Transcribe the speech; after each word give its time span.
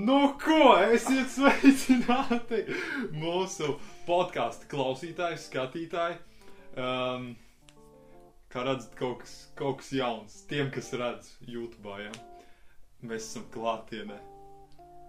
Nu, 0.00 0.32
ko? 0.40 0.78
Esiet 0.94 1.28
sveicināti 1.28 2.62
mūsu 3.12 3.74
podkāstu 4.06 4.68
klausītāji, 4.70 5.36
skatītāji. 5.42 6.16
Um, 6.80 7.26
kā 8.52 8.62
redzat, 8.64 8.94
kaut 8.96 9.20
kas, 9.24 9.34
kaut 9.58 9.80
kas 9.82 9.90
jauns. 9.92 10.38
Tiem, 10.48 10.70
kas 10.72 10.88
redz 10.96 11.34
YouTube, 11.44 11.98
ja? 12.00 12.14
mēs 13.04 13.26
esam 13.26 13.44
klātienē 13.52 14.16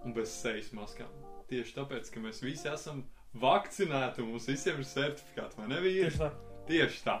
un 0.04 0.16
bez 0.16 0.34
sejas 0.42 0.72
maskām. 0.76 1.08
Tieši 1.48 1.76
tāpēc, 1.78 2.12
ka 2.12 2.26
mēs 2.26 2.42
visi 2.44 2.68
esam 2.68 3.04
vakcinēti 3.40 4.20
un 4.24 4.34
mums 4.34 4.50
visiem 4.50 4.82
ir 4.82 4.88
certifikāti, 4.92 5.60
vai 5.62 5.72
ne? 5.72 5.80
Vīri? 5.86 6.10
Tieši 6.10 6.20
tā. 6.20 6.30
Tieši 6.68 7.04
tā. 7.06 7.18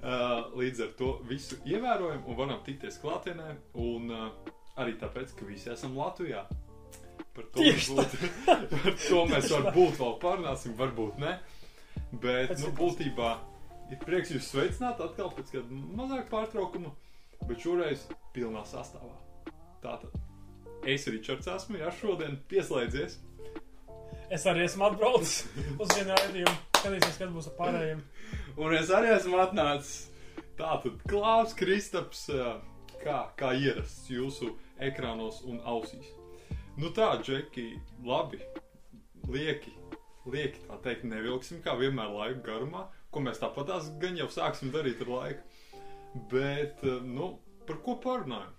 Uh, 0.00 0.46
līdz 0.62 0.86
ar 0.86 0.96
to 1.00 1.12
visu 1.26 1.58
ievērojam 1.66 2.22
un 2.22 2.38
varam 2.38 2.62
tikties 2.66 3.02
klātienē. 3.02 3.56
Un 3.82 4.14
uh, 4.14 4.56
arī 4.78 4.94
tāpēc, 5.00 5.34
ka 5.34 5.48
visi 5.48 5.72
esam 5.74 5.98
Latvijā. 5.98 6.46
Par 7.40 7.46
to, 7.54 7.64
varbūt, 7.66 8.16
par 8.72 8.98
to 9.00 9.22
mēs 9.30 9.52
varbūt 9.54 10.00
vēl 10.00 10.16
parunāsim, 10.22 10.74
varbūt 10.78 11.20
ne. 11.22 11.36
Bet, 12.10 12.56
nu, 12.60 12.72
būtībā 12.76 13.30
ir 13.90 14.02
prieks 14.02 14.32
jūs 14.34 14.50
sveicināt 14.50 15.00
atkal 15.02 15.30
pēc 15.34 15.54
kāda 15.54 15.80
mazāka 15.98 16.28
pārtraukuma, 16.32 16.92
bet 17.46 17.62
šoreiz 17.62 18.04
pilnā 18.34 18.62
sastāvā. 18.68 19.14
Tātad 19.82 20.14
es, 20.88 21.06
Ričards, 21.08 21.48
esmu, 21.50 21.80
jā, 21.80 21.90
šodien 22.00 22.38
pieslēdzies. 22.50 23.18
Es 24.30 24.46
arī 24.46 24.66
esmu 24.66 24.86
atbraucis 24.86 25.40
uz 25.80 25.90
vienu 25.96 26.14
raidījumu. 26.14 26.54
Skatīsimies, 26.78 27.18
kas 27.18 27.34
būs 27.34 27.50
ar 27.50 27.56
pārējiem. 27.58 28.02
Un 28.60 28.76
es 28.78 28.92
arī 28.94 29.10
esmu 29.16 29.40
atnācis. 29.42 30.06
Tātad 30.60 31.00
Klaus 31.08 31.54
Kristaps, 31.56 32.26
ā, 32.30 32.54
kā, 33.00 33.18
kā 33.38 33.54
ierasts 33.56 34.10
jūsu 34.12 34.52
ekrānos 34.90 35.40
un 35.48 35.58
ausīs. 35.64 36.19
Nu 36.80 36.88
tā, 36.96 37.10
Džeki, 37.20 37.64
labi, 38.08 38.38
lieki, 39.28 39.72
lieki 40.32 40.62
tā 40.64 40.78
teikt, 40.86 41.02
nevilksim 41.10 41.58
kā 41.60 41.74
vienmēr 41.76 42.08
laika 42.14 42.40
garumā, 42.46 42.86
ko 43.12 43.20
mēs 43.20 43.40
tāpat 43.42 43.90
gan 44.00 44.16
jau 44.16 44.28
sāksim 44.32 44.70
darīt 44.72 45.02
ar 45.04 45.10
laiku. 45.12 45.66
Bet, 46.30 46.80
ā, 46.80 46.94
nu, 47.04 47.34
par 47.68 47.82
ko 47.84 47.98
parunājam? 48.00 48.54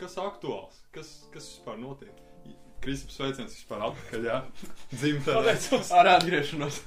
Kas 0.00 0.16
aktuāls? 0.18 0.80
Kas, 0.90 1.12
kas 1.30 1.46
vispār 1.52 1.78
notiek? 1.78 2.16
Kristaps 2.82 3.20
sveiciens 3.20 3.54
vispār 3.54 3.84
atpakaļ, 3.90 4.26
jā, 4.26 4.40
dzimtenē. 5.04 5.54
Ar 6.00 6.10
atgriešanos. 6.16 6.80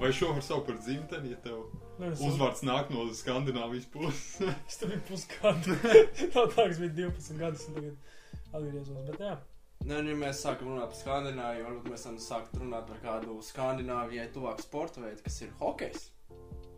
Vai 0.00 0.10
šo 0.16 0.32
var 0.32 0.42
saukt 0.42 0.72
par 0.72 0.80
dzimteni, 0.80 1.36
ja 1.36 1.38
tev 1.44 2.08
es 2.08 2.24
uzvārds 2.24 2.64
nāk 2.66 2.90
no 2.90 3.06
Skandināvijas 3.14 3.86
puses? 3.94 4.42
Es 4.70 4.80
tur 4.80 4.90
biju 4.90 5.06
pusgadu. 5.12 5.78
Tā 5.84 6.48
tā, 6.50 6.66
kas 6.66 6.82
bija 6.82 6.96
12 7.04 7.40
gadus, 7.44 7.68
un 7.70 7.78
tagad 7.78 8.52
atgriezos. 8.56 9.02
Bet 9.12 9.24
jā, 9.28 9.34
Nē, 9.80 10.02
nu, 10.04 10.10
ja 10.12 10.16
mēs 10.20 10.42
sākam 10.44 10.74
runāt 10.74 10.90
par 10.92 10.98
Skandināviju, 10.98 11.64
varbūt 11.66 11.86
mēs 11.88 12.02
varam 12.04 12.18
sākt 12.20 12.56
runāt 12.60 12.88
par 12.90 12.98
kādu 13.04 13.36
Skandināvijai 13.46 14.26
tuvāku 14.34 14.64
sporta 14.66 15.00
veidu, 15.00 15.22
kas 15.24 15.38
ir 15.40 15.54
hokejs. 15.60 16.10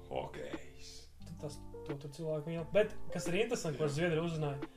Hokejs. 0.06 0.92
tad 1.26 1.34
tas 1.40 1.58
to 1.86 1.96
tur 2.04 2.12
cilvēku 2.14 2.52
mīl. 2.52 2.62
Bet 2.74 2.94
kas 3.14 3.26
ir 3.26 3.40
interesanti, 3.40 3.80
ko 3.80 3.88
Zviedrija 3.90 4.22
uzzināja? 4.22 4.70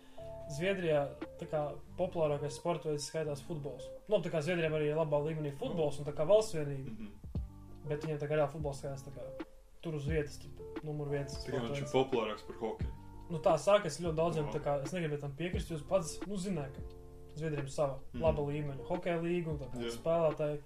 Zviedrijā 0.55 1.03
tā 1.39 1.47
kā 1.49 1.61
populārākais 1.99 2.57
sporta 2.57 2.89
veids 2.89 3.05
skaitās 3.09 3.45
futbols. 3.45 3.85
Nu, 4.09 4.19
tā 4.25 4.33
kā 4.33 4.41
Zviedrijam 4.45 4.77
arī 4.77 4.89
ir 4.91 4.99
labā 4.99 5.21
līmenī 5.25 5.53
futbols 5.61 6.01
un 6.01 6.09
tā 6.09 6.13
kā 6.17 6.25
valsts 6.25 6.57
vienība. 6.57 6.91
Mhm. 6.95 7.39
Bet 7.85 8.05
viņiem 8.05 8.21
tā 8.21 8.29
kā 8.29 8.39
reāli 8.39 8.53
futbols 8.57 8.81
skaitās 8.81 9.05
tā 9.05 9.13
kā 9.13 9.25
tur 9.85 9.97
uz 9.99 10.09
vietas, 10.09 10.41
numur 10.81 11.13
viens. 11.13 11.37
Tikai 11.45 11.61
viņš 11.61 11.81
ir 11.83 11.89
populārāks 11.93 12.45
par 12.49 12.61
hokeju. 12.61 12.93
Nu, 13.29 13.41
tā 13.41 13.55
sākas 13.61 14.01
ļoti 14.01 14.17
daudziem. 14.17 14.49
Jā. 14.49 14.57
tā 14.57 14.61
Kā, 14.65 14.77
es 14.85 14.93
negribu 14.93 15.21
tam 15.21 15.33
piekrist. 15.37 15.71
Jūs 15.73 15.85
pats 15.89 16.17
nu, 16.25 16.37
zināt, 16.41 16.73
ka 16.77 17.04
Zviedrijam 17.35 17.67
ir 17.67 17.73
sava 17.73 17.97
mm. 18.13 18.21
laba 18.23 18.45
līmeņa 18.47 18.87
hokeja 18.89 19.19
līnija 19.21 19.51
un 19.53 19.59
tā 19.59 19.69
kā 19.71 19.83
Jā. 19.83 19.91
spēlētāji. 19.97 20.61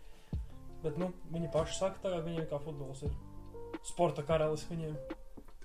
Bet 0.84 1.00
nu, 1.02 1.10
viņi 1.34 1.50
paši 1.54 1.80
saka, 1.80 2.02
ka 2.04 2.22
viņiem 2.24 2.46
kā 2.50 2.60
futbols 2.64 3.04
ir 3.08 3.16
sporta 3.88 4.24
karalis. 4.26 4.66
Viņiem. 4.70 4.96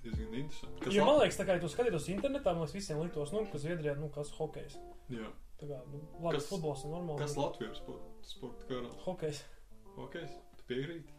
Jo, 0.05 1.05
man 1.07 1.21
liekas, 1.23 1.39
tā 1.39 1.47
kā 1.49 1.57
ja 1.57 1.63
tu 1.63 1.71
skatītos 1.73 2.11
internetā, 2.13 2.53
man 2.53 2.67
liekas, 2.67 2.77
visiem 2.77 3.01
liktos, 3.01 3.33
nu, 3.33 3.45
ka 3.49 3.61
Zviedrijā 3.63 3.95
nu, 3.97 4.11
kas 4.13 4.33
hokejs. 4.37 4.77
Jā. 5.13 5.31
Tā 5.61 5.69
kā 5.71 5.79
nu, 5.89 6.01
labi, 6.19 6.37
Kas- 6.37 6.49
futbols 6.51 6.85
ir 6.85 6.93
normāli. 6.93 7.21
Kas 7.23 7.37
Latvijas 7.39 7.79
sporta, 7.81 8.11
sporta 8.29 8.69
karā? 8.69 8.91
Hokejs. 9.07 9.45
Hokejs? 9.95 10.35
Tu 10.59 10.67
piekrīti? 10.69 11.15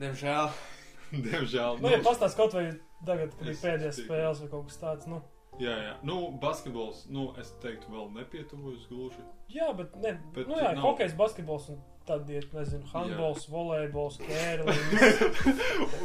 Diemžēl. 0.00 0.50
Diemžēl. 1.28 1.78
Nu, 1.80 1.92
ja 1.92 2.00
pastāst 2.04 2.36
kaut 2.36 2.56
vai 2.56 2.66
tagad, 3.06 3.32
kad 3.38 3.48
Es 3.48 3.56
ir 3.56 3.62
pēdējās 3.62 4.02
spēles 4.02 4.42
vai 4.42 4.50
kaut 4.52 4.68
kas 4.68 4.80
tāds. 4.82 5.08
Nu, 5.08 5.22
Jā, 5.62 5.74
jā. 5.86 5.92
Nu, 6.02 6.32
basketbols, 6.42 7.04
nu, 7.14 7.28
es 7.38 7.52
teiktu, 7.62 7.86
vēl 7.94 8.08
nepietuvojas 8.16 8.88
gluži. 8.90 9.22
jā, 9.54 9.68
bet, 9.78 9.94
ne, 10.02 10.16
Bet 10.34 10.48
nu, 10.50 10.56
jā, 10.58 10.72
nav- 10.74 10.82
hokejs, 10.82 11.12
basketbols 11.14 11.68
un 11.70 11.78
tad 12.04 12.28
ir, 12.28 12.48
nezinu, 12.52 12.84
handbols, 12.92 13.46
volejbols, 13.48 14.18
kērlis. 14.26 14.80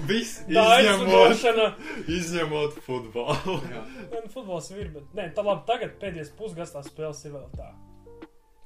Viss 0.08 0.44
izņemot, 0.48 1.82
izņemot 2.20 2.78
futbolu. 2.86 3.58
Jā, 3.74 3.84
nu, 4.14 4.22
futbols 4.34 4.70
ir, 4.78 4.92
bet 4.96 5.16
nē, 5.18 5.30
tā 5.36 5.44
labi, 5.46 5.66
tagad 5.68 5.98
pēdējais 6.02 6.32
pusgads 6.38 6.76
tās 6.76 6.90
spēles 6.92 7.24
ir 7.26 7.36
vēl 7.36 7.50
tā. 7.58 7.72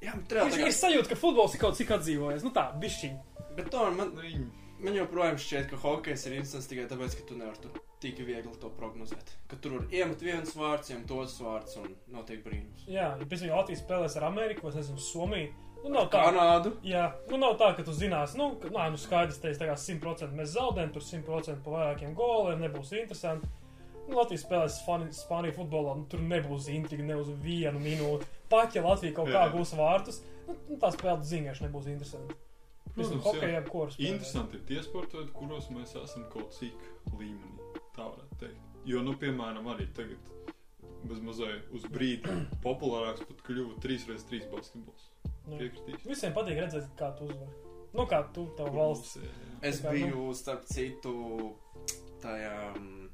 jā 0.04 0.12
bet 0.20 0.32
Ir, 0.32 0.36
reāli. 0.38 0.60
ir 0.60 0.68
tā 0.68 0.76
sajūta, 0.82 1.08
ka 1.14 1.18
futbols 1.24 1.56
ir 1.56 1.60
kaut 1.64 1.78
cik 1.80 1.94
atdzīvojies. 1.96 2.44
Nu 2.44 2.52
tā, 2.54 2.68
bišķiņ. 2.82 3.16
Bet 3.56 3.70
tomēr 3.72 3.96
man, 3.98 4.12
Viņi- 4.20 4.50
man 4.84 4.94
joprojām 4.98 5.38
šķiet, 5.40 5.66
ka 5.72 5.76
hokejs 5.82 6.26
ir 6.28 6.36
interesants 6.38 6.68
tikai 6.70 6.86
tāpēc, 6.90 7.16
ka 7.18 7.26
tu 7.28 7.36
nevari 7.40 7.60
tur 7.64 7.80
tik 8.04 8.18
viegli 8.26 8.52
to 8.60 8.68
prognozēt. 8.78 9.30
Ka 9.48 9.56
tur 9.64 9.78
var 9.78 9.86
iemet 9.94 10.20
viens 10.24 10.52
vārds, 10.56 10.90
iemet 10.92 11.10
otrs 11.16 11.38
vārds 11.40 11.76
un 11.80 11.94
notiek 12.12 12.42
brīnums. 12.44 12.84
Jā, 12.86 13.14
ja 13.16 13.28
pēc 13.30 13.44
tam 13.46 13.54
Latvijas 13.56 13.82
spēlēs 13.84 14.16
ar 14.20 14.26
Ameriku, 14.28 14.68
es 14.68 14.76
nezinu, 14.80 15.00
Somiju. 15.00 15.52
Nu, 15.84 15.90
nav 15.92 16.06
tā, 16.12 16.20
Kanādu. 16.24 16.70
jā, 16.84 17.10
nu, 17.28 17.36
nav 17.36 17.58
tā, 17.60 17.70
ka 17.76 17.82
tu 17.84 17.92
zinās, 17.92 18.32
nu, 18.40 18.54
ka, 18.60 18.70
nā, 18.72 18.86
nu 18.92 18.96
skaidrs, 19.00 19.36
teiks, 19.42 19.58
tā 19.60 19.66
kā 19.68 19.74
100% 19.76 20.32
mēs 20.36 20.54
zaudējam, 20.54 20.92
tur 20.94 21.04
100% 21.04 21.60
pa 21.64 21.74
vairākiem 21.74 22.14
goliem, 22.16 22.62
nebūs 22.64 22.92
interesanti. 22.96 23.50
Nu, 24.08 24.16
Latvijas 24.16 24.44
spēlēs 24.46 24.78
Spāni- 24.80 25.12
Spāniju 25.16 25.56
futbolā, 25.58 25.96
nu, 25.96 26.06
tur 26.08 26.20
nebūs 26.24 26.70
intriga 26.72 27.04
ne 27.04 27.16
uz 27.20 27.28
vienu 27.44 27.80
minūti. 27.84 28.24
Pat 28.52 28.74
ja 28.76 28.82
Latvija 28.84 29.16
kaut 29.16 29.28
kā 29.32 29.44
Jā. 29.46 29.52
gūs 29.52 29.74
vārtus, 29.76 30.22
nu, 30.48 30.76
tā 30.80 30.90
spēle 30.92 31.20
zinās, 31.24 31.60
nebūs 31.64 31.88
interesanti. 31.92 32.36
Visam 32.94 33.18
Protams, 33.18 33.24
jā. 33.24 33.40
hokejam, 33.40 33.64
kuras. 33.72 33.96
Interesanti 33.98 34.56
ir 34.60 34.64
tie 34.68 34.82
sporta 34.86 35.18
veidi, 35.18 35.32
kuros 35.34 35.66
mēs 35.74 35.96
esam 35.98 36.26
kaut 36.30 36.52
cik 36.54 36.84
līmenī. 37.18 37.80
Tā 37.96 38.06
varētu 38.06 38.38
teikt. 38.44 38.60
Jo, 38.86 39.02
nu, 39.02 39.14
piemēram, 39.18 39.66
arī 39.72 39.88
tagad 39.96 40.30
bez 41.04 41.18
mazai 41.24 41.56
uz 41.74 41.84
brīdi 41.90 42.30
populārāks 42.66 43.26
pat 43.28 43.42
kļuva 43.48 43.76
3x3 43.82 44.46
basketbols. 44.52 45.08
Piekritīs. 45.48 46.06
Visiem 46.08 46.32
patīk 46.36 46.60
redzēt, 46.62 46.86
kā 46.98 47.10
tu 47.18 47.26
uzvari. 47.28 47.50
Nu, 47.94 48.06
kā 48.10 48.22
tu, 48.34 48.46
tev 48.58 48.70
valsts. 48.74 49.18
Es 49.62 49.80
Tā 49.82 49.90
kā, 49.90 49.92
nu- 49.92 49.98
biju, 49.98 50.22
starp 50.38 50.64
citu, 50.70 51.12
tajā 52.22 52.54
um, 52.76 53.10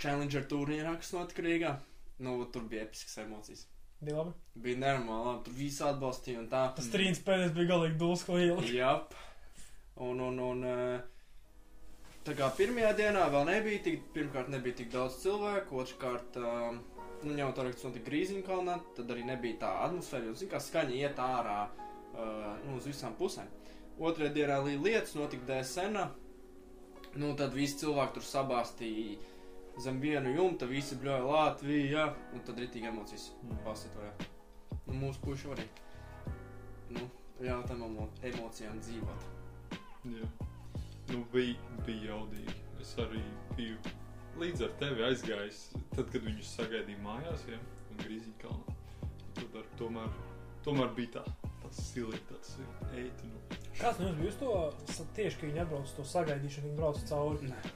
Challenger 0.00 0.46
turnīrā, 0.50 0.94
kas 1.00 1.12
notika 1.14 1.44
Rīgā. 1.44 1.74
Nu, 2.24 2.38
tur 2.50 2.64
bija 2.70 2.86
episks 2.86 3.18
emocijas. 3.22 3.66
Bija 4.00 4.20
labi. 4.20 4.32
Bija 4.54 4.78
nenormāli, 4.78 5.24
labi, 5.26 5.44
tur 5.46 5.54
viss 5.58 5.82
atbalstīja 5.82 6.42
un 6.42 6.50
tā. 6.50 6.60
Tas 6.76 6.90
trīns 6.92 7.18
pēdējais 7.26 7.54
bija 7.56 7.70
galīgi 7.72 8.10
ko 8.28 8.36
ielikt. 8.38 8.74
Jap. 8.76 9.14
Un, 10.06 10.20
un, 10.22 10.38
un 10.38 10.60
eh, 10.70 11.00
tā 12.26 12.36
kā 12.38 12.46
pirmajā 12.54 12.92
dienā 13.00 13.24
vēl 13.32 13.48
nebija 13.48 13.82
tik, 13.88 14.04
pirmkārt 14.14 14.52
nebija 14.54 14.78
tik 14.78 14.92
daudz 14.92 15.18
cilvēku, 15.24 15.80
otrkārt, 15.82 16.38
um, 16.38 16.78
nu, 17.24 17.34
jau 17.40 17.48
tā, 17.56 17.64
kas 17.72 17.88
notika 17.88 18.06
Grīziņkalnā, 18.06 18.76
tad 19.00 19.10
arī 19.10 19.26
nebija 19.26 19.58
tā 19.64 19.72
atmosfēra, 19.88 20.28
jo, 20.28 20.36
zin 20.38 20.52
kā, 20.52 20.62
skaņa 20.62 20.94
iet 21.00 21.18
ārā 21.18 21.58
uh, 21.66 22.52
nu, 22.62 22.76
uz 22.78 22.86
visām 22.86 23.18
pusēm. 23.18 23.50
Otrajā 23.98 24.30
dienā 24.36 24.60
līdz 24.62 24.84
lietas 24.84 25.18
notika 25.18 25.48
DSN, 25.48 26.04
nu, 27.18 27.32
tad 27.34 27.58
visi 27.58 27.80
cilvēki 27.82 28.20
tur 28.20 28.28
sabāstīja 28.30 29.18
zem 29.78 30.00
vienu 30.00 30.32
jumta, 30.34 30.66
visi 30.66 30.96
bļoja 30.96 31.24
Latviju, 31.26 32.06
un 32.34 32.40
tad 32.46 32.58
ritīgi 32.58 32.88
emocijas 32.90 33.30
Mm. 33.42 33.58
pasitoja. 33.64 34.12
Nu, 34.86 34.94
mūsu 34.94 35.20
puiši 35.24 35.48
arī. 35.54 35.66
Nu, 36.90 37.00
emo- 37.40 38.08
emocijām 38.22 38.80
dzīvot. 38.80 39.26
Jā. 40.04 40.28
Nu, 41.12 41.24
bija, 41.32 41.54
bija 41.86 42.10
jaudīgi. 42.12 42.54
Es 42.80 42.94
arī 42.96 43.22
biju 43.56 43.76
līdz 44.38 44.62
ar 44.64 44.72
tevi 44.78 45.02
aizgājis, 45.02 45.60
tad, 45.96 46.10
kad 46.12 46.22
viņus 46.22 46.56
sagaidīja 46.58 46.98
mājās, 47.02 47.48
ja 47.50 47.58
Grīziņā 47.98 48.38
kalnā. 48.42 48.74
Tad 49.34 49.56
ar, 49.56 49.64
tomēr, 49.78 50.08
tomēr 50.64 50.94
bija 50.94 51.08
tā, 51.18 51.24
tāds 51.62 51.80
stiliņš, 51.90 52.22
tāds 52.30 52.52
eitu. 52.94 53.26
Nu. 53.26 53.40
Kāds 53.78 53.98
no 53.98 54.06
jums 54.08 54.18
bija 54.18 54.30
uz 54.30 54.96
to 54.98 55.04
tieši, 55.14 55.36
ka 55.40 55.46
viņi 55.46 55.60
atbrauc 55.64 55.84
uz 55.84 55.92
to 55.96 56.02
sagaidīšanu, 56.02 56.64
viņi 56.68 56.76
brauc 56.76 57.02
cauri? 57.08 57.50
Nē. 57.50 57.72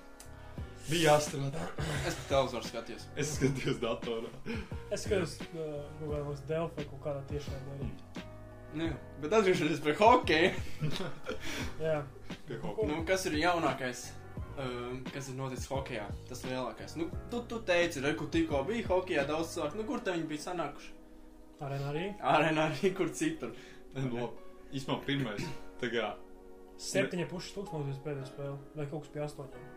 Bija 0.89 1.13
jāstrādā. 1.13 1.63
Es 2.09 2.17
pat 2.19 2.25
televizoru 2.31 2.67
skatījos. 2.69 3.05
Es 3.23 3.35
skatījos 3.37 3.79
datorā. 3.83 4.31
Es 4.93 5.05
skatos, 5.07 5.37
uh, 5.53 5.77
Google 6.01 6.25
uz 6.33 6.41
Delphi 6.49 6.81
vai 6.83 6.87
kaut 6.91 7.03
kādā 7.07 7.23
tiešā 7.31 7.59
arī. 7.77 7.91
Nu, 8.73 8.87
jā. 8.89 8.97
bet 9.21 9.35
atgriežoties 9.37 9.83
pie 9.85 9.93
hokeja, 9.99 10.51
Jā, 11.87 11.99
Pie 12.49 12.57
hokeja. 12.63 12.89
nu, 12.89 13.03
kas 13.09 13.27
ir 13.29 13.37
jaunākais? 13.43 14.07
Um, 14.53 15.03
kas 15.13 15.29
ir 15.29 15.37
noticis 15.37 15.69
hokeja? 15.71 16.07
Tas 16.29 16.41
lielākais. 16.49 16.97
Nu, 17.01 17.07
tu, 17.33 17.43
tu 17.49 17.61
teici, 17.69 18.01
re, 18.05 18.15
kur 18.17 18.29
tikko 18.33 18.63
bija 18.69 18.87
hokeja 18.89 19.27
daudz 19.29 19.53
cilvēku. 19.55 19.79
Nu, 19.81 19.87
kur 19.89 20.01
te 20.05 20.15
viņi 20.17 20.29
bija 20.31 20.47
sanākuši? 20.49 20.93
arēnā 21.63 21.93
arī. 21.93 22.07
Arēnā 22.33 22.65
arī 22.73 22.91
kur 22.97 23.13
citur. 23.17 23.53
Nu, 23.95 24.09
labi. 24.17 24.49
Īsumā 24.73 24.97
pirmais. 25.07 25.45
Kā. 25.83 26.15
Septiņi 26.81 27.29
puši 27.31 27.53
tūkstošus 27.59 28.01
pēdējā 28.05 28.27
spēlē, 28.33 28.57
vai 28.79 28.87
kaut 28.91 29.05
kas 29.05 29.13
pie 29.15 29.23
astoņiem. 29.25 29.71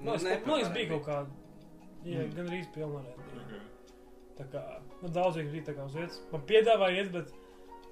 Nu, 0.00 0.10
Man 0.10 0.18
liekas, 0.18 0.46
man 0.46 0.56
liekas, 0.58 0.72
bija 0.74 0.88
kaut 0.88 1.04
kā. 1.06 1.18
kā. 1.22 1.38
Jā, 2.04 2.22
Mm. 2.26 2.34
gan 2.36 2.46
arī 2.48 2.60
pilnvarē. 2.74 3.12
Okay. 3.42 3.60
Tā 4.38 4.44
kā, 4.50 4.62
nu, 5.02 5.08
daudz 5.08 5.36
viņi 5.36 5.52
bija 5.52 5.64
tā 5.68 5.74
kā 5.76 5.84
uz 5.86 5.94
vietas. 5.94 6.20
Man 6.32 6.40
piedāvāja 6.48 6.96
iet, 7.02 7.12
bet 7.12 7.32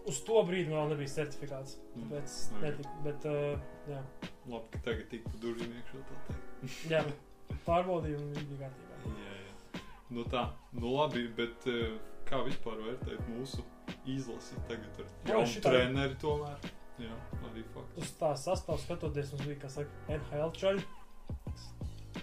uz 0.06 0.20
to 0.26 0.42
brīdi 0.48 0.68
man 0.70 0.78
vēl 0.88 0.88
nebija 0.96 1.08
certifikāts. 1.14 1.76
Mm. 1.96 2.08
Tāpēc 2.10 2.36
Ok. 2.56 2.62
netika. 2.62 2.94
Bet, 3.04 3.24
uh, 3.26 3.60
jā, 3.88 4.02
Labi, 4.46 4.66
ka 4.72 4.78
tagad 4.88 5.08
tik 5.10 5.24
pa 5.24 5.30
durvīm 5.42 5.74
iekšā 5.78 6.02
tā 6.08 6.20
teikt. 6.26 6.90
jā. 6.90 7.04
pārbaudīju 7.66 8.18
un 8.18 8.32
bija 8.32 8.58
kārtībā. 8.64 9.14
Jā, 9.20 9.34
jā. 9.44 9.80
Nu 10.10 10.24
tā, 10.24 10.48
nu 10.72 10.90
labi, 10.96 11.28
bet 11.36 11.66
eh, 11.66 11.98
kā 12.26 12.40
vispār 12.46 12.80
vērtēt 12.82 13.20
mūsu 13.30 13.62
izlasi 14.06 14.56
tagad 14.68 14.98
ar 14.98 15.06
jaunu 15.32 15.46
šitā- 15.46 15.70
treneri 15.70 16.14
tomēr? 16.16 16.56
Jā, 16.98 17.14
arī 17.46 17.62
fakts. 17.74 17.96
Uz 17.98 18.10
tā 18.20 18.32
sastāvā 18.34 18.78
skatoties, 18.78 19.30
mums 19.32 19.46
bija, 19.46 19.58
kā 19.62 19.70
saka, 19.70 19.90
NHL 20.08 20.50
čaļi. 20.52 20.82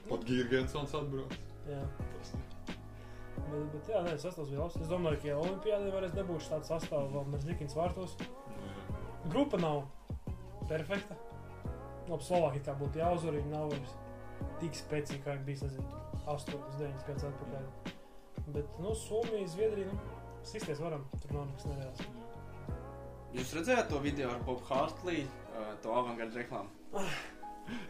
Pat 0.07 0.25
Girgensons 0.27 0.95
atbrauc. 0.98 1.36
Jā, 1.68 1.81
Tas 2.13 2.33
ne. 2.33 2.44
bet, 2.68 3.65
bet 3.74 3.89
jā, 3.92 4.01
nē, 4.06 4.15
sastāvs 4.21 4.51
bija 4.51 4.63
labs. 4.63 4.77
Es 4.81 4.92
domāju, 4.92 5.21
ka 5.21 5.30
ja 5.31 5.38
Olimpijādē 5.42 5.92
varēs 5.94 6.15
dabūt 6.15 6.45
šādu 6.48 6.69
sastāvu 6.69 7.12
vēl 7.15 7.30
mēs 7.33 7.48
Nikins 7.50 7.75
vārtos. 7.77 8.15
Jā. 8.21 8.98
Grupa 9.27 9.59
nav 9.62 9.83
perfekta. 10.69 11.18
No 12.07 12.19
Slovākija 12.24 12.69
kā 12.69 12.75
būtu 12.80 13.01
jāuzvar, 13.01 13.36
viņi 13.36 13.51
nav 13.51 13.71
vairs 13.74 13.95
tik 14.62 14.77
spēcīgi, 14.80 15.24
kā 15.25 15.36
viņi 15.36 15.48
bija, 15.48 15.68
nezinu, 15.68 16.04
8, 16.27 16.62
9 16.80 17.07
gadus 17.10 17.27
atpakaļ. 17.27 17.68
Bet, 18.56 18.80
nu, 18.80 18.94
Somija, 18.95 19.48
Zviedrija, 19.51 19.92
nu, 19.92 20.15
sistēs 20.48 20.80
varam, 20.80 21.03
tur 21.19 21.36
nav 21.36 21.50
nekas 21.50 21.68
nereāls. 21.68 22.06
Jūs 23.36 23.51
redzējāt 23.57 23.89
to 23.92 24.00
video 24.06 24.30
ar 24.31 24.39
Bobu 24.48 24.63
Hartlī, 24.69 25.25
uh, 25.51 25.74
to 25.83 25.92
avangardu 25.92 26.39
reklāmu? 26.39 26.71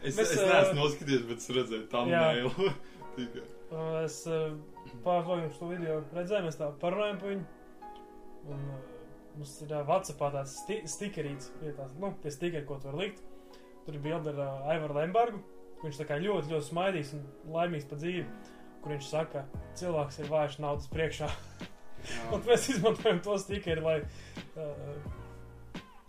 Es, 0.02 0.16
Mēs, 0.16 0.32
es 0.34 0.42
neesmu 0.42 0.78
noskatījies, 0.80 1.24
bet 1.28 1.42
es 1.42 1.50
redzēju 1.54 1.88
tam. 1.92 2.10
Uh, 2.10 2.72
Es 4.04 4.22
pārklājot 5.04 5.56
šo 5.58 5.68
video, 5.72 5.98
redzēju, 6.16 6.46
mēs 6.46 6.56
tā 6.56 6.70
parunājam 6.80 7.18
par 7.20 7.32
viņu. 7.32 7.46
Un 8.48 8.62
uh, 8.72 8.78
mums 9.36 9.54
ir 9.64 9.74
uh, 9.74 9.82
WhatsAppā 9.88 10.30
tāds 10.34 10.54
sti 10.62 10.78
stikerīts, 10.88 11.50
vietās, 11.60 11.92
nu, 12.00 12.14
tie 12.22 12.32
stikeri, 12.32 12.64
ko 12.68 12.78
tu 12.80 12.88
vari 12.88 13.08
likt. 13.08 13.24
Tur 13.84 13.98
bija 13.98 14.18
bilde 14.22 14.32
ar 14.34 14.40
uh, 14.44 14.70
Aivaru 14.72 14.98
Lembergu. 15.00 15.42
Viņš 15.82 16.00
tā 16.00 16.08
kā 16.08 16.18
ļoti, 16.22 16.50
ļoti 16.54 16.70
smaidīgs 16.70 17.12
un 17.18 17.26
laimīgs 17.54 17.86
pa 17.90 17.98
dzīvi. 18.00 18.24
Kur 18.82 18.94
viņš 18.94 19.10
saka, 19.10 19.44
cilvēks 19.78 20.22
ir 20.22 20.32
vājš 20.32 20.58
naudas 20.64 20.88
priekšā. 20.90 21.28
Un 22.32 22.42
mēs 22.46 22.68
izmantojam 22.72 23.20
to 23.22 23.36
stikeri, 23.42 23.82
lai 23.84 23.96
uh, 24.00 25.14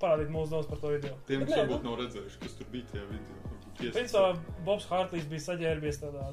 parādītu 0.01 0.33
mūsu 0.33 0.55
domas 0.55 0.69
par 0.69 0.81
to 0.81 0.93
video. 0.95 1.17
Tiem, 1.27 1.45
kas 1.45 1.63
varbūt 1.63 1.85
nav 1.85 1.99
redzējuši, 2.03 2.41
kas 2.43 2.57
tur 2.59 2.69
bija 2.73 2.91
tajā 2.93 3.07
video. 3.09 3.58
Principā 3.79 4.23
Bobs 4.67 4.87
Hārtlīs 4.91 5.27
bija 5.31 5.45
saģērbies 5.47 6.01
tādā 6.01 6.25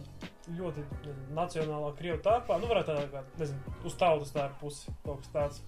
ļoti 0.56 0.82
nezinu, 0.82 1.26
nacionālā 1.36 1.90
krievu 1.98 2.18
tārpā. 2.24 2.56
Nu, 2.62 2.68
varētu 2.70 2.92
tādā 2.92 3.04
kā, 3.12 3.22
nezinu, 3.40 3.74
uz 3.86 3.94
tautas 3.98 4.32
tārpa 4.34 4.58
pusi 4.60 4.94
kaut 5.04 5.22
kas 5.24 5.32
tāds. 5.34 5.60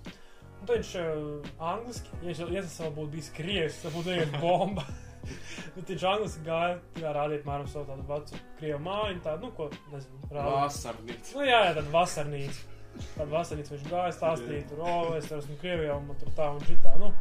Un 0.59 0.67
tad 0.67 0.73
viņš 0.81 0.93
uh, 0.99 1.51
angliski, 1.63 2.11
ja, 2.23 2.33
viņš- 2.33 2.55
ja 2.57 2.63
tas 2.67 2.79
vēl 2.83 2.95
būtu 2.97 3.13
bijis 3.15 3.29
krievs, 3.37 3.77
tad 3.85 3.95
būtu 3.95 4.15
vienkārši 4.15 4.41
bomba. 4.43 4.85
Bet 5.77 5.91
viņš 5.93 6.05
angliski 6.09 6.43
gāja, 6.47 6.79
kā 6.99 7.13
rādīt 7.15 7.45
mēram 7.47 7.69
savu 7.71 7.87
tādu 7.93 8.07
vecu 8.09 8.41
krievu 8.59 8.81
māju, 8.87 9.21
tādu, 9.27 9.47
nu, 9.47 9.53
ko, 9.59 9.69
nezinu, 9.93 10.19
rādīt. 10.33 10.57
Vasarnīca. 10.57 11.35
Nu, 11.37 11.45
jā, 11.47 11.61
jā, 11.69 11.75
tāda 11.79 11.93
vasarnīca. 11.95 12.65
Tāda 12.99 13.29
vasarnīca 13.35 13.75
viņš 13.77 13.85
gāja 13.93 14.15
stāstīt, 14.17 14.67
tur, 14.73 14.81
o, 14.83 14.95
es 15.19 15.29
tur 15.31 15.39
esmu 15.43 15.59
Krievijā, 15.61 15.95
un 16.01 16.09
man 16.11 16.19
tur 16.19 16.33
tā 16.39 16.49
un 16.55 16.65
šitā, 16.67 16.95
nu, 17.03 17.13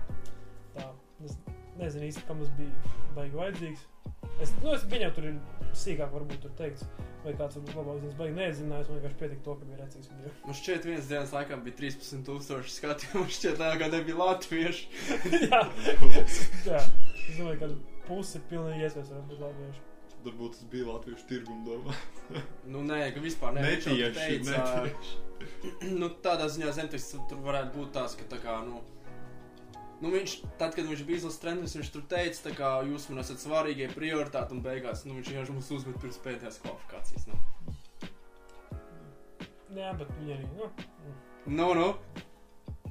tā. 0.77 0.87
Es 1.27 1.37
nezinu 1.77 2.07
īsti, 2.07 2.23
kam 2.29 2.39
tas 2.41 2.49
bija 2.57 2.95
baigi 3.17 3.37
vajadzīgs. 3.37 3.85
Es, 4.37 4.51
nu, 4.61 4.69
es 4.75 4.83
viņam 4.85 5.13
tur 5.15 5.25
ir 5.31 5.37
sīkāk 5.77 6.11
varbūt 6.13 6.43
tur 6.43 6.51
teikts, 6.59 6.85
vai 7.23 7.33
kāds 7.37 7.57
varbūt 7.57 7.77
labāk 7.79 7.99
zināms, 8.01 8.17
baigi 8.19 8.35
nezinājis, 8.37 8.89
man 8.91 8.99
vienkārši 8.99 9.19
pietika 9.21 9.45
to, 9.47 9.55
ka 9.57 9.69
bija 9.69 9.79
recīgs 9.81 10.11
video. 10.13 10.33
Man 10.45 10.57
šķiet, 10.59 10.87
viens 10.91 11.09
dienas 11.09 11.33
laikā 11.33 11.57
bija 11.65 11.77
13,000 11.79 12.71
skatījumu. 12.75 13.23
Man 13.23 13.33
šķiet, 13.37 13.57
tā 13.61 13.71
kā 13.81 13.89
nebija 13.93 14.19
latvieši. 14.21 14.89
jā, 15.49 15.61
jā, 16.69 16.81
es 16.83 17.39
domāju, 17.39 17.59
ka 17.63 17.71
pusi 18.07 18.41
pilnīgi 18.51 18.85
iespējams 18.87 19.13
varētu 19.13 19.31
būt 19.31 19.45
latvieši. 19.47 19.85
Varbūt 20.27 20.57
tas 20.57 20.69
bija 20.73 20.89
latviešu 20.91 21.29
tirguma 21.29 21.65
domā. 21.65 21.97
Nu, 22.73 22.83
nē, 22.83 22.99
ka 23.15 23.23
vispār 23.23 23.55
ne. 23.55 23.63
Netieši, 23.63 24.41
netieši. 24.43 25.17
nu, 26.01 26.11
tādā 26.21 26.49
ziņā 26.51 26.73
Zemtis 26.77 27.09
tur 27.29 27.41
varētu 27.45 27.73
būt 27.77 27.93
tās, 27.95 28.17
ka 28.19 28.25
tā 28.29 28.41
kā, 28.43 28.57
nu, 28.67 28.81
nu 30.03 30.11
viņš, 30.13 30.35
tad, 30.59 30.75
kad 30.75 30.85
viņš 30.89 31.03
bija 31.07 31.21
izlases 31.21 31.41
treneris, 31.43 31.75
viņš 31.79 31.91
tur 31.93 32.05
teica, 32.11 32.53
kā 32.57 32.71
jūs 32.89 33.09
man 33.11 33.23
esat 33.23 33.41
svarīgie 33.43 33.89
prioritāti 33.93 34.57
un 34.57 34.63
beigās, 34.65 35.05
nu, 35.07 35.17
viņš 35.17 35.33
vienkārši 35.33 35.57
mūs 35.57 35.73
uzmet 35.79 35.99
pirms 36.03 36.21
pēdējās 36.25 36.61
kvalifikācijas, 36.65 37.27
nu. 37.31 37.41
Jā, 39.77 39.91
bet 39.97 40.13
viņi 40.19 40.37
arī, 40.37 40.47
nu, 40.57 40.71
Nu, 41.47 41.69
nu, 41.77 41.93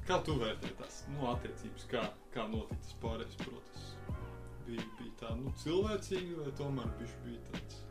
Kā 0.07 0.21
tu 0.23 0.37
vērtē 0.39 0.69
tās 0.79 1.01
nu, 1.11 1.25
attiecības, 1.29 1.83
kā, 1.91 2.01
kā 2.31 2.45
notika 2.47 2.79
tas 2.79 2.93
pārējais 3.01 3.39
process? 3.41 3.89
Bija, 4.63 4.85
bija 4.97 5.11
tā 5.19 5.33
nu, 5.35 5.51
cilvēcīga, 5.61 6.37
vai 6.45 6.53
tomēr 6.55 6.93
viņš 7.01 7.15
bija 7.25 7.41
tāds, 7.51 7.81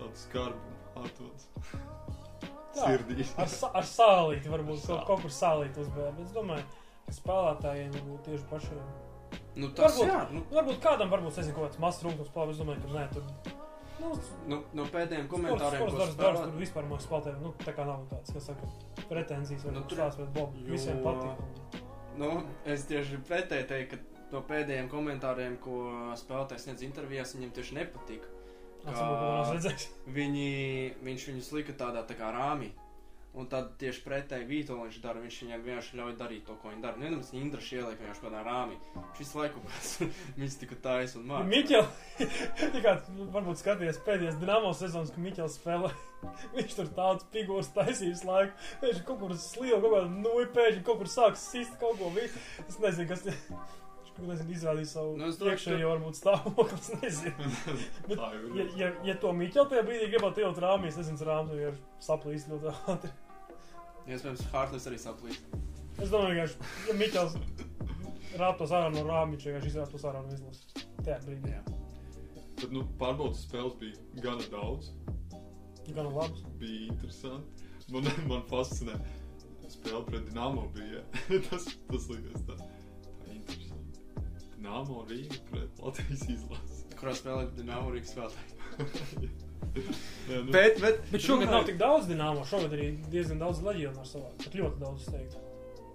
tāds 0.00 0.24
skarbs 0.26 0.66
un 0.72 1.04
atvads 1.06 1.46
Tā. 2.74 2.82
sirdīs? 2.82 3.30
ar, 3.38 3.54
ar 3.78 3.86
sālīti 3.86 4.50
varbūt 4.50 4.82
kaut, 4.88 5.04
kaut 5.06 5.22
kur 5.22 5.34
sālīti 5.38 5.84
uzbērt, 5.84 6.18
bet 6.18 6.26
es 6.26 6.34
domāju, 6.34 6.66
ka 6.66 6.81
spēlētājiem 7.10 7.92
varbūt 7.96 8.22
tieši 8.28 8.44
pašiem. 8.50 8.82
nu 9.56 9.68
tas 9.68 9.98
Varbūt- 9.98 10.08
jā, 10.08 10.20
nu, 10.32 10.40
Varbūt 10.50 10.78
kādam, 10.80 11.10
varbūt, 11.10 11.36
nezinu, 11.36 11.54
kaut 11.54 11.70
kāds 11.70 11.78
mazs 11.78 12.02
rūkums 12.02 12.30
bet 12.32 12.48
es 12.50 12.58
domāju, 12.58 12.82
ka 12.82 12.88
nē, 12.88 13.12
tur. 13.12 13.22
Nu, 14.00 14.12
nu, 14.48 14.62
no 14.74 14.84
pēdējiem 14.84 15.28
komentāriem, 15.28 15.78
ko 15.86 15.98
darbs, 15.98 16.14
spēlēt, 16.16 16.44
tur 16.44 16.56
vispār 16.58 16.88
mums 16.88 17.06
spēlē, 17.06 17.40
nu, 17.40 17.52
tā 17.58 17.74
kā 17.76 17.84
nav 17.86 18.00
tāds, 18.10 18.32
kas 18.32 18.44
saka, 18.50 18.66
pretenzijas 19.08 19.64
vai 19.64 19.72
Nu, 19.74 19.82
tur- 19.86 19.98
tās, 19.98 20.16
bet 20.16 20.32
Bob, 20.32 20.54
jo- 20.56 20.72
visiem 20.72 21.02
patīk. 21.04 21.82
Nu, 22.16 22.42
es 22.64 22.84
tieši 22.84 23.20
pretēji 23.28 23.68
teiktu, 23.68 23.96
ka 23.98 24.32
no 24.32 24.40
pēdējiem 24.42 24.88
komentāriem, 24.90 25.58
ko 25.60 26.12
spēlētājs 26.18 26.66
sniedz 26.66 26.82
intervijās, 26.82 27.34
viņiem 27.36 27.52
tieši 27.52 27.74
nepatika. 27.74 28.26
Redzēs. 28.84 29.88
Viņi, 30.08 30.94
viņš 31.04 31.26
viņus 31.30 31.52
lika 31.52 31.72
tādā 31.72 32.02
tā 32.04 32.16
kā 32.18 32.32
rāmī. 32.34 32.72
Un 33.32 33.46
tad 33.48 33.70
tieši 33.80 34.02
pretēji 34.04 34.44
Vitoļņš 34.44 34.96
dara, 35.00 35.20
viņš 35.22 35.36
viņam 35.42 35.62
vienkārši 35.64 35.96
ļauj 35.96 36.16
darīt 36.20 36.42
to, 36.44 36.56
ko 36.60 36.68
viņi 36.68 36.82
dara. 36.84 37.00
Nevienam 37.00 37.22
tas 37.22 37.30
Indraši 37.32 37.78
ieliek 37.78 38.02
vienkārši 38.02 38.24
kādā 38.26 38.42
rāmī. 38.44 38.76
Visu 39.16 39.38
laiku 39.40 39.62
pēc 39.64 39.92
viņas 40.36 40.56
tika 40.60 40.76
taisa 40.84 41.16
un 41.16 41.30
māca. 41.30 41.48
Miķel, 41.48 41.86
tikā 42.76 42.94
varbūt 43.32 43.62
skaties 43.62 44.02
pēdējās 44.04 44.36
Dinamo 44.42 44.74
sezonas, 44.76 45.14
ka 45.14 45.24
Miķels 45.24 45.56
spēlē. 45.62 45.94
Viņš 46.58 46.76
tur 46.76 46.92
tāds 46.98 47.28
figūrs 47.32 47.72
taisīs 47.72 48.26
laiku. 48.28 48.52
Viņš 48.84 49.00
kaut 49.08 49.24
kur 49.24 49.36
slīd, 49.40 49.78
kaut 49.78 49.88
kādā 49.88 50.08
nuļu 50.12 50.50
pēkšņi, 50.52 50.84
kaut 50.90 51.00
kur 51.00 51.12
sāks 51.16 51.48
sist 51.54 51.80
kaut 51.80 51.96
ko. 52.02 52.12
Es 52.68 52.76
nezinu, 52.84 53.08
kas. 53.14 53.24
Ko 54.12 54.26
nezinu, 54.28 54.52
izrādīja 54.52 54.88
savu 54.90 55.14
Nu, 55.16 55.28
es 55.32 55.38
iekšējo 55.40 55.88
varbūt 55.94 56.18
stāvokli. 56.18 56.78
Es 56.82 56.90
nezinu. 57.00 57.52
Bet, 58.08 58.18
Ja, 58.18 58.30
ir. 58.36 58.72
ja, 58.76 58.88
ja 59.08 59.14
to 59.22 59.32
Miķel 59.36 59.68
tajā 59.70 59.84
brīdī 59.88 60.10
gribētu 60.12 60.42
ielikt 60.44 60.60
rāmī, 60.62 60.90
es 60.92 60.98
nezinu, 61.00 61.20
rāmī 61.28 61.58
jau 61.62 61.72
saplīst 62.04 62.50
ļoti 62.52 62.74
ātri. 62.92 63.12
Iespējams, 64.12 64.42
Hartlīs 64.52 64.88
arī 64.90 64.98
saplīst. 65.00 65.54
Es 66.02 66.10
domāju, 66.12 66.44
ka, 66.58 66.72
ja 66.90 66.96
Miķels 66.98 67.36
rāptos 68.40 68.72
ārā 68.74 68.90
no 68.92 69.04
rāmī, 69.08 69.36
viņš 69.38 69.48
vienkārši 69.48 69.72
izrāptos 69.72 70.04
ārā 70.08 70.22
no 70.26 70.34
izlases. 70.36 70.86
Tajā 71.02 71.18
brīdī. 71.24 71.54
Jā. 71.54 71.62
Bet, 72.60 72.68
nu, 72.74 72.84
pārbaudas 73.00 73.42
spēles 73.46 73.74
bija 73.80 74.22
gana 74.24 74.44
daudz. 74.52 74.92
Gan 75.92 76.12
labs. 76.14 76.44
Bija 76.60 76.92
interesanti. 76.92 77.66
Man, 77.92 78.06
man 78.30 78.44
fascinē. 78.50 78.94
Spēle 79.72 80.02
pret 80.06 80.28
Dienāmo 80.28 80.68
bija. 80.76 81.00
tas, 81.48 81.66
tas 81.88 82.08
likās 82.12 82.44
tā. 82.48 82.58
Dienāmo 84.62 85.02
Rīga 85.10 85.38
pret 85.50 85.80
Latvijas 85.82 86.20
izlasi. 86.30 86.84
Kurā 87.00 87.12
spēlē 87.18 87.46
Dienāmo 87.56 87.90
Rīgas 87.94 88.12
spēlētāji. 88.14 89.30
Nē, 89.72 90.36
nu, 90.44 90.52
Bet, 90.52 90.76
bet, 90.82 90.98
Bet 91.10 91.22
šogad 91.24 91.48
nav 91.50 91.64
tik 91.66 91.78
daudz 91.80 92.06
dināmo, 92.10 92.42
šogad 92.46 92.74
arī 92.76 92.90
diezgan 93.10 93.40
daudz 93.40 93.62
leģionāru 93.64 94.06
savā. 94.06 94.28
Pat 94.42 94.54
ļoti 94.58 94.78
daudz, 94.82 95.02
es 95.06 95.14
teiktu. 95.14 95.40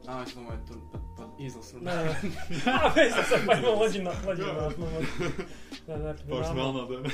Ā, 0.07 0.17
es 0.23 0.33
domāju, 0.35 0.59
tur 0.69 0.81
pat, 0.91 1.05
pat 1.17 1.39
izlasu 1.43 1.79
Nē, 1.83 1.95
runā. 1.95 2.15
nē. 2.23 2.57
Jā, 2.65 2.75
mēs 2.95 3.17
esam 3.23 3.47
vai 3.49 3.57
no 3.61 3.73
leģionāru, 3.81 4.31
leģionāru. 4.31 4.89
Pāris 5.87 6.25
Dinamo. 6.27 6.57
melnā 6.57 6.83
diena. 6.91 7.13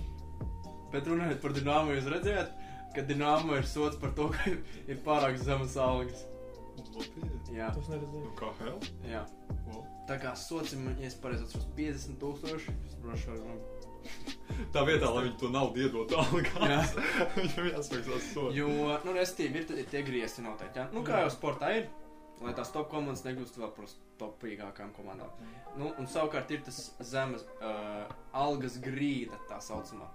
Bet 0.92 1.10
runājot 1.10 1.42
par 1.42 1.54
Dienāmo, 1.56 1.96
jūs 1.96 2.10
redzējāt, 2.12 2.52
ka 2.96 3.06
Dienāmo 3.10 3.56
ir 3.58 3.66
sots 3.70 3.98
par 4.02 4.12
to, 4.18 4.28
ka 4.36 4.52
ir 4.54 5.00
pārāk 5.06 5.38
zemas 5.42 5.74
algas. 5.80 6.26
Latvijas. 6.76 7.50
Jā, 7.56 7.70
Tas 7.78 7.88
neredzēju. 7.94 8.26
Nu, 8.26 8.34
kā 8.38 8.52
hell? 8.60 8.78
jā. 9.08 9.22
Wow. 9.70 9.84
Tā 10.06 10.20
kā 10.22 10.32
ir, 10.38 10.84
ja 11.02 11.08
es 11.10 11.16
pareizi 11.18 11.48
atceros, 11.48 11.66
50 11.76 12.20
tūkstoši. 12.22 12.74
Es 12.86 12.98
droši 13.02 13.34
vien 13.34 13.58
Tā 14.74 14.84
vietā, 14.86 15.08
lai 15.10 15.24
viņi 15.26 15.38
to 15.40 15.48
naudu 15.50 15.82
iedot 15.82 16.12
algā, 16.14 16.80
viņam 17.36 17.70
jāsmaksās 17.72 18.28
sodu. 18.32 18.52
Jo, 18.54 18.68
nu, 19.02 19.14
restīvi 19.16 19.62
ir, 19.62 19.70
ir 19.82 19.88
tie 19.90 20.02
griezti 20.06 20.44
noteikti. 20.44 20.78
Jā. 20.78 20.88
Nu, 20.94 21.02
kā 21.06 21.24
jau 21.24 21.32
sportā 21.34 21.72
ir. 21.80 21.88
lai 22.44 22.52
tās 22.52 22.68
top 22.68 22.90
komandas 22.92 23.24
nekļūst 23.24 23.56
vēl 23.58 23.70
par 23.72 23.88
topīgākām 24.20 24.90
komandām. 24.92 25.30
Nu, 25.80 25.90
un 25.98 26.06
savukārt 26.12 26.50
ir 26.52 26.60
tas 26.66 26.80
zemes 27.00 27.42
uh, 27.58 28.04
algas 28.36 28.76
grīda, 28.84 29.38
tā 29.48 29.56
saucamā. 29.64 30.10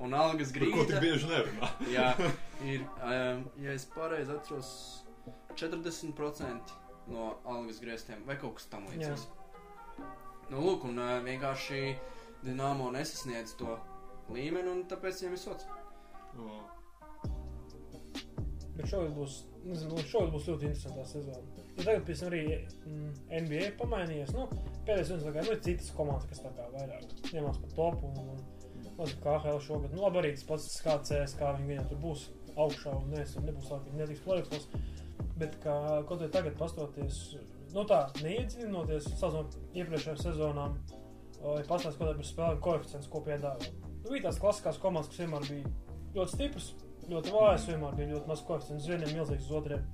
Un 0.00 0.16
algas 0.16 0.54
Par 0.56 0.64
ko 0.72 0.86
tik 0.88 0.96
grīda, 0.96 1.02
bieži 1.04 1.28
nerunā? 1.30 1.70
jā, 1.92 2.08
ir, 2.72 2.86
um, 3.04 3.44
ja 3.60 3.76
es 3.76 3.84
pareizi 3.92 4.32
atceros, 4.32 4.72
40% 5.54 6.74
no 7.10 7.32
algas 7.44 7.80
grieztiem 7.82 8.22
vai 8.28 8.38
kaut 8.40 8.58
kas 8.58 8.70
tam 8.72 8.86
līdzīgs. 8.90 9.26
Nu, 10.52 10.62
lūk, 10.62 10.86
un 10.86 11.00
vienkārši 11.26 11.82
Dienāmo 12.44 12.92
nesasniedz 12.94 13.56
to 13.58 13.78
līmeni, 14.30 14.68
un 14.70 14.84
tāpēc 14.90 15.22
viņiem 15.22 15.34
ir 15.34 15.42
sots. 15.42 15.68
O, 16.36 16.60
Bet 18.76 18.90
šogad 18.90 19.14
būs, 19.16 19.36
nezinu, 19.64 20.02
šogad 20.04 20.34
būs 20.34 20.48
ļoti 20.50 20.66
interesanta 20.68 21.04
sezona. 21.08 21.62
Ja 21.78 21.84
tagad, 21.86 22.02
piemēram, 22.08 22.26
arī 22.28 22.42
mm, 22.90 23.14
NBA 23.46 23.62
ir 23.70 23.78
pamainījies. 23.80 24.34
Nu, 24.36 24.44
pēdējais 24.84 25.12
viens, 25.14 25.24
kā, 25.24 25.44
nu, 25.46 25.54
ir 25.54 25.62
citas 25.64 25.88
komandas, 25.96 26.28
kas 26.28 26.42
tā 26.44 26.52
kā 26.58 26.66
vairāk 26.74 27.32
ņemās 27.32 27.62
par 27.62 27.72
topu. 27.78 28.10
Un, 28.10 28.34
un, 28.34 28.92
mazliet 28.98 29.22
kā 29.24 29.38
HL 29.44 29.62
šogad. 29.64 29.94
Nu, 29.94 30.04
labi, 30.04 30.20
arī 30.22 30.34
tas 30.36 30.44
pats 30.48 30.68
SKCS, 30.76 31.36
kā 31.40 31.54
viņi 31.56 31.72
viņam 31.72 31.88
tur 31.90 32.02
būs 32.04 32.26
augšā 32.56 32.92
un 32.96 33.10
nes, 33.12 33.34
un 33.36 33.48
nebūs 33.48 33.72
tā, 33.72 33.80
ka 33.84 33.96
netiks 33.96 34.24
plēkos. 34.24 34.68
Bet, 35.36 35.58
kā, 35.60 35.74
kaut 36.08 36.22
vai 36.22 36.30
tagad 36.32 36.56
pastoties, 36.56 37.20
nu 37.74 37.84
tā, 37.88 38.06
neiedziļinoties 38.24 39.10
savām 39.20 39.50
iepriekšējām 39.76 40.22
sezonām, 40.22 40.78
vai 41.42 41.62
pastāstīt 41.68 41.98
kaut 42.00 42.06
kādā 42.06 42.16
par 42.16 42.28
spēlēm 42.30 42.62
koeficients, 42.64 43.10
ko 43.12 43.20
piedāvā. 43.26 43.70
Nu, 43.84 44.08
bija 44.08 44.28
tās 44.28 44.40
klasiskās 44.40 44.80
komandas, 44.80 45.10
kas 45.12 45.24
vienmēr 45.24 45.48
bija 45.50 45.72
ļoti 46.16 46.32
stipras, 46.32 46.70
ļoti 47.10 47.34
vājas, 47.34 47.66
vienmēr 47.68 47.98
bija 47.98 48.12
ļoti 48.14 48.32
maz 48.32 48.44
koeficients, 48.48 48.88
vieniem 48.88 49.12
milzīgs, 49.18 49.50
uz 49.50 49.58
otriem. 49.60 49.84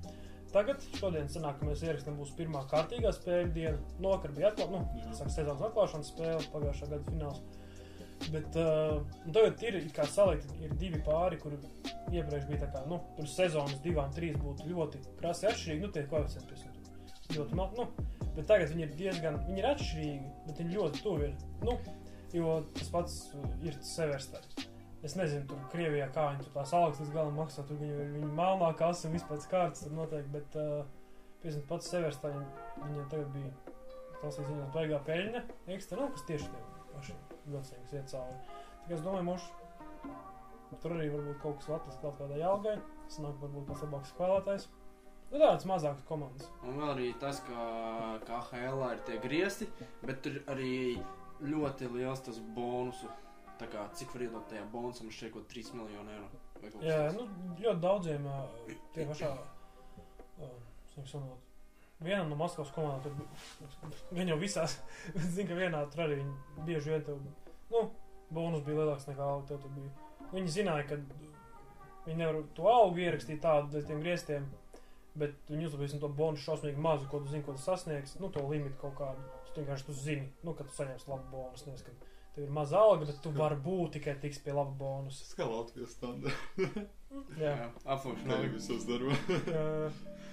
Tagad, 0.52 0.84
šodien, 0.98 1.30
sanāk, 1.32 1.58
ka 1.58 1.66
mēs 1.66 1.82
ierakstām, 1.86 2.18
būs 2.20 2.34
pirmā 2.36 2.66
kārtīgā 2.68 3.10
spēļu 3.16 3.52
diena. 3.54 3.78
Novakar 4.04 4.34
bija 4.36 4.50
atklāta, 4.50 4.74
nu, 4.74 5.00
Jā. 5.00 5.14
saka, 5.16 5.32
sezonas 5.32 5.64
atklāšanas 5.70 6.10
spēle, 6.12 6.42
pagājušā 6.52 6.88
gada 6.90 7.06
fināls. 7.08 7.40
Bet 8.30 8.56
uh, 8.60 9.00
tagad 9.34 9.62
ir 9.66 9.78
it 9.80 9.94
kā 9.96 10.04
salikt, 10.06 10.52
ir 10.62 10.74
divi 10.78 11.00
pāri, 11.02 11.38
kuri 11.42 11.58
iepriekš 12.12 12.46
bija 12.48 12.60
tā 12.62 12.68
kā, 12.74 12.82
nu, 12.90 13.00
tur 13.16 13.28
sezonas 13.28 13.80
divām, 13.84 14.12
trīs 14.14 14.36
būtu 14.40 14.68
ļoti 14.68 15.00
krasi 15.18 15.48
atšķirīgi, 15.50 15.82
nu, 15.82 15.90
tie 15.94 16.04
koeficienti, 16.10 16.52
piemēram, 16.52 16.92
ļoti 17.36 17.58
maz, 17.58 17.74
nu, 17.78 17.88
bet 18.36 18.46
tagad 18.50 18.72
viņi 18.72 18.86
ir 18.86 18.94
diezgan, 19.00 19.40
viņi 19.48 19.62
ir 19.62 19.68
atšķirīgi, 19.72 20.32
bet 20.46 20.62
viņi 20.62 20.78
ļoti 20.78 21.02
tuvi 21.02 21.28
ir, 21.30 21.34
nu, 21.66 21.76
jo 22.36 22.58
tas 22.78 22.92
pats 22.94 23.18
ir 23.66 23.80
severstē. 23.86 24.42
Es 25.02 25.16
nezinu, 25.18 25.48
tur 25.50 25.62
Krievijā 25.72 26.06
kā 26.14 26.28
viņi 26.30 26.44
tur 26.44 26.54
tās 26.54 26.72
algas 26.78 27.00
līdz 27.02 27.14
galam 27.16 27.38
maksā, 27.40 27.64
tur 27.66 27.80
viņi 27.80 27.96
ir 28.04 28.12
viņa 28.14 28.28
melnā 28.38 28.68
kasa 28.78 29.08
un 29.08 29.16
vispār 29.16 29.40
kārtas 29.50 29.82
tur 29.82 29.96
noteikti, 29.98 30.30
bet, 30.36 30.58
uh, 30.62 30.84
piemēram, 31.42 31.64
pats 31.72 31.90
severstē, 31.90 32.30
viņiem 32.84 33.08
tagad 33.10 33.32
bija 33.34 33.80
tas 34.22 34.38
ir 34.38 34.46
ziņā 34.46 34.68
baigā 34.76 35.00
peļņa, 35.08 35.42
ekstra, 35.74 35.98
nu, 35.98 36.12
kas 36.14 36.28
tieši 36.28 36.52
tie 36.92 36.98
paši 36.98 37.16
vilcieni 37.46 37.88
iet 37.96 38.12
cauri. 38.12 38.38
Tā 38.82 38.90
kā 38.90 38.96
es 38.96 39.04
domāju, 39.04 39.24
mums 39.30 39.48
tur 40.82 40.94
arī 40.96 41.08
varbūt 41.12 41.40
kaut 41.42 41.58
kas 41.60 41.72
atrast 41.76 42.00
klāt 42.02 42.18
kādai 42.20 42.40
algai, 42.46 42.76
sanāk 43.12 43.40
varbūt 43.42 43.66
pats 43.68 43.84
labāks 43.86 44.12
spēlētājs. 44.14 44.68
Nu, 45.32 45.40
tāds 45.40 45.64
mazāks 45.68 46.04
komandas. 46.04 46.48
Un 46.66 46.76
vēl 46.76 46.90
arī 46.92 47.10
tas, 47.20 47.40
ka 47.46 48.18
KHL 48.28 48.82
ir 48.90 49.02
tie 49.06 49.18
griezti, 49.22 49.68
bet 50.04 50.20
tur 50.24 50.40
arī 50.52 51.00
ļoti 51.40 51.88
liels 51.94 52.20
tas 52.26 52.40
bonusu. 52.56 53.08
Tā 53.60 53.68
kā 53.70 53.86
cik 53.96 54.12
var 54.16 54.26
iedot 54.26 54.48
tajā 54.50 54.64
bonusam, 54.72 55.12
šeit 55.14 55.32
kaut 55.32 55.48
3 55.52 55.72
miljonu 55.78 56.12
eiro. 56.12 56.28
kas 56.60 56.76
Jā, 56.84 56.98
nu, 57.16 57.28
ļoti 57.60 57.80
daudziem 57.82 58.28
tie 58.94 59.06
pašā, 59.08 59.30
ā, 60.42 60.50
saka, 60.94 61.06
sanot, 61.08 61.51
vienam 62.04 62.30
no 62.30 62.38
Maskavas 62.40 62.72
komandām 62.74 63.18
tur 63.18 63.92
gan 64.16 64.30
jau 64.32 64.38
visās, 64.40 64.78
bet 65.14 65.28
zinu, 65.34 65.48
ka 65.50 65.58
vienā 65.58 65.82
tur 65.92 66.06
arī 66.06 66.20
viņi 66.22 66.64
bieži 66.68 66.94
vien 66.94 67.04
tev, 67.06 67.20
nu, 67.72 67.84
bonus 68.32 68.64
bija 68.66 68.82
lielāks 68.82 69.08
nekā 69.10 69.28
tev 69.48 69.60
tur 69.62 69.76
bija. 69.76 69.92
Viņi 70.32 70.54
zināja, 70.54 70.86
ka 70.88 71.00
viņi 72.06 72.18
nevar 72.18 72.40
to 72.56 72.68
algu 72.70 73.04
ierakstīt 73.04 73.42
tādu 73.44 73.74
bez 73.74 73.88
tiem 73.88 74.00
griestiem, 74.04 74.46
bet 75.18 75.36
viņi 75.50 75.68
uzlabīs 75.68 75.98
to 76.00 76.08
bonusu 76.08 76.46
šausmīgi 76.46 76.80
mazu, 76.80 77.08
ko 77.10 77.20
tu 77.20 77.32
zini, 77.32 77.44
ko 77.44 77.56
tu 77.56 77.62
sasniegs, 77.62 78.16
nu, 78.20 78.30
to 78.32 78.44
limitu 78.48 78.78
kaut 78.80 78.96
kādu. 79.00 79.28
Tu 79.52 79.60
vienkārši 79.60 79.88
tu 79.90 79.96
zini, 79.96 80.30
nu, 80.46 80.54
ka 80.56 80.64
tu 80.64 80.72
saņemsi 80.78 81.10
labu 81.10 81.28
bonusu, 81.34 81.68
nevis, 81.68 81.84
ka 81.84 81.92
tev 82.32 82.46
ir 82.46 82.56
maza 82.56 82.80
alga, 82.80 83.04
bet 83.04 83.20
tu 83.20 83.34
vari 83.36 83.58
būt 83.60 83.98
tikai 83.98 84.16
tiks 84.22 84.40
pie 84.40 84.56
laba 84.56 84.72
bonusa. 84.78 85.26
Tas 85.26 85.36
kā 85.36 85.48
Latvijas 85.50 85.92
standarts. 85.98 86.88
Jā. 87.40 87.70
Jau 87.86 88.40
visos 88.52 88.84
darbos. 88.88 89.18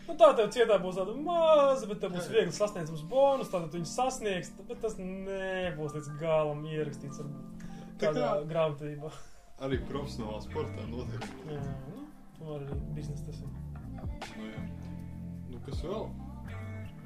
Nu, 0.10 0.16
tā 0.18 0.32
tev 0.34 0.48
cietā 0.54 0.80
būs 0.82 0.98
tāda 0.98 1.14
maza, 1.22 1.86
bet 1.90 2.00
tev 2.02 2.16
būs 2.16 2.30
viegli 2.34 2.54
sasniedzams 2.56 3.04
bonus. 3.12 3.52
Tad 3.54 3.68
tu 3.70 3.78
viņu 3.78 3.90
sasniegs, 3.92 4.50
bet 4.68 4.80
tas 4.82 4.96
nebūs 4.98 5.94
līdz 5.98 6.08
galam 6.22 6.64
ierakstīts 6.66 7.22
ar 7.22 7.30
Tā 8.00 8.08
kādā 8.08 8.24
kā- 8.32 8.48
grāmatvedībā. 8.50 9.12
Arī 9.68 9.78
profesionālā 9.90 10.40
sportā 10.48 10.86
noteikti. 10.90 11.30
Jā, 11.52 11.62
nu, 11.92 12.06
tu 12.38 12.50
arī 12.56 12.80
biznesa 12.96 13.26
tas 13.28 13.42
ir. 13.44 13.50
Nu, 14.40 14.48
jā. 14.50 14.64
nu, 15.52 15.60
kas 15.68 15.82
vēl? 15.86 16.08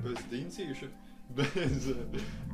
Bez 0.04 0.24
dincīša, 0.32 0.90
bez, 1.38 1.88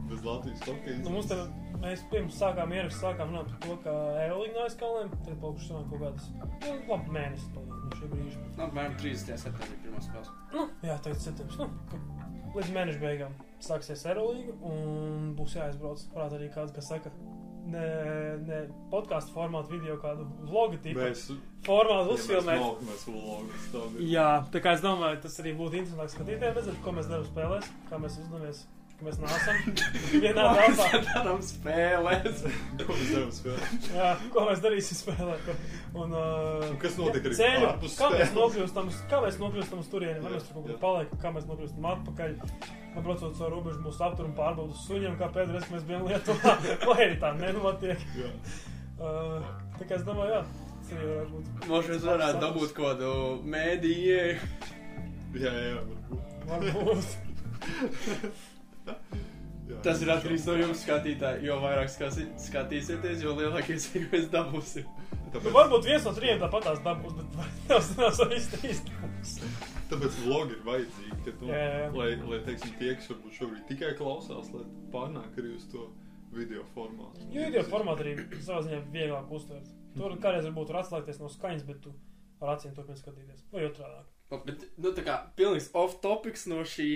bez 0.10 0.24
Latvijas 0.24 0.64
hokeja. 0.68 1.00
Nu, 1.04 1.14
mums 1.16 1.28
te, 1.30 1.38
mēs 1.84 2.04
pirms 2.12 2.38
sākām 2.40 2.74
ierakstīt, 2.76 3.04
sākām 3.04 3.34
runāt 3.34 3.52
par 3.52 3.62
to, 3.66 3.76
ka 3.84 3.96
Eirolīga 4.24 4.56
nav 4.56 4.70
aizkalnēm. 4.70 5.12
Tad 5.26 5.42
palikuši 5.44 5.70
sanāk 5.70 5.92
kaut 5.92 6.06
kādas, 6.06 6.30
nu, 6.64 6.78
labi 6.94 7.18
mēnesis 7.18 7.52
paliek 7.56 7.84
no 7.84 8.00
šī 8.00 8.12
brīža. 8.14 8.46
Nu, 8.46 8.64
apmēram 8.68 8.98
30. 9.04 9.44
septembrī 9.44 9.82
pirmā 9.84 10.02
spēles. 10.06 10.32
Nu, 10.56 10.66
jā, 10.86 10.98
tagad 11.06 11.24
septembris. 11.26 11.60
Nu, 11.60 11.70
līdz 12.56 12.74
mēneša 12.78 13.04
beigām 13.04 13.36
sāksies 13.64 14.06
Eirolīga 14.10 14.56
un 14.72 15.34
būs 15.38 15.58
jāizbrauc. 15.60 16.06
Varētu 16.16 16.40
arī 16.40 16.50
kāds, 16.56 16.76
kas 16.76 16.90
saka, 16.94 17.12
ne, 17.74 17.86
ne 18.48 18.60
podkāstu 18.92 19.36
formātu 19.36 19.76
video, 19.76 19.98
kādu 20.02 20.26
vlogu 20.50 20.80
tipu 20.84 21.02
Mēs, 21.02 21.28
tad 23.74 23.96
ir. 24.00 24.10
Jā, 24.14 24.28
tā 24.54 24.64
kā 24.64 24.76
es 24.78 24.84
domāju, 24.86 25.22
tas 25.26 25.40
arī 25.44 25.56
būtu 25.60 25.82
interesanti 25.82 26.16
skatītājiem 26.18 26.60
redzēt, 26.60 26.82
ko 26.86 26.96
mēs 26.98 27.10
darām 27.12 27.28
spēlēs, 27.30 27.72
kā 27.90 28.02
mēs 28.02 28.20
uzņemamies, 28.24 28.62
ka 29.00 29.06
mēs 29.08 29.18
nāsam 29.24 29.60
vienā 30.24 30.46
telpā. 30.60 30.88
darām 31.08 31.40
spēlēs. 31.48 32.42
Ko 32.84 32.98
mēs 32.98 33.12
darām 33.14 33.32
spēlēt? 33.38 33.88
Jā, 33.96 34.10
ko 34.36 34.44
mēs 34.50 34.64
darīsim 34.66 35.00
spēlē. 35.00 35.38
Un, 35.96 36.12
uh, 36.14 36.66
Un 36.70 36.78
kas 36.82 36.98
notiek 37.00 37.26
arī 37.30 37.38
ceļu, 37.40 37.70
kā 37.70 37.78
mēs 37.80 37.96
spēles? 37.96 38.34
nokļūstam, 38.38 38.92
kā 39.12 39.22
mēs 39.26 39.40
nokļūstam 39.42 39.82
uz 39.84 39.90
turieni, 39.94 40.20
vai 40.26 40.34
mēs 40.36 40.46
tur 40.50 40.60
kaut 40.60 40.68
kur 40.70 40.82
paliekam, 40.84 41.22
kā 41.24 41.32
mēs 41.38 41.48
nokļūstam 41.50 41.90
atpakaļ. 41.96 42.36
Braucot 43.00 43.36
caur 43.38 43.52
robežu 43.54 43.80
mūsu 43.86 44.02
aptur 44.04 44.26
un 44.28 44.34
pārbaudu 44.36 44.76
suņiem, 44.84 45.14
kā 45.22 45.28
pēdējais, 45.32 45.68
kad 45.70 45.76
mēs 45.78 45.86
bijām 45.88 46.08
Lietuvā, 46.10 46.56
vai 46.90 46.98
arī 47.06 47.16
tā 47.22 47.30
nenotiek. 47.38 48.02
Uh, 49.00 49.40
tā 49.80 49.88
kā 49.88 49.96
es 49.96 50.04
domāju, 50.04 50.34
jā, 50.36 50.42
tas 50.82 50.92
arī 50.98 51.06
varētu 51.14 51.32
būt. 51.38 51.70
Možda 51.70 51.94
mēs 51.94 52.08
varētu 52.10 52.42
dabūt 52.44 52.74
kaut 52.76 52.90
kādu 52.90 53.14
mēdīju. 53.56 54.20
Jā, 55.40 55.54
jā, 55.54 55.80
varbūt. 55.80 56.44
Varbūt. 56.50 57.10
Jā, 59.70 59.78
Tas 59.86 60.02
ir 60.02 60.10
atkarīgs 60.10 60.48
no 60.50 60.56
jums, 60.58 60.82
skatītāji. 60.86 61.46
Jo 61.46 61.60
vairāk 61.62 61.92
skasi, 61.94 62.26
skatīsieties, 62.42 63.22
jo 63.26 63.36
lielākie 63.38 63.76
iespējas 63.78 64.10
mēs 64.14 64.28
dabūsim. 64.34 64.88
Nu, 65.12 65.34
Tāpēc, 65.36 65.54
varbūt 65.54 65.86
viens 65.86 66.06
no 66.08 66.14
trijiem 66.18 66.40
tāpat 66.42 66.66
tās 66.66 66.80
dabūs, 66.86 67.14
bet 67.20 67.40
tas 67.70 67.92
nav 68.00 68.34
īstenības. 68.34 69.34
tāpēc 69.92 70.16
vlogi 70.26 70.56
ir 70.58 70.64
vajadzīgi, 70.66 71.18
ka, 71.26 71.34
nu, 71.44 71.52
Jā, 71.54 71.60
jā, 71.70 71.90
lai, 71.94 72.10
lai, 72.32 72.40
teiksim, 72.48 72.74
tie, 72.82 72.96
kas 72.98 73.12
varbūt 73.14 73.38
šobrīd 73.38 73.68
tikai 73.70 73.92
klausās, 74.00 74.50
lai 74.56 74.66
pārnāk 74.94 75.38
arī 75.38 75.54
uz 75.54 75.68
to 75.70 75.86
video 76.34 76.66
formātu. 76.74 77.30
Jo 77.34 77.46
video 77.50 77.64
formāti 77.70 78.06
arī 78.08 78.42
savā 78.42 78.64
ziņā 78.66 78.82
vieglāk 78.94 79.30
uztvert. 79.38 79.70
Tur 79.96 80.18
kādreiz 80.22 80.46
varbūt 80.50 80.74
var 80.74 80.82
atslēgties 80.84 81.22
no 81.22 81.30
skaņas, 81.34 81.66
bet 81.70 81.82
tu 81.86 81.94
ar 82.42 82.56
acīm 82.56 82.74
turpini 82.78 82.98
skatīties. 83.02 83.46
Vai 83.54 83.66
otrādi. 83.70 84.04
Bet, 84.50 84.66
nu, 84.78 84.92
tā 84.98 85.06
kā 85.06 85.16
pilnīgs 85.38 85.72
off 85.78 85.98
topics 86.04 86.46
no 86.50 86.62
šī 86.66 86.90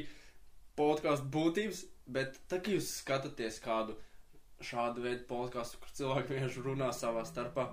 podkāstu 0.77 1.29
būtības, 1.33 1.79
bet 2.07 2.39
tā 2.51 2.59
kā 2.63 2.75
jūs 2.75 2.89
skatāties 3.01 3.59
kādu 3.63 3.95
šādu 4.63 5.03
veidu 5.03 5.25
podkāstu, 5.29 5.79
kur 5.81 5.91
cilvēki 5.97 6.35
vienkārši 6.37 6.63
runā 6.65 6.89
savā 6.95 7.25
starpā, 7.27 7.67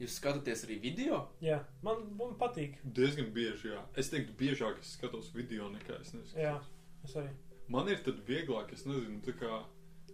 jūs 0.00 0.16
skatāties 0.18 0.64
arī 0.66 0.78
video? 0.82 1.20
Jā, 1.44 1.60
man, 1.84 2.06
man 2.18 2.34
patīk. 2.40 2.78
Diezgan 2.84 3.32
bieži, 3.36 3.72
jā. 3.74 3.82
Es 3.98 4.10
teiktu, 4.12 4.34
biežāk 4.38 4.80
es 4.80 4.94
skatos 4.96 5.32
video 5.36 5.68
nekā 5.72 6.00
es 6.00 6.14
neskatos. 6.16 6.38
Jā, 6.40 6.56
es 7.04 7.16
arī. 7.20 7.32
Man 7.72 7.88
ir 7.88 8.00
tad 8.04 8.18
vieglāk, 8.26 8.72
es 8.74 8.84
nezinu, 8.88 9.20
tā 9.24 9.36
kā 9.38 9.62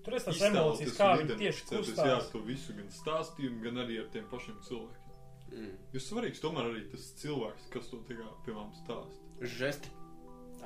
Tur 0.05 0.15
ir 0.15 0.23
tas 0.23 0.37
iztēloties 0.37 0.81
emocijas, 0.85 0.97
kā 0.99 1.09
viņi 1.19 1.37
tieši 1.41 1.63
identificēties, 1.65 1.89
Jā, 1.99 2.19
kustās. 2.19 2.29
to 2.33 2.43
visu, 2.47 2.75
gan 2.77 2.91
stāstījumu, 2.95 3.63
gan 3.65 3.81
arī 3.85 3.97
ar 4.03 4.11
tiem 4.15 4.29
pašiem 4.31 4.59
cilvēkiem. 4.69 5.05
Mm. 5.49 5.73
Jo 5.95 6.03
svarīgs 6.05 6.43
tomēr 6.45 6.69
arī 6.71 6.85
tas 6.93 7.07
cilvēks, 7.23 7.67
kas 7.73 7.89
to, 7.91 7.99
tā 8.09 8.19
kā, 8.19 8.29
piemēram, 8.47 8.71
stāsta. 8.79 9.49
Žesti. 9.59 9.93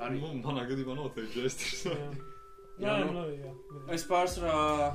Arī. 0.03 0.19
Nu, 0.21 0.31
manā 0.43 0.65
gadījumā 0.69 0.95
noteikti 0.99 1.43
žesti 1.43 1.67
ir 1.67 1.73
Jā, 1.73 1.79
svarīgi. 1.81 2.23
Jā, 2.79 2.87
Jā, 2.87 3.05
nu, 3.05 3.13
nu, 3.15 3.25
jā. 3.31 3.51
jā. 3.51 3.83
Es 3.95 4.05
pārsvarā 4.09 4.93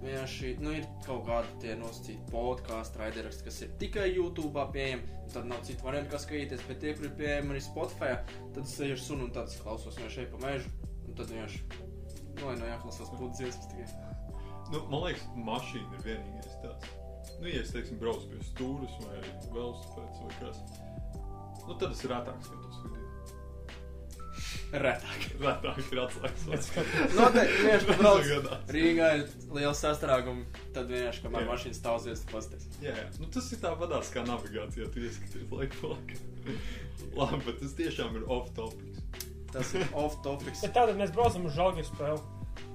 vienkārši, 0.00 0.54
nu, 0.64 0.72
ir 0.78 0.86
kaut 1.04 1.26
kādi 1.28 1.56
tie 1.64 1.74
nosacīti 1.78 2.30
podkāstu 2.32 3.02
raidieraksti, 3.02 3.46
kas 3.46 3.60
ir 3.66 3.74
tikai 3.82 4.06
YouTube 4.14 4.64
pieejami. 4.74 5.04
un 5.24 5.34
Tad 5.34 5.46
nav 5.46 5.62
citu 5.66 5.86
variantu, 5.86 6.14
kā 6.14 6.22
skatīties, 6.24 6.64
bet 6.68 6.80
tie, 6.82 6.94
kur 6.98 7.06
ir 7.06 7.16
pieejami 7.18 7.54
arī 7.54 7.64
Spotify, 7.64 8.14
tad 8.54 8.64
es 8.64 8.78
eju 8.80 8.96
ar 8.96 9.02
sunu 9.04 9.28
un 9.28 9.34
tad 9.36 9.52
es 9.52 9.60
klausos 9.62 9.98
vienkārši 9.98 10.22
šeit 10.22 10.32
pa 10.32 10.40
mežu. 10.46 10.72
Un 11.06 11.18
tad 11.18 11.30
vienkārši, 11.30 11.62
nu, 12.38 12.48
lai 12.48 12.56
nav 12.58 12.72
jāklausās 12.72 13.12
dziesmas 13.20 13.70
tikai. 13.70 14.08
Nu, 14.70 14.82
man 14.90 15.04
liekas, 15.06 15.26
mašīna 15.34 15.98
ir 15.98 16.04
vienīgais 16.06 16.58
tāds. 16.64 16.96
Nu, 17.40 17.48
ja 17.48 17.62
es 17.62 17.72
teiksim, 17.74 17.98
braucu 18.00 18.28
pie 18.30 18.42
stūres 18.50 18.96
vai 19.04 19.20
velosipēds 19.54 20.20
vai 20.24 20.34
kas, 20.40 20.60
nu, 21.66 21.76
tad 21.76 21.90
es 21.90 22.02
retāk 22.10 22.42
skatos. 22.46 22.82
Retāk. 24.70 25.24
Retāk 25.42 25.78
ir 25.90 25.98
atslēgas. 26.04 26.68
Noteikti, 27.16 27.56
vienkārši 27.64 27.96
brauc. 27.98 28.50
Rīgā 28.70 29.08
ir 29.18 29.24
liels 29.56 29.80
sastrēgums, 29.82 30.60
tad 30.76 30.90
vienkārši, 30.92 31.24
kamēr 31.24 31.42
Jā. 31.42 31.48
mašīna 31.50 31.78
stāvsies, 31.78 32.22
tas 32.22 32.30
pasties. 32.30 32.68
Jā, 32.84 32.94
jā. 32.94 33.06
Nu, 33.18 33.26
tas 33.34 33.48
ir 33.50 33.58
tāpatās 33.64 34.12
kā 34.14 34.22
navigācijā, 34.28 34.86
tu 34.94 35.02
ieskaties 35.02 35.48
laiku 35.50 35.80
pa 35.80 35.90
laikam. 35.96 36.60
Labi, 37.18 37.40
bet 37.48 37.58
tas 37.64 37.74
tiešām 37.80 38.20
ir 38.20 38.28
off 38.30 38.52
topics. 38.54 39.02
Tas 39.50 39.72
ir 39.74 39.82
off 39.98 40.20
topics. 40.22 40.62
Bet 40.62 40.76
tātad 40.78 41.00
mēs 41.00 41.10
braucam 41.16 41.48
uz 41.50 41.56
žāģi 41.58 41.88
spēli. 41.90 42.22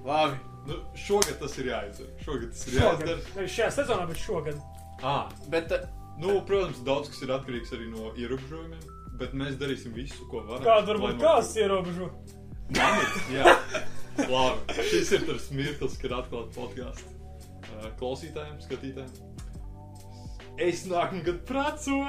Labi. 0.04 0.36
Nu, 0.66 0.80
šogad 0.98 1.38
tas 1.40 1.54
ir 1.62 1.68
jāizdara. 1.70 2.10
Šogad 2.26 2.50
tas 2.52 2.66
ir 2.66 2.74
Šogad. 2.76 3.06
jāizdara. 3.06 3.34
Nevis 3.38 3.54
šajā 3.56 3.70
sezonā, 3.78 4.04
bet 4.10 4.18
šogad. 4.20 4.60
Ah, 5.06 5.28
Bet 5.52 5.72
uh, 5.72 5.84
nu, 6.20 6.40
protams, 6.48 6.80
daudz 6.84 7.08
kas 7.12 7.22
ir 7.24 7.32
atkarīgs 7.36 7.72
arī 7.76 7.88
no 7.92 8.10
ierobežojumiem. 8.18 8.84
Bet 9.20 9.32
mēs 9.36 9.54
darīsim 9.60 9.94
visu, 9.96 10.26
ko 10.30 10.42
varam. 10.44 10.64
Kāda 10.66 10.92
varbūt 10.92 11.20
kāds 11.22 11.52
ierobežo? 11.60 12.10
Mani? 12.76 13.06
Jā, 13.32 13.54
labi. 14.28 14.76
Šis 14.90 15.12
ir 15.16 15.24
tas 15.28 15.46
mirklis, 15.54 15.94
kad 16.02 16.12
atklāt 16.18 16.50
podkāstu 16.56 17.08
uh, 17.12 17.86
klausītājiem, 18.00 18.58
skatītājiem. 18.66 19.32
Es 20.66 20.86
nākamā 20.88 21.20
gada 21.20 21.40
pracoju 21.44 22.06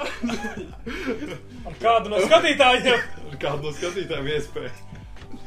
Ar 1.68 1.74
kādu 1.82 2.12
no 2.14 2.22
skatītājiem? 2.24 3.02
ar 3.28 3.40
kādu 3.42 3.68
no 3.68 3.74
skatītājiem 3.76 4.30
iespēju. 4.38 4.72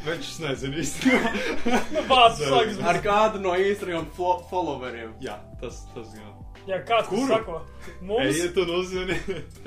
Viņš 0.05 0.27
es 0.29 0.39
nezinu 0.45 0.81
īstenībā. 0.83 1.31
Nu, 1.95 2.03
sākas. 2.37 2.77
ar 2.93 2.99
kādu 3.05 3.41
no 3.41 3.55
Instagram 3.57 4.07
flo- 4.17 4.43
followeriem. 4.51 5.15
Jā, 5.25 5.39
tas, 5.63 5.81
tas 5.95 6.13
gan. 6.13 6.37
Jā, 6.69 6.79
kāds 6.87 7.09
Kuru? 7.09 7.27
Sako? 7.31 7.61
Mums. 8.05 8.27
Ejiet 8.29 8.59
un 8.61 8.71
uzziniet. 8.77 9.61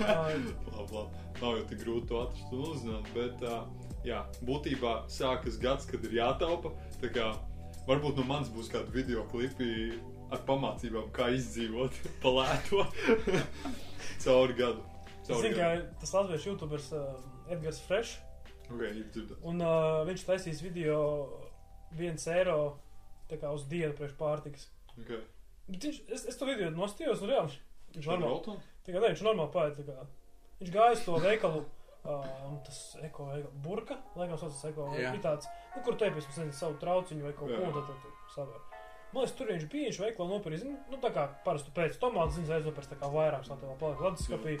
Ā, 0.00 0.14
labi, 0.30 0.54
labi. 0.72 1.22
Nav 1.40 1.56
jau 1.58 1.64
tik 1.68 1.80
grūti 1.82 2.08
to 2.08 2.20
atrast 2.22 2.52
un 2.54 2.62
uzzināt, 2.70 3.08
bet 3.14 3.42
uh, 3.44 3.64
jā, 4.06 4.22
būtībā 4.46 4.92
sākas 5.12 5.58
gads, 5.60 5.86
kad 5.90 6.04
ir 6.08 6.14
jātaupa. 6.20 6.70
Tā 7.02 7.10
kā 7.12 7.26
varbūt 7.88 8.20
no 8.20 8.24
manis 8.28 8.48
būs 8.54 8.70
kādi 8.72 8.94
video 8.94 9.26
klipi 9.32 9.98
ar 10.32 10.40
pamācībām, 10.48 11.10
kā 11.14 11.28
izdzīvot 11.36 11.98
pa 12.22 12.32
lēto 12.38 12.86
cauri 14.24 14.56
gadu. 14.58 14.84
Cauri 15.26 15.50
zinu, 15.50 15.58
ka 15.58 15.68
gadu. 15.74 15.90
tas 16.00 16.14
latviešu 16.16 16.50
youtuberis 16.52 16.88
uh, 16.96 17.04
Edgars 17.52 17.82
Fresh, 17.84 18.16
Ok, 18.70 18.80
ir 18.80 19.04
dzirdēts. 19.12 19.42
un 19.44 19.60
uh, 19.60 20.00
viņš 20.08 20.22
taisīs 20.24 20.62
video 20.64 20.98
viens 21.98 22.24
eiro 22.32 22.78
tā 23.28 23.36
kā 23.42 23.50
uz 23.52 23.66
dienu 23.68 23.92
priekš 23.98 24.14
pārtikas. 24.16 24.70
Okay. 25.02 25.20
Viņš, 25.70 26.02
es, 26.12 26.26
es 26.28 26.36
to 26.36 26.44
video 26.48 26.68
nostījos, 26.74 27.22
un 27.24 27.30
reāli 27.32 27.56
viņš 27.94 28.08
normāli. 28.10 28.34
Tā 28.84 28.92
kā 28.92 29.00
ne, 29.00 29.08
viņš 29.14 29.22
normāli 29.24 29.52
paiet, 29.54 29.78
tā. 29.86 30.04
Viņš 30.60 30.72
gāja 30.74 30.92
uz 30.98 31.04
to 31.06 31.14
veikalu, 31.24 31.64
um, 32.04 32.58
tas 32.66 32.80
eko 33.02 33.30
veikalu, 33.30 33.52
burka, 33.64 33.96
laikam 34.18 34.38
saucas 34.38 34.64
eko, 34.70 34.90
vai 34.92 35.20
tāds, 35.24 35.48
nu, 35.76 35.82
kur 35.86 35.96
teipies, 36.00 36.28
mums 36.36 36.58
savu 36.60 36.76
trauciņu 36.82 37.24
vai 37.24 37.32
kaut 37.32 37.48
ko, 37.48 37.84
tur 37.88 38.12
savar. 38.34 38.60
Man 39.14 39.22
liekas, 39.22 39.36
tur 39.38 39.46
viņš 39.46 39.66
bija, 39.70 39.88
viņš 39.88 40.00
veikalā 40.02 40.28
nopirka, 40.34 40.70
nu, 40.90 40.98
tā 41.00 41.10
kā 41.14 41.28
parastu 41.46 41.70
pēc 41.76 41.96
tomātu, 42.02 42.34
zinu, 42.34 42.50
aiznopirks 42.56 42.90
tā 42.90 42.96
kā 42.98 43.10
vairāks, 43.14 43.48
tā 43.48 43.56
vēl 43.62 43.76
paliek 43.78 44.00
leduskapī. 44.04 44.56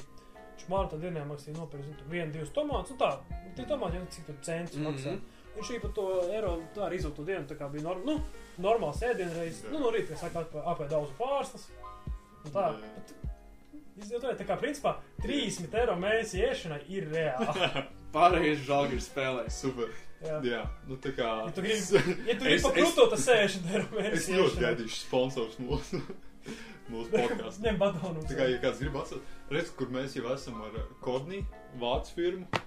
Viņš 0.54 0.68
man 0.70 0.86
tā 0.88 0.96
dienā 1.02 1.24
maksīja 1.26 1.56
nopirkt, 1.58 1.84
zinu, 1.88 2.04
vienu, 2.12 2.30
divus 2.32 2.52
tomātus, 2.54 2.92
un 2.94 2.98
tā, 3.00 3.08
un 3.34 3.54
tie 3.58 3.64
tomāti 3.66 4.00
cik 4.14 4.26
tur 4.30 4.36
centus 4.46 4.76
Mhm. 4.78 4.86
maksā. 4.86 5.16
Viņš 5.54 5.68
arī 5.70 5.80
par 5.84 5.92
to 5.96 6.04
eiro, 6.34 6.54
tā 6.74 6.86
arī 6.88 6.98
to 7.02 7.24
dienu, 7.24 7.44
tā 7.46 7.54
kā 7.58 7.68
bija 7.70 7.84
norm, 7.86 8.02
nu, 8.06 8.16
normāls 8.58 9.02
ēdienreiz, 9.06 9.62
nu, 9.70 9.78
no 9.84 9.90
rīta, 9.94 10.12
es 10.16 10.20
saku, 10.24 10.42
apēd 10.58 10.90
daudz 10.90 11.12
pārslas, 11.18 11.68
tā. 12.52 12.72
Bet, 12.80 13.14
Izjūtojiet, 13.94 14.40
tā 14.40 14.44
kā 14.48 14.56
principā 14.58 14.96
30 15.22 15.74
eiro 15.78 15.94
mēnesī 16.02 16.40
iešanai 16.42 16.80
ir 16.90 17.04
reāli. 17.12 17.68
Pārējais 18.14 18.64
žāgi 18.66 18.96
ir 18.98 19.02
spēlējis. 19.04 19.58
Super. 19.62 19.92
Jā. 20.24 20.40
Jā, 20.46 20.60
nu 20.88 20.96
tā 21.02 21.12
kā. 21.14 21.28
Ja 21.46 21.52
tu 21.54 21.62
gribi, 21.62 21.78
ja 21.78 22.34
tu 22.34 22.42
gribi 22.42 22.54
Es- 22.56 22.62
pa 22.66 22.70
es- 22.72 22.76
krūto, 22.80 23.06
tad 23.12 23.22
60 23.22 23.70
eiro 23.70 23.84
Es 23.86 23.94
mēnesī. 24.26 24.36
ļoti 24.40 24.62
gaidīšu 24.64 24.98
sponsors 25.04 25.56
mūsu, 25.62 26.00
mūsu 26.94 27.10
podkāstu. 27.14 27.62
Ņem 27.68 27.78
badonu. 27.82 28.22
Tā 28.26 28.38
kā, 28.38 28.48
ja 28.50 28.58
kāds 28.62 28.82
grib 28.82 28.98
atcerēt, 28.98 29.34
redz, 29.54 29.70
kur 29.78 29.90
mēs 29.94 30.18
jau 30.18 30.26
esam 30.34 30.58
ar 30.66 30.78
Korniju, 31.04 31.46
vācu 31.82 32.16
firmu. 32.18 32.62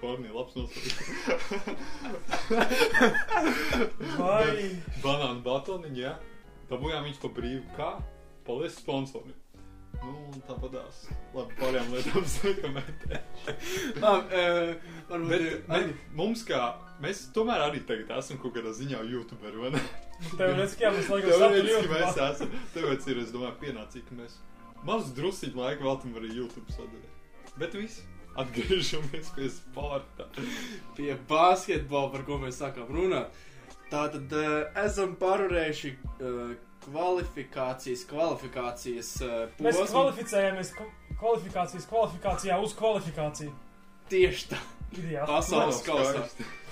Kornija, 0.00 0.34
labs 0.34 0.54
nosaukums. 0.58 0.94
Vai. 4.18 4.68
Banāna 5.04 5.40
batoniņa, 5.44 6.00
jā. 6.00 6.14
Dabūjām 6.70 7.08
viņus 7.08 7.22
pa 7.22 7.32
brīvu. 7.36 7.64
Kā? 7.78 7.90
Paldies 8.46 8.78
sponsorim. 8.80 9.34
Nu, 10.04 10.14
tāpatās. 10.48 11.04
Labi, 11.34 11.54
pārējām 11.60 11.92
lietām 11.94 12.24
sakamētē. 12.34 13.20
Labi, 14.02 14.40
Bet, 15.30 15.44
bet 15.68 15.92
mums 16.16 16.42
kā, 16.48 16.60
mēs 17.04 17.26
tomēr 17.36 17.62
arī 17.68 17.84
tagad 17.88 18.10
esam 18.18 18.40
kaut 18.42 18.56
kādā 18.56 18.72
ziņā 18.76 19.04
youtuberi, 19.12 19.60
vai 19.62 19.70
ne? 19.76 19.82
Teorētiski, 20.34 20.84
jā, 20.86 20.90
mēs 20.96 21.10
laikam 21.12 21.30
Teorētiski 21.30 21.76
saprotam, 21.76 21.94
mēs 21.94 22.20
esam. 22.26 22.58
Tāpēc 22.74 23.08
ir, 23.12 23.22
es 23.24 23.32
domāju, 23.34 23.56
pienācīgi, 23.62 24.06
ka 24.08 24.18
mēs 24.18 24.36
mazu 24.88 25.14
drusiņu 25.16 25.60
laiku 25.60 25.88
veltam 25.88 26.18
arī 26.20 26.32
YouTube 26.40 26.74
sadaļai. 26.74 27.12
Bet 27.60 27.78
viss. 27.78 28.02
Atgriežamies 28.42 29.28
pie 29.36 29.48
sporta. 29.52 30.26
pie 30.96 31.14
basketbola, 31.28 32.10
par 32.10 32.24
ko 32.26 32.38
mēs 32.42 32.58
sākām 32.58 32.88
runāt. 32.90 33.30
Tātad 33.92 34.32
uh, 34.34 34.54
esam 34.82 35.12
pārvarējuši 35.20 35.90
uh, 35.94 36.54
kvalifikācijas, 36.88 38.02
kvalifikācijas 38.10 39.10
uh, 39.22 39.34
Mēs 39.62 39.78
posmu. 39.78 39.92
kvalificējamies 39.94 40.72
kva- 40.74 41.16
kvalifikācijas 41.20 41.86
kvalifikācijā 41.92 42.58
uz 42.64 42.74
kvalifikāciju. 42.78 43.52
Tieši 44.10 44.48
tā. 44.50 44.58
Ideāli. 44.94 45.26
Pasaules 45.30 45.78
kausā. 45.86 46.24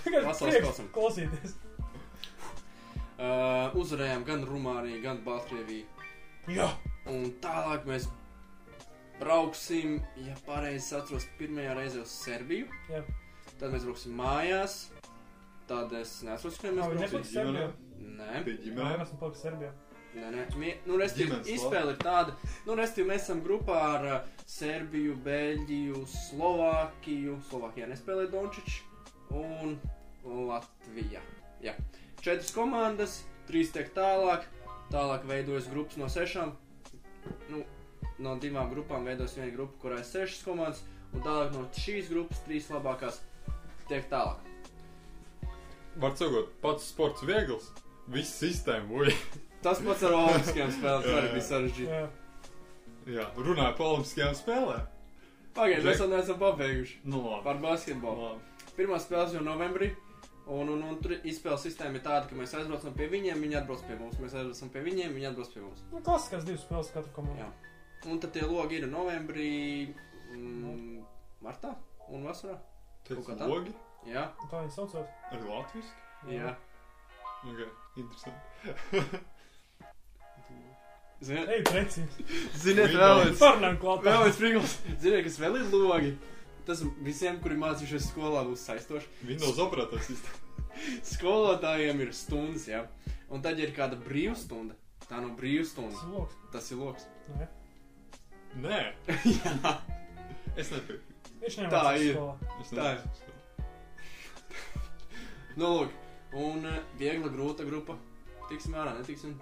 pasaules 0.05 0.41
prieks 0.43 0.67
kausam. 0.67 0.89
Klausīties. 0.95 1.55
Uh, 3.23 3.71
uzvarējām 3.79 4.25
gan 4.27 4.43
Rumāniju, 4.49 4.99
gan 5.05 5.21
Baltkrieviju. 5.23 5.87
Jā. 6.51 6.67
Un 7.11 7.29
tālāk 7.43 7.85
mēs 7.87 8.09
brauksim, 9.23 10.01
ja 10.27 10.35
pareizi 10.47 10.97
atceros, 10.99 11.29
pirmajā 11.39 11.77
reizē 11.79 12.03
uz 12.03 12.11
Serbiju. 12.25 12.67
Jā. 12.91 13.05
Tad 13.61 13.71
mēs 13.75 13.87
brauksim 13.87 14.19
mājās. 14.19 14.77
Tad 15.71 15.95
es 15.95 16.19
nesaprotu, 16.27 16.59
ka 16.67 16.75
mēs 16.75 16.93
brauksim. 16.99 17.25
Serbijā. 17.31 17.71
Nē, 18.03 18.43
Pie 18.45 18.57
Nē, 18.57 18.63
ģimenēm. 18.67 19.03
esmu 19.07 19.19
palicis 19.21 19.45
Serbijā. 19.47 19.71
nē, 20.17 20.31
nē. 20.35 20.47
Mie, 20.61 20.73
nu, 20.87 20.97
restīvi, 21.01 21.31
Ģimenes 21.31 21.51
izspēle 21.55 21.95
ir 21.95 22.01
tāda, 22.03 22.35
nu, 22.67 22.75
restīvi, 22.77 23.07
mēs 23.09 23.23
esam 23.25 23.43
grupā 23.47 23.77
ar 23.95 24.09
uh, 24.11 24.41
Serbiju, 24.47 25.15
Beļģiju, 25.25 26.03
Slovākiju. 26.17 27.39
Slovākijā 27.49 27.87
nespēlē 27.93 28.27
Dončičs 28.33 28.81
un 29.39 29.79
Latvija. 30.51 31.23
Jā. 31.65 31.77
Četras 32.23 32.51
komandas, 32.55 33.21
trīs 33.49 33.71
tiek 33.75 33.89
tālāk. 33.97 34.45
Tālāk 34.93 35.25
veidojas 35.31 35.71
grupas 35.73 35.97
no 35.97 36.11
sešām. 36.13 36.53
Nu, 37.49 37.63
no 38.23 38.37
divām 38.43 38.71
grupām 38.73 39.05
veidojas 39.09 39.35
viena 39.39 39.53
grupa, 39.55 39.79
kurā 39.83 39.99
ir 40.03 40.07
sešas 40.09 40.43
komandas. 40.47 40.83
Un 41.13 41.21
tālāk 41.27 41.51
no 41.53 41.67
šīs 41.77 42.09
grupas 42.09 42.41
trīs 42.47 42.71
labākās 42.73 43.19
tiek 43.91 44.07
tālāk. 44.09 44.41
Var 46.01 46.15
sakot, 46.17 46.53
pats 46.63 46.87
sports 46.89 47.25
viegls. 47.29 47.67
Viss 48.13 48.33
sistēma, 48.41 48.89
uj. 49.03 49.13
Tas 49.63 49.79
pats 49.85 50.03
ar 50.09 50.17
Olimpiskajām 50.17 50.73
spēlēm 50.79 51.05
Jā, 51.11 51.19
arī 51.21 51.29
bija 51.37 51.45
sarežģīti. 51.49 51.91
Jā. 51.93 52.07
Jā, 53.13 53.27
runāja 53.37 53.75
par 53.79 53.93
olimpiskajām 53.93 54.35
spēlēm. 54.39 54.89
Pagaidiet, 55.57 55.85
mēs 55.85 56.01
vēl 56.01 56.11
neesam 56.15 56.39
pabeiguši 56.41 56.97
Nu, 57.13 57.21
labi. 57.27 57.43
par 57.45 57.61
basketbolu. 57.63 58.29
labi. 58.31 58.71
Pirmā 58.79 58.99
spēle 59.03 59.37
jau 59.37 59.43
novembrī. 59.45 59.91
Un, 60.53 60.67
un, 60.73 60.81
un 60.83 60.97
tur 61.03 61.13
izspēles 61.23 61.63
sistēma 61.69 62.01
ir 62.01 62.03
tāda, 62.03 62.25
ka 62.31 62.35
mēs 62.39 62.55
aizbraucam 62.59 62.95
pie 62.99 63.07
viņiem, 63.13 63.43
viņi 63.45 63.59
atbrauc 63.61 63.85
pie 63.87 63.99
mums. 64.01 64.17
Mēs 64.23 64.33
aizbraucam 64.35 64.73
pie 64.75 64.81
viņiem, 64.89 65.13
viņi 65.15 65.29
atbrauc 65.29 65.53
pie 65.55 65.61
mums. 65.63 65.85
Nu, 65.93 66.01
klasiskās 66.03 66.47
divas 66.49 66.65
spēles 66.65 66.91
katru 66.95 67.13
komandu. 67.19 67.45
Jā. 67.45 67.51
Un 68.11 68.19
tad 68.19 68.33
tie 68.35 68.43
logi 68.43 68.81
ir 68.81 68.87
novembrī, 68.91 69.95
mm, 70.35 71.05
martā 71.45 71.75
un 72.09 72.25
vasarā. 72.27 72.57
Kaut 73.07 73.27
kā 73.27 73.37
tā. 73.39 73.47
logi 73.49 73.73
Jā, 74.07 74.25
Tā 74.51 74.63
viņi 74.65 74.73
saucās. 74.75 75.07
arī 75.31 75.45
latviski. 75.47 75.93
jā. 76.35 76.57
Ok, 77.43 77.61
interesanti. 77.97 79.23
Ziniet, 81.23 81.49
Ej, 81.55 81.61
precīzi. 81.69 82.25
ziniet 82.59 82.91
vēl 82.99 83.21
viens, 83.23 83.39
Parunājam 83.39 83.77
klāt. 83.79 84.03
vēl 84.03 84.23
viens 84.25 84.39
prigls. 84.41 84.73
Ziniet, 84.99 85.23
kas 85.29 85.37
vēl 85.39 85.61
ir 85.61 85.69
logi? 85.71 86.13
Tas 86.67 86.83
visiem, 87.07 87.39
kuri 87.43 87.55
mācījušies 87.63 88.09
skolā, 88.11 88.43
būs 88.49 88.65
saistoši. 88.67 89.07
Windows 89.29 89.59
operators 89.63 90.09
sistēma. 90.11 90.39
Skolotājiem 91.07 92.01
ir 92.03 92.11
stundas, 92.17 92.67
jā. 92.71 92.85
Un 93.31 93.43
tad, 93.43 93.59
ja 93.59 93.69
ir 93.69 93.75
kāda 93.77 93.95
brīvstunda, 94.03 94.75
tā 95.07 95.21
nav 95.23 95.37
brīvstunda, 95.39 95.95
Tas 95.95 96.03
ir 96.03 96.11
loks. 96.17 96.35
tas 96.53 96.71
ir 96.75 96.79
loks. 96.83 97.07
Nē. 97.39 97.47
Nē, 98.61 98.81
Jā, 99.09 99.53
es 100.61 100.69
nepiekrītu. 100.73 101.31
Viņš 101.43 101.55
Tā 101.57 101.63
nemācās 101.65 102.03
ir. 102.05 102.17
skolā. 102.17 102.35
Es 102.61 102.73
Tā 102.73 102.89
ir. 102.93 102.99
nepiekrītu. 103.01 103.33
nu, 105.63 105.71
lūk, 105.79 105.91
un 106.43 106.69
eh, 106.69 106.81
viegla, 107.01 107.31
grūta 107.33 107.67
grupa. 107.69 107.97
Tiksim 108.51 108.77
ārā, 108.77 108.93
netiksim. 108.99 109.39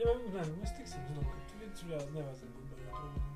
Jā, 0.00 0.14
nē, 0.32 0.46
mēs 0.56 0.72
tiksim. 0.78 1.02
Es 1.04 1.16
domāju, 1.18 1.36
ka 1.36 1.40
tur 1.52 1.74
tur 1.80 1.92
jā, 1.92 2.00
nevajadzētu 2.16 2.52
būt 2.56 2.64
baigā 2.72 2.90
problēma. 2.96 3.26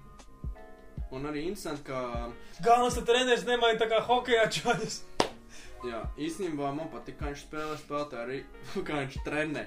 Un 1.15 1.29
arī 1.31 1.45
interesanti, 1.47 1.85
ka, 1.87 1.99
Galvenais, 2.65 2.97
ka 2.99 3.05
treneris 3.11 3.45
nemaina 3.47 3.79
tā 3.83 3.87
kā 3.93 4.01
hokejā 4.09 4.47
čaļus. 4.57 4.97
Jā, 5.89 6.01
īstenībā 6.27 6.71
man 6.77 6.89
patīk, 6.93 7.19
kā 7.21 7.31
viņš 7.33 7.45
spēlē, 7.47 7.77
spēlētāji 7.83 8.23
arī, 8.25 8.39
kā 8.89 9.03
viņš 9.03 9.19
trenē. 9.27 9.67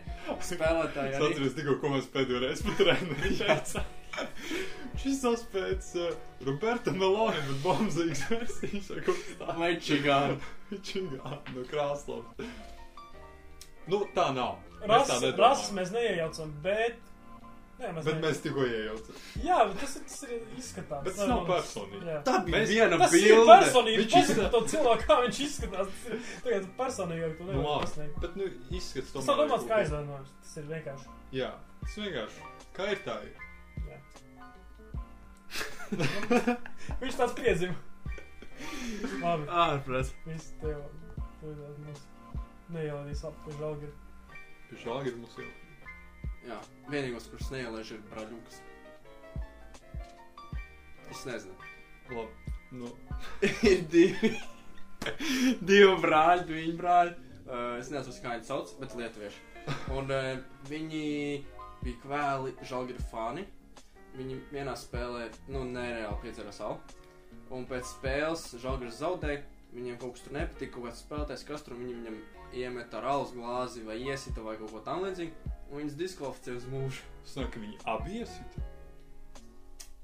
Spēlētāji 0.50 1.14
Es 1.14 1.22
arī. 1.22 1.30
atceros 1.32 1.56
tikko, 1.60 1.78
ko 1.84 1.94
mēs 1.96 2.10
pēdējo 2.16 2.44
reizi 2.44 2.68
pat 2.68 2.84
trenējām. 2.84 3.88
Šis 5.02 5.20
tas 5.22 5.44
pēc 5.54 5.90
uh, 6.02 6.14
Roberta 6.48 6.94
Meloni, 6.96 7.42
bet 7.50 7.60
bombzīgs 7.66 8.24
versijas 8.32 8.88
kas 9.06 9.20
tāds. 9.38 9.58
Vai 9.60 9.74
čigāni. 9.84 10.40
Čigā, 10.84 11.36
no 11.54 11.66
Krāslavas. 11.70 12.48
Nu, 13.88 14.02
tā 14.16 14.32
nav. 14.36 14.58
Mēs 14.82 14.90
Rases, 14.92 15.22
tā 15.24 15.38
rases 15.40 15.70
mēs 15.78 15.94
neiejaucam, 15.94 16.50
bet. 16.66 16.98
Nē, 17.78 17.92
mēs 17.94 18.06
Bet 18.08 18.16
ne- 18.16 18.22
mēs 18.24 18.40
tikko 18.42 18.63
iejaucam. 18.66 19.18
Jā, 19.46 19.58
bet 19.70 19.80
tas, 19.84 19.92
ir- 20.00 20.04
tas 20.10 20.24
ir 20.24 20.40
izskatās. 20.58 21.04
Bet 21.06 21.16
tas 21.16 21.28
nav 21.30 21.44
personīgi. 21.46 22.06
Jā. 22.10 22.16
Tā 22.26 22.34
bija 22.46 22.56
Mēs- 22.58 22.70
viena 22.74 22.98
Tas 22.98 23.13
ir 23.13 23.22
bilde. 23.28 23.52
personīgi. 23.52 23.98
Viņš 23.98 24.08
Viņš 24.08 24.18
izskatās 24.18 24.32
izskatās- 24.34 24.52
to 24.52 24.62
cilvēku, 24.72 25.04
kā 25.12 25.16
viņš 25.26 25.38
izskatās. 25.46 25.88
Tas 25.88 26.06
ir 26.08 26.18
tagad 26.44 26.63
personīgi, 26.80 27.38
to 27.38 27.44
Nu, 27.44 27.52
nevar 27.52 27.66
labi. 27.68 27.86
pasniegt. 27.86 28.16
Bet, 28.22 28.36
nu, 28.36 28.44
izskats 28.80 29.12
Tas 29.13 29.26
tomēr. 29.26 29.38
nav 29.38 29.38
domāts 29.48 29.63
ir 29.63 29.70
kā 29.70 29.76
aizvainojums. 29.84 30.30
Tas 30.42 30.58
ir 30.58 30.63
vienkārši. 30.74 31.08
Jā, 31.34 31.52
tas 31.82 31.96
vienkārši. 32.02 32.40
Kā 32.74 32.84
ir 32.92 33.00
tā? 33.06 33.16
Ir? 33.28 33.34
Jā. 33.88 33.98
viņš 37.02 37.16
tāds 37.22 37.34
piedzima. 37.38 37.76
Labi, 39.22 39.46
Ārprāt. 39.48 40.10
viss 40.26 40.52
tev. 40.62 40.82
Neielādīs 42.74 43.22
apakaļ 43.24 43.54
žalgiri. 43.62 43.94
Pie 44.70 45.12
ir 45.12 45.16
mums 45.22 45.38
jau. 45.38 45.46
Jā, 46.48 46.58
vienīgos, 46.88 47.26
kurš 47.28 47.50
neielaiž, 47.52 47.90
ir 47.98 48.04
braļukas. 48.08 48.62
Es 51.12 51.26
nezinu. 51.28 51.56
Labi. 52.12 52.54
Nu, 52.72 52.92
ir 53.72 53.84
divi. 53.92 54.32
divi 55.68 55.92
brāļi, 56.04 56.46
divi 56.48 56.72
brāļi. 56.80 57.18
Uh, 57.48 57.76
es 57.80 57.92
nezinu, 57.92 58.16
kā 58.24 58.38
viņi 58.38 58.48
sauc, 58.48 58.72
bet 58.80 58.96
lietuvieši. 58.96 59.44
Un 59.96 60.12
uh, 60.12 60.30
viņi 60.72 61.04
bija 61.84 62.00
kvēli 62.06 62.56
žalgiri 62.68 63.04
fani. 63.12 63.44
Viņi 64.16 64.40
vienā 64.54 64.78
spēlē, 64.80 65.28
nu, 65.52 65.66
nereāli 65.68 66.24
piedzēra 66.24 66.56
salu. 66.56 66.80
Un 67.52 67.68
pēc 67.68 67.92
spēles 67.92 68.50
žalgiris 68.64 69.04
zaudēja. 69.04 69.44
Viņiem 69.76 70.00
kaut 70.00 70.16
kas 70.16 70.24
tur 70.24 70.40
nepatika, 70.40 70.78
kaut 70.78 70.88
kāds 70.88 71.04
spēlētājs, 71.04 71.46
kas 71.48 71.68
tur 71.68 71.76
viņam 71.76 72.16
iemet 72.56 72.94
ar 72.96 73.12
alus 73.12 73.36
glāzi 73.36 73.84
vai 73.84 74.00
iesita 74.00 74.44
vai 74.44 74.56
kaut 74.60 74.72
ko 74.72 74.84
tam 74.88 75.04
līdzīgu. 75.04 75.57
Un 75.68 75.82
viņas 75.82 75.96
diskvalificēja 76.00 76.58
uz 76.62 76.66
mūžu. 76.72 77.06
es 77.26 77.34
domāju, 77.36 77.52
ka 77.54 77.60
viņi 77.64 77.78
abi 77.94 78.20
iesit. 78.22 78.60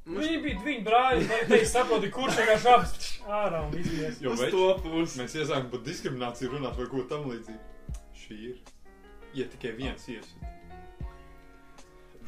Viņi 0.03 0.39
bija 0.43 0.59
divi 0.59 0.79
brāļi. 0.83 1.27
Vai 1.29 1.41
te 1.47 1.59
saproti, 1.71 2.09
kurš 2.11 2.39
vienkārši 2.41 2.71
apspēlēs 2.73 3.11
ārā 3.37 3.61
un 3.69 3.77
izlies? 3.79 4.17
Jo 4.23 4.33
Uz 4.35 4.41
to 4.51 4.65
pusi. 4.83 5.19
Mēs 5.21 5.35
iesākām 5.39 5.69
par 5.71 5.83
diskrimināciju 5.85 6.51
runāt 6.57 6.75
vai 6.81 6.87
ko 6.91 7.05
tam 7.07 7.29
līdzīgu. 7.31 8.01
Šī 8.23 8.39
ir. 8.49 8.57
Ja 9.33 9.45
tikai 9.53 9.71
viens 9.77 10.03
iesit. 10.11 10.49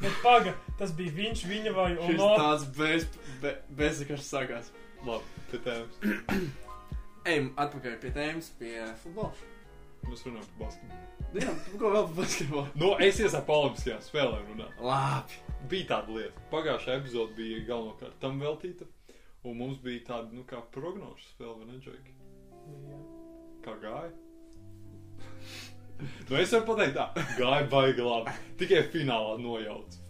Bet 0.00 0.16
paga, 0.22 0.52
tas 0.80 0.90
bija 0.96 1.12
viņš, 1.16 1.42
viņa 1.48 1.72
vai 1.76 1.90
Šis 1.94 2.18
Ono. 2.20 2.30
tāds 2.36 2.64
bez, 2.76 3.06
be, 3.40 3.52
bezsakašs 3.78 4.26
sākās. 4.32 4.72
Labi, 5.06 5.44
pie 5.52 5.60
tēmas. 5.64 6.00
Ejam 7.26 7.52
atpakaļ 7.60 7.94
pie 8.02 8.10
tēmas, 8.16 8.50
pie 8.58 8.74
futbola. 9.02 9.32
Mēs 10.06 10.22
runājam 10.26 10.46
par 10.52 10.66
basketbolu. 10.66 11.06
Jā, 11.36 11.54
tu 11.66 11.80
ko 11.80 11.90
vēl 11.92 12.04
par 12.06 12.14
basketbolu? 12.20 12.66
Nu, 12.78 12.90
es 13.02 13.18
iesāku 13.22 13.54
olimpiskajām 13.56 14.04
spēlēm 14.06 14.52
runāt. 14.52 14.78
Labi. 14.86 15.40
Bija 15.70 15.88
tāda 15.90 16.14
lieta. 16.14 16.44
Pagājušā 16.52 17.00
epizode 17.00 17.34
bija 17.38 17.64
galvenokārt 17.66 18.20
tam 18.22 18.38
veltīta. 18.42 18.86
Un 19.46 19.58
mums 19.60 19.78
bija 19.82 20.04
tāda, 20.08 20.30
nu, 20.34 20.44
kā 20.46 20.60
prognožu 20.74 21.26
spēle, 21.28 21.58
vai 21.60 21.68
ne, 21.68 21.80
Džeki? 21.82 22.14
Jā. 22.86 23.02
Kā 23.66 23.74
gāja? 23.82 24.14
nu, 26.28 26.38
es 26.40 26.54
varu 26.54 26.66
pateikt, 26.70 26.98
tā 26.98 27.26
gāja 27.38 27.68
baigi 27.70 28.06
labi. 28.06 28.34
Tikai 28.60 28.82
finālā 28.94 29.36
nojauts. 29.42 30.02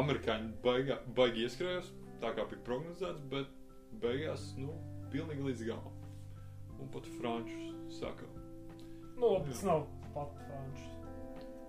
Amerikāņi 0.00 0.54
baigā, 0.64 0.96
baigi 1.16 1.44
ieskrējās, 1.46 1.90
tā 2.22 2.32
kā 2.36 2.46
bija 2.48 2.64
prognozēts, 2.68 3.26
bet 3.32 3.52
beigās, 4.00 4.46
nu, 4.56 4.78
pilnīgi 5.12 5.50
līdz 5.50 5.66
galam. 5.68 5.98
Un 6.80 6.88
pat 6.94 7.08
frančus 7.18 7.98
saka. 8.00 8.31
Nu, 9.22 9.28
labi, 9.36 9.52
tas 9.54 9.62
nav 9.68 9.84
pat 10.16 10.32
frančs. 10.48 10.88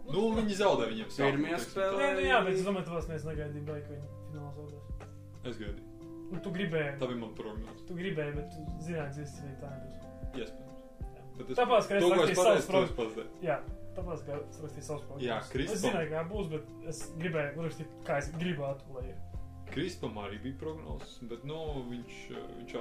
Nu, 0.10 0.24
viņi 0.36 0.56
zaudēja 0.60 0.92
viņiem 0.92 1.12
Pirmajā 1.14 1.58
teiksim 1.60 1.74
spēlē? 1.76 2.00
Nē, 2.02 2.08
nu 2.18 2.24
jā, 2.28 2.40
bet 2.48 2.58
es 2.58 2.66
domāju, 2.68 2.86
ka 2.90 2.96
tas 2.98 3.10
neviens 3.12 3.28
negaidīja, 3.30 3.66
beig, 3.70 3.84
ka 3.86 3.94
viņi 3.94 4.08
finālā 4.32 4.52
zaudēs. 4.58 5.06
Es 5.52 5.60
gaidīju. 5.62 5.90
Nu, 6.34 6.40
tu 6.42 6.52
gribēji, 6.56 6.96
Tā 6.98 7.08
bija 7.12 7.20
mana 7.22 7.38
prognoze. 7.38 7.86
tu 7.88 7.96
gribēji, 8.00 8.34
bet 8.40 8.50
tu 8.56 8.66
zināji, 8.88 9.14
ka 9.14 9.22
tas 9.22 9.36
tā 9.62 9.72
nebūs. 9.78 10.10
Iespējams. 10.34 10.74
Jā. 10.74 11.20
Bet 11.38 11.50
es, 11.54 11.58
Tāpēc, 11.60 11.88
ka 11.90 11.96
es 12.00 12.04
es 12.04 12.14
rakstīju 12.14 12.40
savus 12.42 12.64
es 12.64 12.68
prognozus. 12.72 13.30
Jā, 13.46 13.58
tāpēc, 13.98 14.26
ka 14.26 14.40
es 14.40 14.60
rakstīju 14.66 14.88
savus 14.88 15.06
prognozes. 15.08 15.28
Jā, 15.28 15.38
Kristofam. 15.54 15.78
Es 15.78 15.86
zināju, 15.86 16.10
kā 16.16 16.24
būs, 16.34 16.50
bet 16.56 16.90
es 16.90 17.04
gribēju 17.22 17.68
rakstīt, 17.68 17.96
kā 18.10 18.18
es 18.24 18.32
gribētu, 18.42 18.98
lai 18.98 19.06
ir. 19.12 19.22
Kristupam 19.74 20.20
arī 20.26 20.38
bija 20.44 20.58
prognozes, 20.62 21.16
bet 21.30 21.46
nu, 21.50 21.60
viņš, 21.90 22.18
viņš 22.60 22.74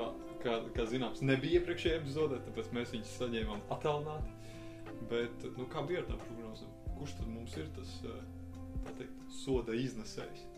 kā, 0.43 0.57
kā 0.77 0.85
zināms, 0.91 1.23
nebija 1.25 1.61
iepriekšējā 1.61 2.01
epizodē, 2.03 2.41
tāpēc 2.49 2.73
mēs 2.77 2.93
viņus 2.97 3.15
saņēmām 3.21 3.63
attālināti. 3.73 4.35
Bet, 5.13 5.45
nu, 5.59 5.67
kā 5.69 5.83
bija 5.89 6.01
ar 6.03 6.09
tām 6.09 6.21
prognozēm? 6.25 6.73
Kurš 6.97 7.15
tad 7.19 7.29
mums 7.29 7.57
ir 7.61 7.69
tas 7.77 7.93
eh, 8.09 8.19
tā 8.87 8.95
teikt, 9.03 9.23
soda 9.43 9.77
iznesējs? 9.77 10.49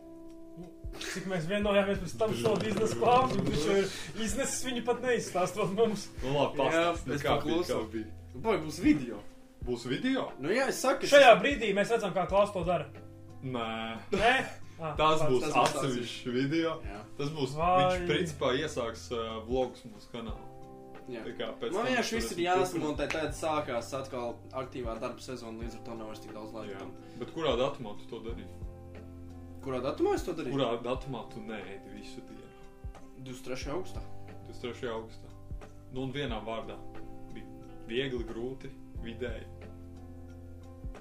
Cik 1.03 1.25
mēs 1.27 1.49
vienojāmies 1.51 1.99
pēc 2.05 2.13
tam 2.21 2.35
šo 2.39 2.53
biznesa 2.63 2.99
klāstu, 3.01 3.43
viņš 3.49 3.63
jau 3.67 3.77
ir 3.81 3.89
iznesis 4.23 4.61
viņu 4.69 4.83
pat 4.87 5.01
neizstāstot 5.03 5.73
mums. 5.75 6.05
Nu, 6.23 6.37
labi, 6.37 6.61
Jā, 6.61 6.67
pastāst, 6.69 7.09
nu, 7.09 7.17
es 7.17 7.25
kā 7.25 7.39
bija, 7.43 7.63
kā 7.67 7.79
bija. 7.91 8.13
Boy, 8.45 8.61
būs 8.63 8.79
video. 8.85 9.19
Būs 9.67 9.87
video? 9.91 10.29
Nu 10.45 10.53
jā, 10.55 10.69
es 10.71 10.79
saku, 10.85 11.09
Šajā 11.11 11.33
brīdī 11.41 11.73
mēs 11.75 11.91
redzam, 11.91 12.13
kā 12.15 12.29
klāsts 12.31 12.55
to 12.55 12.63
dara. 12.69 12.87
Nē. 13.43 13.71
Nē? 14.15 14.37
Ah, 14.75 14.91
Tas 14.99 15.21
pats. 15.21 15.31
būs 15.31 15.53
atsevišķs 15.55 16.33
video. 16.35 16.73
Jā, 16.83 16.97
Tas 17.15 17.29
būs, 17.31 17.53
Vai- 17.55 17.75
viņš 17.95 18.09
principā 18.09 18.49
iesāks 18.59 19.05
uh, 19.15 19.37
vlogus 19.47 19.85
mūsu 19.87 20.09
kanālā. 20.11 20.49
Man 21.09 21.85
vienkārši 21.85 22.17
viss 22.17 22.33
ir 22.33 22.39
varēsim 22.39 22.45
jāsamontē, 22.81 23.07
tad 23.13 23.35
sākās 23.37 23.91
atkal 23.99 24.39
aktīvā 24.57 24.95
darba 25.03 25.21
sezona, 25.21 25.61
līdz 25.61 25.75
ar 25.79 25.83
to 25.85 25.97
nav 25.99 26.09
vairs 26.11 26.23
tik 26.25 26.33
daudz 26.33 26.55
laika. 26.57 26.79
Jā. 26.81 26.87
Bet 27.21 27.33
kurā 27.37 27.53
datumā 27.61 27.93
tu 28.01 28.09
to 28.09 28.21
darīji? 28.25 28.49
Kurā 29.65 29.81
datumā 29.85 30.15
es 30.17 30.25
to 30.25 30.33
darīju? 30.39 30.57
Kurā 30.57 30.71
datumā 30.85 31.25
tu 31.35 31.43
neēdi 31.45 31.93
visu 31.99 32.25
dienu? 32.31 32.41
23. 33.25 33.71
augustā. 33.77 34.01
23. 34.49 34.89
augustā. 34.95 35.29
Nu, 35.93 36.07
un 36.07 36.13
vienā 36.17 36.41
vārdā 36.45 36.77
bija 37.35 37.47
viegli, 37.89 38.25
grūti, 38.29 38.73
vidēji. 39.05 39.47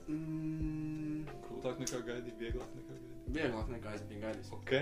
Mm, 0.08 1.24
Grūtāk 1.48 1.80
nekā 1.80 2.00
gaidīja, 2.08 2.36
vieglāk 2.40 2.72
nekā 2.76 2.92
gaidīja. 2.92 3.20
vieglāk 3.38 3.70
nekā 3.72 3.94
es 3.96 4.02
biju 4.10 4.22
gaidījis. 4.26 4.50
Ok, 4.58 4.74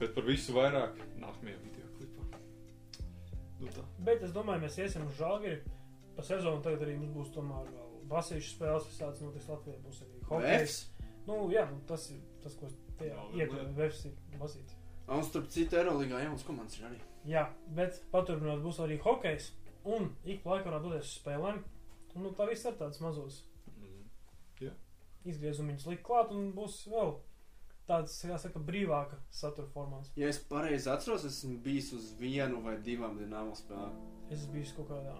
bet 0.00 0.14
par 0.16 0.26
visu 0.26 0.54
vairāk 0.56 0.98
nākamajā 1.22 1.60
video 1.62 1.81
tā. 3.70 3.84
Bet 3.98 4.22
es 4.22 4.32
domāju, 4.32 4.60
mēs 4.64 4.78
iesim 4.78 5.06
uz 5.06 5.14
žāgeri. 5.18 5.60
Pa 6.16 6.22
sezonu 6.22 6.62
tagad 6.62 6.82
arī 6.82 6.96
mums 6.98 7.14
būs 7.14 7.30
tomēr 7.34 7.68
vēl 7.70 7.92
basīšu 8.10 8.56
spēles, 8.56 8.88
visāds 8.90 9.20
notiks 9.22 9.48
Latvijā. 9.48 9.78
Būs 9.84 10.02
arī 10.02 10.22
hokejs. 10.28 10.88
Nu, 11.26 11.50
jā, 11.50 11.70
nu, 11.70 11.80
tas 11.86 12.10
ir 12.10 12.18
tas, 12.42 12.54
ko 12.58 12.66
es 12.66 12.74
tajā 12.98 13.22
lieta. 13.32 13.64
Vefs 13.78 14.04
ir 14.06 14.12
basīts. 14.40 14.74
Un 15.08 15.22
starp 15.22 15.48
citu, 15.48 15.76
Eirolandā 15.76 16.20
jaunas 16.24 16.42
komandas 16.44 16.78
ir 16.78 16.86
arī. 16.90 16.98
Jā, 17.24 17.46
bet 17.68 18.02
paturpinot 18.10 18.60
būs 18.64 18.80
arī 18.82 18.98
hokejs. 19.00 19.52
Un 19.84 20.10
ik 20.24 20.42
pa 20.42 20.56
laikam 20.56 20.72
varētu 20.72 20.90
doties 20.90 21.08
uz 21.08 21.16
spēlēm. 21.22 21.62
Un, 22.14 22.22
nu, 22.26 22.30
tā 22.36 22.46
viss 22.50 22.66
ir 22.68 22.76
tāds 22.78 23.00
mazos 23.00 23.42
Mm. 23.72 24.72
izgriezumiņus 25.24 25.86
likt 25.86 26.02
klāt 26.06 26.30
un 26.34 26.52
būs 26.52 26.86
vēl 26.90 27.14
tāds, 27.88 28.14
kā 28.24 28.38
saka, 28.38 28.58
brīvāka 28.60 29.18
satura 29.30 29.66
formāts. 29.74 30.10
Ja 30.16 30.28
es 30.28 30.38
pareizi 30.38 30.90
atceros, 30.90 31.24
esmu 31.28 31.58
bijis 31.64 31.92
uz 31.96 32.12
vienu 32.20 32.62
vai 32.64 32.76
divām 32.78 33.18
dīnāmo 33.18 33.54
spēlēm. 33.58 33.96
Es 34.30 34.40
esmu 34.40 34.52
bijis 34.58 34.72
kaut 34.76 34.88
kādā. 34.92 35.16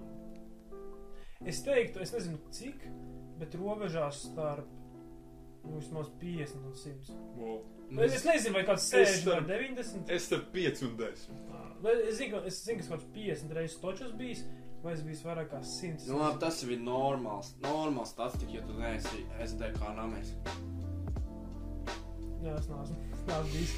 Es 1.44 1.58
teiktu, 1.66 2.00
es 2.04 2.12
nezinu 2.14 2.38
cik, 2.54 2.84
bet 3.40 3.54
robežās 3.58 4.20
starp 4.28 4.68
nu, 5.64 5.76
vismaz 5.80 6.08
50 6.20 6.56
un 6.68 6.74
100. 6.74 7.16
Wow. 7.38 7.60
Nu, 7.92 8.02
Es, 8.06 8.14
es 8.20 8.24
nezinu, 8.24 8.54
vai 8.56 8.62
kāds 8.64 8.86
Es 8.86 8.90
60 8.90 9.26
vai 9.26 9.40
starp- 9.40 9.48
90. 9.50 10.10
Es 10.16 10.24
starp 10.30 10.46
5 10.54 10.82
un 10.86 10.96
10. 10.96 11.26
Ā, 11.52 11.62
bet 11.82 12.04
Es 12.08 12.16
zinu, 12.18 12.30
ka- 12.38 12.46
es 12.46 12.62
zinu, 12.64 12.78
ka 12.82 12.88
kaut 12.88 13.00
kāds 13.02 13.12
50 13.18 13.52
reizes 13.58 13.80
točs 13.82 14.12
bijis, 14.18 14.44
vai 14.82 14.92
es 14.94 15.02
biju 15.02 15.26
vairāk 15.28 15.50
kā 15.52 15.60
100. 15.62 16.06
Nu, 16.08 16.18
labi, 16.22 16.38
tas 16.40 16.62
ir 16.62 16.78
normāls, 16.78 17.52
normāls 17.62 18.14
statistika, 18.14 18.52
ja 18.54 18.62
tu 18.66 18.78
neesi 18.78 19.26
SDK 19.44 19.92
namēs. 19.98 20.32
Jā, 22.42 22.56
es 22.58 22.68
neesmu, 22.70 22.98
es 23.14 23.26
neesmu 23.28 23.52
bijis. 23.52 23.74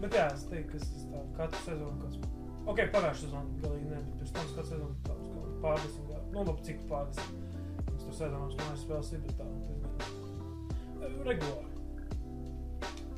Bet 0.00 0.16
jā, 0.18 0.26
es 0.32 0.46
teiktu, 0.50 0.72
ka 0.72 0.80
es 0.80 1.06
tā 1.12 1.22
katru 1.38 1.62
sezonu 1.66 1.96
kāds. 2.02 2.30
Ok, 2.64 2.80
pagājušā 2.94 3.26
sezona 3.26 3.60
galīgi 3.62 3.90
ne, 3.90 4.00
bet 4.00 4.18
pirms 4.20 4.34
tam 4.36 4.52
katru 4.54 4.68
sezonu 4.70 4.96
tāds 5.08 5.32
kā 5.34 5.46
pārdesmit 5.64 6.10
gadu. 6.12 6.26
Nu, 6.32 6.46
labi, 6.48 6.66
cik 6.68 6.84
pārdesmit. 6.90 7.58
Es 7.94 8.06
tur 8.06 8.16
sezonos 8.18 8.56
mājas 8.60 8.84
spēles 8.84 9.12
ir, 9.14 9.24
bet 9.26 9.40
tā, 9.40 9.48
diezgan 9.68 9.84
regulāri. 11.28 11.70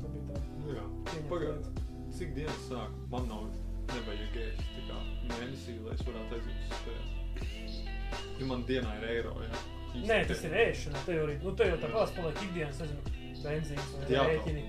Tā 0.01 0.11
bija 0.11 0.25
tā. 0.27 0.41
Nu 0.63 0.75
jā. 0.75 0.85
lieta. 1.13 1.87
Cik 2.17 2.33
dienas 2.35 2.61
sāk? 2.67 2.93
Man 3.11 3.27
nav 3.29 3.47
nevajag 3.93 4.37
ēst 4.41 4.63
tā 4.75 4.85
kā 4.87 4.99
mēnesī, 5.29 5.77
lai 5.85 5.95
es 5.95 6.03
varētu 6.07 6.37
aiziet 6.39 6.63
uz 6.63 6.69
spēli. 6.81 7.07
Jo 8.39 8.47
man 8.49 8.63
dienā 8.67 8.95
ir 8.99 9.07
eiro, 9.11 9.35
jā. 9.45 9.61
Īsti 9.93 10.09
Nē, 10.09 10.17
tas 10.29 10.43
ir 10.47 10.55
ēšana. 10.63 11.03
Te 11.05 11.15
jau 11.15 11.27
arī, 11.27 11.37
nu, 11.43 11.53
te 11.57 11.67
jau 11.69 11.77
tā 11.81 11.91
paliek 11.93 12.17
paliek 12.17 12.41
ikdienas, 12.47 12.81
nezinu, 12.83 13.26
benzīns 13.43 13.91
vai 13.95 14.09
Jā, 14.13 14.23
rēķini. 14.31 14.63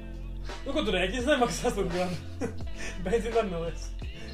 Nu, 0.65 0.73
ko 0.75 0.83
tu 0.87 0.95
rēķins 0.95 1.29
nemaksās 1.29 1.77
tur 1.79 1.89
gan? 1.93 2.13
Benzīna 3.07 3.43
arī 3.43 3.53
neliec. 3.53 3.89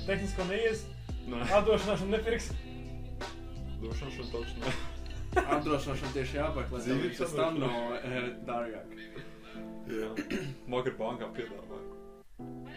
Tehnisko 0.04 0.46
neies, 0.50 0.84
Nē, 1.30 1.40
atdošanāšanu 1.58 2.12
nepirks. 2.12 2.50
došanas 3.80 4.32
taču 4.32 4.60
nē. 4.64 4.74
Apdrošināšana 5.56 6.12
tieši 6.14 6.36
tev 6.38 6.84
Dzīvības 6.84 7.20
tas 7.24 7.32
tam 7.34 7.56
nav 7.58 7.94
e, 7.98 8.20
dārgāk. 8.46 8.92
Jā. 9.90 10.10
Vakar 10.74 10.94
bankā 11.00 11.28
piedāvāja. 11.34 11.82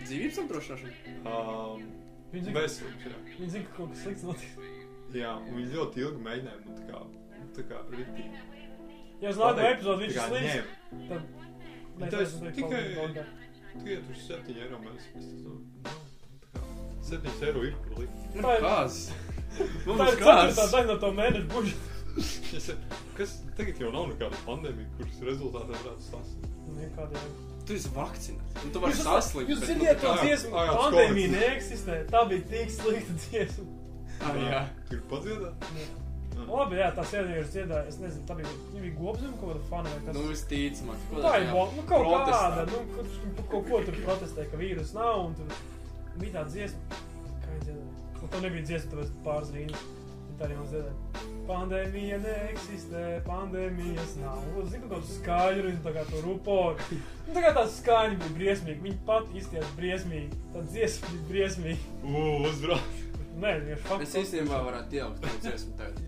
Dzīvības 0.08 0.40
apdrošināšana? 0.44 0.96
Um, 1.30 1.86
Viņi 2.34 2.44
zina, 2.50 2.60
jā. 2.60 3.20
viņi 3.38 3.50
zina, 3.54 3.68
ka 3.70 3.76
kaut 3.78 3.94
kas 3.94 4.02
slikts 4.04 4.26
notiks. 4.28 4.56
Jā, 5.16 5.30
un 5.40 5.54
viņi 5.56 5.70
ļoti 5.78 6.02
ilgi 6.04 6.24
mēģināja, 6.26 6.58
nu 6.66 6.74
tā 6.76 6.88
kā, 6.90 7.04
tā 7.56 7.64
kā 7.70 7.78
ritīgi. 7.94 8.42
Ja 9.22 9.32
uz 9.32 9.40
nākamo 9.40 9.70
epizodu 9.70 10.04
viņš 10.04 10.18
ir 10.18 10.26
slikts, 10.34 10.74
tad 11.08 11.37
Teikt 11.98 12.58
tikai- 12.58 12.70
paldies 12.70 12.98
dārgāk. 12.98 13.28
Tikai 13.78 13.98
tur 14.08 14.16
7 14.28 14.58
eiro 14.64 14.80
tas 15.14 15.26
nu, 15.44 15.56
nu, 15.58 15.92
tā 16.54 16.60
kā 16.60 16.66
7 17.10 17.44
eiro 17.50 17.64
ir 17.68 17.76
kur 17.84 18.02
likt. 18.04 18.24
Nu, 18.36 18.42
Tā 18.42 18.56
ir- 18.58 18.66
kāds? 18.68 18.98
Tā 19.58 19.86
Mums 19.88 20.12
ir 20.14 20.20
kāds? 20.22 20.56
no 20.88 20.98
to 21.04 21.12
mēneša 21.18 21.48
budžeta. 21.54 21.94
Kas 23.18 23.32
tagad 23.58 23.80
jau 23.82 23.92
nav 23.94 24.08
nekāda 24.12 24.38
pandēmija, 24.46 24.88
kuras 24.98 25.20
rezultātā 25.26 25.74
varētu 25.74 26.04
sasniegt? 26.06 26.58
Nekādiem. 26.78 27.30
Tu 27.68 27.74
esi 27.78 27.90
vakcinēts. 27.94 28.60
Tu 28.74 28.80
vari 28.82 28.94
saslimt. 28.98 29.50
Jūs 29.52 29.60
bet, 29.64 29.78
nu, 29.78 29.86
ā, 30.54 30.66
jā, 30.68 30.76
pandēmija 30.82 31.32
neeksistē. 31.34 31.98
Tā 32.12 32.22
bija 32.30 32.46
tik 32.54 32.70
slikta 32.74 33.14
dziesma. 33.24 33.66
Ah, 34.22 34.38
jā. 34.42 34.62
Tur 34.90 35.02
padziedāt? 35.12 35.68
Labi, 36.48 36.78
jā, 36.80 36.88
tās 36.96 37.12
iediegas 37.18 37.50
dziedāja. 37.54 37.88
Es 37.92 37.98
nezinu, 38.02 38.26
tā 38.30 38.36
bija, 38.40 38.54
viņa 38.74 38.82
bija 38.86 38.96
gobzima 39.00 39.34
kaut 39.42 39.50
kāda 39.54 39.64
fana 39.72 39.90
vai 39.94 40.02
kas. 40.06 40.16
Nu, 40.18 40.24
visticamāk. 40.32 41.06
Nu, 41.12 41.22
tā 41.26 41.34
ir 41.42 41.50
bo- 41.52 41.70
nu, 41.76 41.84
kaut 41.90 42.06
Protestā. 42.06 42.40
kāda, 42.48 42.66
nu, 42.72 42.82
kurš 42.96 43.20
par 43.38 43.46
kaut 43.54 43.70
ko 43.72 43.82
tur 43.88 44.00
protestē, 44.06 44.46
ka 44.52 44.58
vīrus 44.62 44.94
nav, 44.98 45.26
un 45.26 45.36
tur 45.36 45.46
bija 46.22 46.34
tā 46.40 46.46
dziesma, 46.52 47.02
kā 47.44 47.48
viņa 47.54 47.64
dziedāja. 47.68 47.94
Un 48.22 48.30
to 48.34 48.42
nebija 48.48 48.66
dziesma, 48.70 48.92
tāpēc 48.94 49.16
pāris 49.26 49.52
rīnas. 49.58 49.88
Tā 50.38 50.46
arī 50.46 50.58
mums 50.60 50.70
dziedāja. 50.70 51.26
Pandēmija 51.48 52.18
neeksistē, 52.22 53.04
pandēmijas 53.26 54.16
nav. 54.22 54.42
Zinu, 54.70 54.90
kaut 54.92 55.00
kāds 55.02 55.14
skaļi, 55.22 55.64
un 55.72 55.78
tā 55.86 55.94
kā 55.96 56.04
to 56.12 56.22
ruporu. 56.26 56.78
Nu, 57.28 57.34
tā 57.34 57.42
kā 57.46 57.54
tā 57.56 57.64
skaņa 57.72 58.20
bija 58.22 58.34
briesmīga, 58.38 58.84
viņa 58.84 59.00
pat 59.08 59.32
izties 59.34 59.72
briesmīgi. 59.80 60.38
Tā 60.54 60.62
dziesma 60.74 61.12
bija 61.14 61.28
briesmīga. 61.32 61.80
Uzbrauc! 62.50 63.04
Nē, 63.38 63.52
vienkārši 63.64 63.86
fakts. 63.86 64.10
Es 64.16 64.20
īstenībā 64.26 64.60
varētu 64.66 64.98
ielikt 64.98 65.22
to 65.22 65.34
dziesmu 65.46 65.74
tagad. 65.78 66.00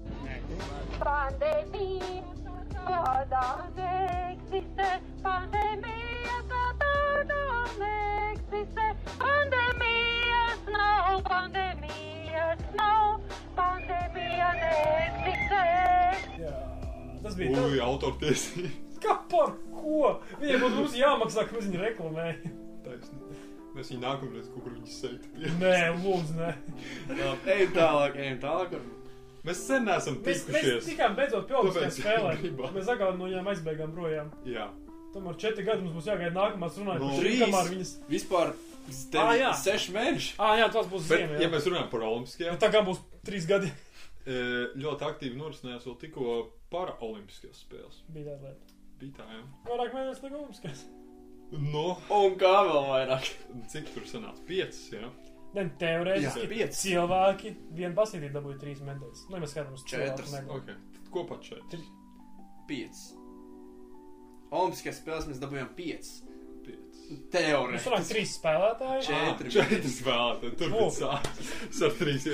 Pandēmija, 0.99 2.23
kādā 2.75 3.43
neeksistē, 3.77 4.89
pandēmija, 5.23 6.39
kā 6.49 6.63
tāda 6.81 7.37
neeksistē, 7.79 8.87
pandēmijas 9.21 10.67
nav, 10.75 11.07
pandēmijas 11.29 12.65
nav, 12.75 13.15
pandēmija 13.55 14.51
neeksistē. 14.59 15.63
Jā, 16.43 16.53
tas 17.23 17.39
bija 17.39 17.55
tas. 17.55 17.63
Ui, 17.69 17.81
autortiesības. 17.87 18.77
Kā 18.99 19.15
par 19.31 19.55
ko? 19.71 20.15
Viņiem 20.41 20.65
būtu 20.65 20.81
mums 20.81 20.99
jāmaksā, 20.99 21.47
ka 21.47 21.55
mēs 21.55 21.69
viņu 21.71 21.83
reklamējam. 21.85 22.55
Taisnība. 22.83 23.41
Mēs 23.77 23.93
viņu 23.93 24.03
nākamreiz 24.03 24.51
kaut 24.51 24.67
kur 24.67 24.79
seitu 24.91 25.31
pie. 25.31 25.47
Nē, 25.61 25.75
lūdzu, 26.03 26.35
nē. 26.35 26.55
Ejam 27.15 27.77
tālāk, 27.77 28.19
ejam 28.19 28.41
tālāk. 28.43 28.81
Mēs 29.47 29.61
sen 29.69 29.85
neesam 29.87 30.17
Mēs, 30.19 30.25
mēs 30.25 30.45
tikušies. 30.49 30.87
tikām 30.89 31.15
beidzot 31.15 31.45
pie 31.47 31.55
Olimpiskajām 31.59 32.25
Tāpēc 32.25 32.41
spēlēm. 32.43 32.73
Mēs 32.77 32.89
agā 32.95 33.11
no 33.15 33.29
viņām 33.29 33.47
aizbēgām 33.53 33.93
projām. 33.95 34.31
Jā. 34.49 34.65
Tomēr 35.13 35.37
četri 35.41 35.63
gadi 35.65 35.81
mums 35.85 35.95
būs 35.97 36.09
jāgaida 36.11 36.35
nākamās 36.35 36.75
runājot 36.77 37.01
Nu, 37.01 37.07
par 37.09 37.15
šīm, 37.15 37.23
trīs. 37.25 37.43
kamēr 37.45 37.71
viņas... 37.73 37.93
Vispār 38.11 38.51
Ā, 39.21 39.25
jā. 39.37 39.49
seši 39.53 39.93
mēneši. 39.95 40.29
Ā, 40.41 40.49
jā, 40.59 40.67
tas 40.73 40.87
būs 40.89 41.07
Bet, 41.09 41.21
ziema, 41.23 41.39
ja 41.43 41.49
mēs 41.53 41.65
runājam 41.69 41.89
par 41.91 42.05
olimpiskajām, 42.09 42.55
Tā 42.61 42.69
kā 42.73 42.79
būs 42.87 43.01
trīs 43.25 43.45
gadi. 43.49 43.69
e, 44.29 44.37
ļoti 44.81 45.05
aktīvi 45.09 45.37
norisinājās 45.37 45.85
vēl 45.89 45.97
tikko 46.03 46.37
paraolimpiskajās 46.73 47.63
spēles. 47.65 47.99
Bija 48.13 48.31
tāda 48.33 48.49
lieta. 48.49 48.77
Bija 48.99 49.17
tā, 49.21 49.27
jā. 49.33 49.43
Vairāk 49.69 49.93
mēnešus 49.95 50.23
nekā 50.25 50.39
Olimpiskās. 50.41 50.81
No, 51.49 51.85
Un 52.13 52.35
kā 52.41 52.51
vēl 52.67 52.83
vairāk? 52.91 53.29
cik 53.71 53.87
tur 53.95 54.03
sanāca? 54.09 54.41
Piecas, 54.49 54.81
jā. 54.93 55.07
Ne, 55.57 55.63
teorētiski 55.81 56.67
cilvēki 56.77 57.51
vien 57.73 57.95
pasītī 57.97 58.27
dabūja 58.33 58.59
trīs 58.61 58.83
medaļas. 58.85 59.23
Nu, 59.29 59.37
ja 59.39 59.41
mēs 59.43 59.53
skatāmies 59.55 59.81
uz 59.81 59.85
Četras. 59.89 60.29
cilvēku 60.29 60.35
medaļu. 60.35 60.59
Ok. 60.59 61.07
Kopā 61.15 61.39
četras. 61.41 61.87
Pieci. 62.69 63.15
Olimpiskajās 64.53 64.99
spēlēs 65.01 65.25
mēs 65.29 65.39
dabūjām 65.41 65.71
pieci. 65.77 66.27
Piecas. 66.65 66.99
Mums 67.09 67.31
sanāk 67.33 67.33
Teorētiski. 67.33 68.11
trīs 68.13 68.35
spēlētāji. 68.37 69.01
Četri. 69.07 69.49
Ah, 69.49 69.55
Četras 69.57 69.95
spēlētāji. 70.03 70.53
Tur 70.61 70.75
bija 70.75 70.91
sācis. 70.99 71.51
Es 71.69 71.81
ar 71.87 71.95
trīs. 71.97 72.27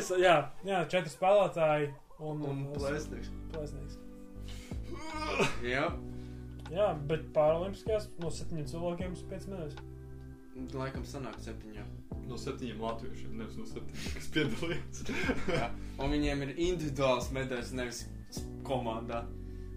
Es, 0.00 0.10
jā, 0.20 0.36
jā, 0.68 0.82
četri 0.92 1.12
spēlētāji 1.14 1.88
un, 2.20 2.42
Un 2.52 2.62
plēsnieks. 2.76 3.32
plēsnieks. 3.54 3.96
Jā. 5.64 5.86
Jā, 6.68 6.88
bet 7.08 7.30
Paralimpiskajās 7.32 8.10
no 8.20 8.28
septiņiem 8.28 8.66
cilvēkiem 8.68 9.14
uz 9.16 9.22
piecas 9.30 9.48
medaļas. 9.48 9.78
Laikam 10.74 11.04
sanāk 11.06 11.38
septiņā. 11.44 11.84
No 12.28 12.36
septiņiem 12.36 12.80
latviešiem, 12.84 13.36
nevis 13.40 13.56
no 13.56 13.64
septiņiem, 13.68 14.10
kas 14.18 14.26
piedalījās. 14.34 15.02
Jā. 15.54 15.68
Un 16.02 16.12
viņiem 16.12 16.42
ir 16.44 16.50
individuāls 16.56 17.30
medaļas, 17.32 17.70
nevis 17.78 18.02
komandā. 18.66 19.22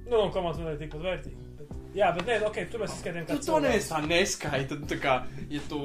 Nu, 0.09 0.17
un 0.25 0.33
komandas 0.35 0.59
medaļa 0.59 0.81
tikpat 0.81 1.05
vērtīga. 1.05 1.45
Bet, 1.61 1.71
jā, 1.95 2.09
bet 2.17 2.27
nē, 2.27 2.37
ok, 2.49 2.59
tur 2.73 2.83
mēs 2.83 2.95
izskaidrojam, 2.97 3.29
Tu 3.29 3.45
to 3.47 3.59
neesi 3.63 3.91
tā 3.93 4.01
neskaita. 4.09 4.79
Tā 4.91 4.97
kā, 5.03 5.15
ja 5.53 5.63
tu 5.71 5.79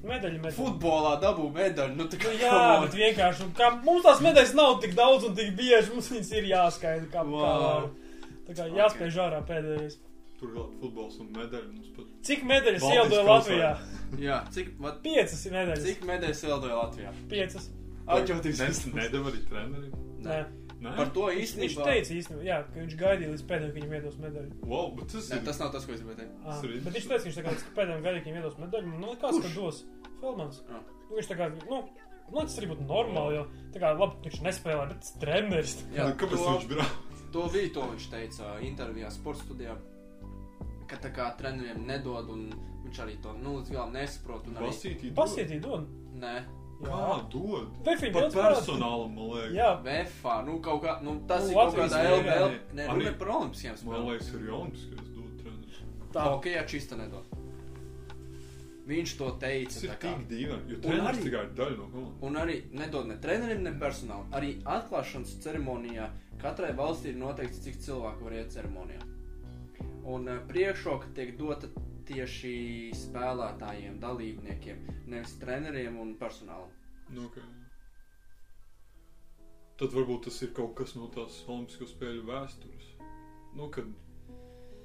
Medaļa, 0.00 0.36
medaļa. 0.40 0.56
futbolā 0.56 1.14
dabū 1.20 1.48
medaļu, 1.52 1.96
nu 1.96 2.06
kā 2.10 2.30
Nu, 2.30 2.36
jā, 2.40 2.60
bet 2.84 2.94
vienkārši, 2.96 3.48
kā, 3.56 3.66
mums 3.84 4.04
tās 4.06 4.22
medaļas 4.24 4.54
nav 4.56 4.78
tik 4.84 4.94
daudz 4.96 5.26
un 5.28 5.34
tik 5.36 5.50
bieži, 5.58 5.90
mums 5.92 6.08
viņas 6.12 6.30
ir 6.38 6.48
jāskaida, 6.50 7.08
kā, 7.12 7.24
wow. 7.28 7.88
kā. 7.90 8.30
Tā 8.48 8.56
kā 8.56 8.68
jāspēj 8.80 9.12
žārā 9.16 9.42
pēdējais. 9.48 9.98
Tur 10.40 10.54
vēl 10.56 10.68
futbols 10.80 11.18
un 11.20 11.26
medaļa 11.36 11.66
mums 11.68 11.90
pat. 11.96 12.06
Cik 12.24 12.46
medaļas 12.48 12.86
ieldoja. 12.88 13.24
Latvijā? 13.28 13.70
Jā, 14.24 14.38
cik, 14.54 14.70
vat, 14.80 15.02
Piecas 15.04 15.42
ir 15.46 15.52
medaļas. 15.52 15.84
cik 15.84 16.06
medaļas 16.08 16.40
ieldoja 16.48 16.78
Latvijā? 16.80 17.12
Piecas. 17.28 17.66
Atjautīgs. 18.10 18.62
Nes, 18.64 18.80
nedeva 18.96 19.28
arī 19.30 19.42
trenerim. 19.50 19.92
Nē. 20.24 20.38
Nē, 20.80 20.94
Par 20.96 21.10
to 21.12 21.26
Viņš 21.28 21.42
īstenībā. 21.44 21.84
teica 21.84 22.14
īstenībā, 22.16 22.44
jā, 22.46 22.56
ka 22.72 22.80
viņš 22.80 22.94
gaidīja 23.02 23.30
līdz 23.34 23.42
pēdējiem, 23.50 23.72
ka 23.74 23.76
viņam 23.80 23.94
iedos 23.98 24.14
medaļu. 24.22 24.52
Wow, 24.64 24.86
bet 24.96 25.10
tas 25.12 25.26
Nē, 25.28 25.36
ir. 25.36 25.42
tas 25.44 25.58
nav 25.60 25.72
tas, 25.74 25.84
ko 25.84 25.92
es 25.92 26.00
gribēju 26.00 26.16
teikt. 26.22 26.38
Ah, 26.40 26.62
ir 26.64 26.70
bet 26.86 26.94
viņš 26.96 27.08
teica, 27.10 27.18
ka 27.20 27.28
viņš 27.28 27.36
tā 27.36 27.44
kā 27.44 27.52
līdz 27.52 27.64
pēdējiem 27.76 28.04
gaidīja, 28.06 28.22
ka 28.24 28.30
viņam 28.30 28.40
iedos 28.40 28.56
medaļu. 28.62 28.94
Nu, 29.02 29.12
kāds, 29.20 29.42
ka 29.44 29.50
dos? 29.58 29.82
Felmans. 30.22 30.62
Ah. 30.72 30.80
Nu, 31.10 31.18
viņš 31.20 31.28
tā 31.28 31.36
kā, 31.36 31.50
nu, 31.68 31.82
nu, 32.32 32.40
tas 32.40 32.56
arī 32.56 32.70
būtu 32.72 32.88
normāli, 32.88 33.36
jo, 33.36 33.44
tā 33.76 33.84
kā, 33.84 33.92
labi, 34.00 34.16
viņš 34.24 34.40
nespēlē, 34.48 34.88
bet 34.94 35.04
tas 35.04 35.12
treneris. 35.20 35.76
Jā, 35.92 36.08
Kāpēc 36.16 36.46
viņš 36.48 36.66
brauc? 36.72 36.96
to 37.36 37.44
bija 37.52 37.74
to 37.76 37.84
viņš 37.92 38.08
teica 38.16 38.54
intervijā 38.64 39.12
sporta 39.12 39.44
studijā. 39.44 39.76
Ka 40.90 40.96
tā 40.98 41.10
kā 41.14 41.28
treneriem 41.38 41.84
nedod, 41.86 42.30
un 42.34 42.48
viņš 42.84 42.98
arī 43.04 43.12
to 43.22 43.32
nu, 43.38 43.58
līdz 43.60 43.70
galam 43.70 43.92
nesaprot. 43.94 44.48
un 44.50 44.56
Arī... 44.58 45.60
Dod. 45.62 45.86
Nē, 46.18 46.32
Kā 46.80 47.28
dod? 47.30 47.74
Vefī 47.84 48.08
parāda. 48.10 48.32
personālam, 48.56 49.10
man 49.14 49.26
liekas. 49.34 49.52
Jā, 49.54 49.68
VFā, 49.84 50.36
nu 50.46 50.54
kaut 50.64 50.80
kā, 50.82 50.94
nu 51.04 51.18
tas 51.28 51.44
Nu, 51.44 51.50
ir 51.50 51.54
kaut 51.54 51.76
kādā. 51.76 52.00
LBL. 52.16 52.54
Nē, 52.78 52.86
runa 52.88 53.10
ir 53.12 53.18
par 53.20 53.28
olimpiskajām 53.36 53.76
Man 53.76 53.82
spēlēm. 53.84 54.08
liekas, 54.10 54.30
ir 54.34 54.46
Jonas, 54.48 54.86
dod 55.18 55.34
treneris. 55.42 55.82
tā. 56.14 56.24
Hokejā 56.24 56.62
čista 56.66 56.96
nedod. 56.96 57.24
Viņš 58.90 59.12
to 59.18 59.28
teica. 59.38 59.74
Tas 59.76 59.82
ir 59.84 59.92
tik 60.02 60.22
dīvaini, 60.30 60.70
jo 60.72 60.76
Un 60.76 60.82
treneris 60.82 61.18
arī- 61.20 61.24
tikai 61.28 61.44
ir 61.44 61.52
daļa 61.60 61.76
no 61.78 61.86
komandas. 61.92 62.22
Un 62.22 62.34
arī 62.34 62.56
nedod 62.72 63.06
ne 63.06 63.16
trenerim, 63.22 63.62
ne 63.62 63.72
personālam. 63.78 64.26
Arī 64.32 64.56
atklāšanas 64.64 65.36
ceremonijā 65.44 66.08
katrai 66.40 66.72
valstī 66.72 67.12
ir 67.12 67.16
noteikts, 67.20 67.60
cik 67.62 67.76
cilvēku 67.76 68.22
var 68.24 68.32
iet 68.32 68.50
ceremonijā. 68.50 69.02
Un 70.08 70.28
eh, 70.28 70.42
priekšroka 70.48 71.10
tiek 71.16 71.36
dota 71.38 71.68
tieši 72.08 72.90
spēlētājiem, 72.96 73.98
dalībniekiem, 74.02 74.84
nevis 75.12 75.36
treneriem 75.40 75.98
un 76.00 76.14
personālam. 76.18 76.70
Nu, 77.10 77.26
okay. 77.26 77.42
tad 79.78 79.94
varbūt 79.94 80.28
tas 80.28 80.38
ir 80.46 80.52
kaut 80.54 80.76
kas 80.78 80.94
no 80.98 81.08
tās 81.14 81.40
Olimpisko 81.46 81.88
spēļu 81.90 82.26
vēstures. 82.28 82.92
Nu, 83.58 83.66
kad 83.74 83.88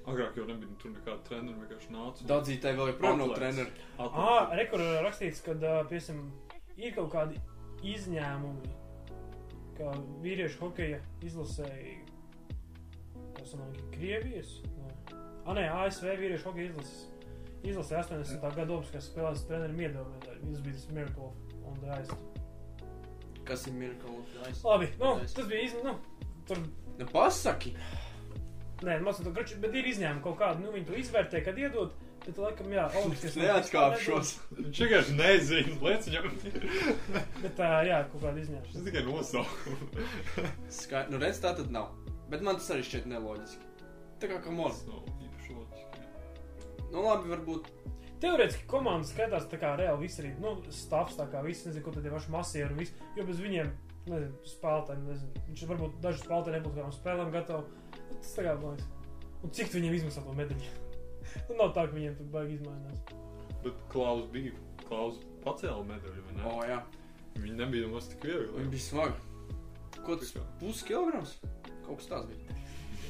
agrāk 0.10 0.38
jau 0.38 0.46
nebija 0.50 0.78
tur 0.82 0.94
nekāda 0.94 1.22
trenera, 1.28 1.58
vienkārši 1.64 1.94
nāca. 1.94 2.24
un 2.24 2.32
Daudzītāji 2.32 2.80
vēl 2.80 2.92
joprojām 2.94 3.22
nav 3.22 3.36
treneri. 3.38 3.86
Ah, 3.98 4.08
atlēca. 4.08 4.58
rekur 4.62 4.86
ir 4.86 4.98
rakstīts, 5.06 5.44
ka, 5.46 5.56
piemēram, 5.90 6.26
ir 6.78 6.98
kaut 6.98 7.12
kādi 7.14 7.42
izņēmumi, 7.96 8.74
kā 9.78 9.94
vīriešu 10.26 10.62
hokeja 10.62 11.02
izlasēji, 11.26 11.98
kas 13.40 13.58
manā 13.58 13.90
Krievijas, 13.96 14.56
ah, 15.46 15.52
nē, 15.58 15.68
ASV 15.82 16.16
vīriešu 16.22 16.50
hokeja 16.50 16.72
izlases. 16.72 17.04
Izlasīja 17.66 18.04
80. 18.06 18.42
gada 18.46 18.72
Olimpiskās 18.76 19.10
spēlēs 19.10 19.46
treneru 19.50 19.74
Miedovē. 19.74 20.20
Tas 20.22 20.62
bija 20.62 20.78
tas 20.78 20.90
Miracle 20.94 21.32
on 21.66 21.80
the 21.82 21.96
Ice. 21.98 22.18
Kas 23.46 23.66
ir 23.70 23.74
Miracle? 23.78 24.20
Nice. 24.44 24.62
Labi, 24.66 24.90
nu, 25.02 25.16
tas 25.34 25.48
bija 25.50 25.66
iz... 25.66 25.74
nu, 25.86 25.96
tur 26.46 26.62
Nu, 27.00 27.06
pasaki! 27.12 27.74
Nē, 28.86 29.00
mazliet 29.04 29.30
tā, 29.30 29.32
grači, 29.36 29.58
bet 29.60 29.76
ir 29.76 29.88
izņēmumi 29.90 30.24
kaut 30.24 30.38
kādi. 30.40 30.64
Nu, 30.64 30.72
viņi 30.76 30.88
to 30.88 30.98
izvērtē, 31.00 31.42
kad 31.44 31.60
iedod. 31.60 31.94
Bet, 32.26 32.40
laikam, 32.42 32.72
jā, 32.74 32.86
Olimpiskās 33.00 33.38
Neatkāpšos. 33.40 34.32
Viņš 34.58 34.82
vienkārši 34.84 35.16
nezina, 35.20 35.76
lietas 35.84 36.10
viņam. 36.10 36.32
Bet, 37.44 37.52
tā, 37.60 37.70
jā, 37.88 38.02
kaut 38.12 38.24
kāda 38.24 38.44
izņēmuma. 38.44 38.72
Tas 38.72 38.88
tikai 38.88 39.04
nosaukums. 39.08 40.12
Skai... 40.80 41.06
Nu, 41.12 41.20
redz, 41.22 41.42
tā 41.44 41.54
tad 41.60 41.72
nav. 41.76 41.92
Bet 42.32 42.42
man 42.46 42.58
tas 42.60 42.70
arī 42.74 42.86
šķiet 42.88 43.08
neloģiski. 43.12 43.72
Tā 44.22 44.30
kā 44.32 44.40
kam 44.46 44.62
Tas 44.64 44.84
nav 44.88 45.04
īpaši 45.26 45.58
loģiski. 45.58 46.02
jā. 46.02 46.86
Nu, 46.92 47.04
labi, 47.06 47.30
varbūt. 47.34 47.72
Teorētiski 48.24 48.66
komandas 48.72 49.12
skatās 49.12 49.46
tā 49.52 49.60
kā 49.62 49.74
reāli 49.78 50.06
visi 50.08 50.22
arī, 50.24 50.32
nu, 50.42 50.56
stāvs 50.74 51.18
tā 51.20 51.28
kā 51.30 51.42
visi, 51.46 51.68
nezinu, 51.68 51.84
ko 51.86 51.92
tad 51.94 52.06
ir 52.08 52.16
vaši 52.16 52.32
masieri 52.34 52.72
un 52.74 52.80
viss. 52.80 52.96
Jo 53.18 53.26
bez 53.28 53.42
viņiem, 53.44 53.70
nezinu, 54.08 54.38
spēlētājiem, 54.50 55.04
nezinu, 55.12 55.44
viņš 55.50 55.64
varbūt 55.74 55.98
daži 56.06 56.24
spēlētāji 56.24 56.56
nebūtu 56.56 56.78
kādām 56.80 56.96
spēlēm 56.96 57.34
gatavi. 57.36 57.82
Nu, 58.00 58.18
Tas 58.22 58.32
tā 58.38 58.46
kā, 58.48 58.54
man 58.62 58.78
liekas. 58.78 58.88
Un 59.44 59.52
cik 59.60 59.74
viņiem 59.76 59.98
izmaksā 60.00 60.24
to 60.26 60.34
medaļu? 60.40 60.72
nu, 61.50 61.58
nav 61.60 61.74
tā, 61.76 61.84
ka 61.86 61.94
viņiem 61.98 62.16
tur 62.18 62.32
baigi 62.34 62.56
izmainās. 62.58 63.04
Bet 63.66 63.84
Klaus 63.92 64.26
bija. 64.34 64.56
Klaus 64.86 65.20
pacēla 65.44 65.84
medaļu, 65.92 66.24
vai 66.30 66.38
ne? 66.38 66.48
O, 66.50 66.56
jā. 66.70 66.80
Viņa 67.36 67.56
nebija 67.60 67.90
nemaz 67.90 68.08
tik 68.10 68.24
viegli. 68.30 68.48
Viņa 68.56 68.72
bija 68.72 68.86
smaga. 68.86 69.20
Ko 70.06 70.16
tas? 70.22 70.32
Tikā. 70.32 70.46
Puskilograms? 70.62 71.36
Kaut 71.86 72.02
kas 72.02 72.10
tāds 72.12 72.30
bija. 72.32 72.58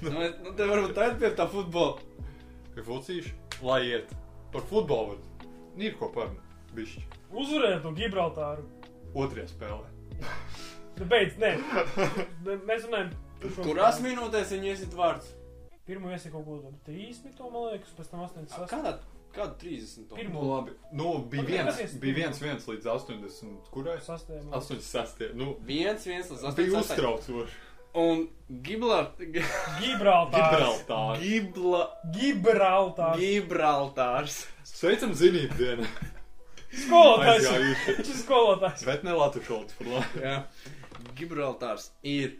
nu, 0.05 0.25
nu, 0.43 0.53
te 0.57 0.67
varbūt 0.69 0.95
tā 0.97 1.09
ir 1.11 1.17
pie 1.21 1.31
tā 1.37 1.47
futbola. 1.51 1.99
Ir 2.75 2.83
focīši, 2.83 3.31
lai 3.63 3.81
iet 3.87 4.11
par 4.51 4.65
futbolu. 4.71 5.17
Ir 5.79 5.95
ko 5.99 6.09
par 6.15 6.31
bišķi. 6.75 7.03
Uzvarēja 7.35 7.81
to 7.83 7.91
Gibraltāru. 7.95 8.65
Otrajā 9.15 9.47
spēlē. 9.51 9.87
Nu, 10.95 11.07
beidz, 11.11 11.35
nē. 11.39 11.55
Mēs 12.67 12.85
runājam 12.87 13.11
Kurās 13.59 13.99
minūtēs 14.03 14.53
viņi 14.55 14.71
iesit 14.71 14.95
vārds? 14.95 15.33
Pirmo 15.85 16.09
iesi 16.13 16.31
kaut 16.33 16.47
ko 16.47 16.55
tādu 16.63 16.79
30, 16.87 17.35
man 17.53 17.67
liekas, 17.73 17.91
pēc 17.97 18.07
tam 18.09 18.23
88. 18.25 18.69
Kādā? 18.71 18.93
Kādu 19.35 19.57
30? 19.61 20.07
to? 20.09 20.17
Pirmo. 20.17 20.41
Nu, 20.41 20.51
labi. 20.53 20.73
Nu, 20.95 21.09
bija 21.29 21.43
viens, 21.45 21.77
liekas, 21.77 21.95
bija 22.01 22.17
viens, 22.21 22.39
viens 22.41 22.67
līdz 22.71 22.87
80. 22.93 23.69
Kurai? 23.73 23.97
Sastajā. 24.01 24.45
86. 24.55 25.25
Nu, 25.37 25.51
Viens, 25.67 26.07
viens 26.07 26.31
līdz 26.31 26.47
bija 26.47 26.71
88. 26.71 26.79
uztraucoši. 26.81 27.59
Un 27.95 28.25
Gibralt... 28.61 29.21
Gibraltārs. 29.79 30.51
Gibraltārs. 30.51 31.21
Gibla... 31.23 31.83
Gibraltārs. 32.13 33.21
Gibraltārs. 33.21 34.39
Sveicam 34.67 35.15
zinību 35.15 35.55
dienu. 35.57 35.87
Skolotājs. 36.75 37.47
Viņš 37.87 38.09
ir 38.11 38.19
skolotājs. 38.19 38.83
Bet 38.87 39.05
ne 39.07 39.15
Latvijas. 39.15 39.77
Jā. 40.19 40.35
Gibraltārs 41.15 41.89
ir 42.03 42.35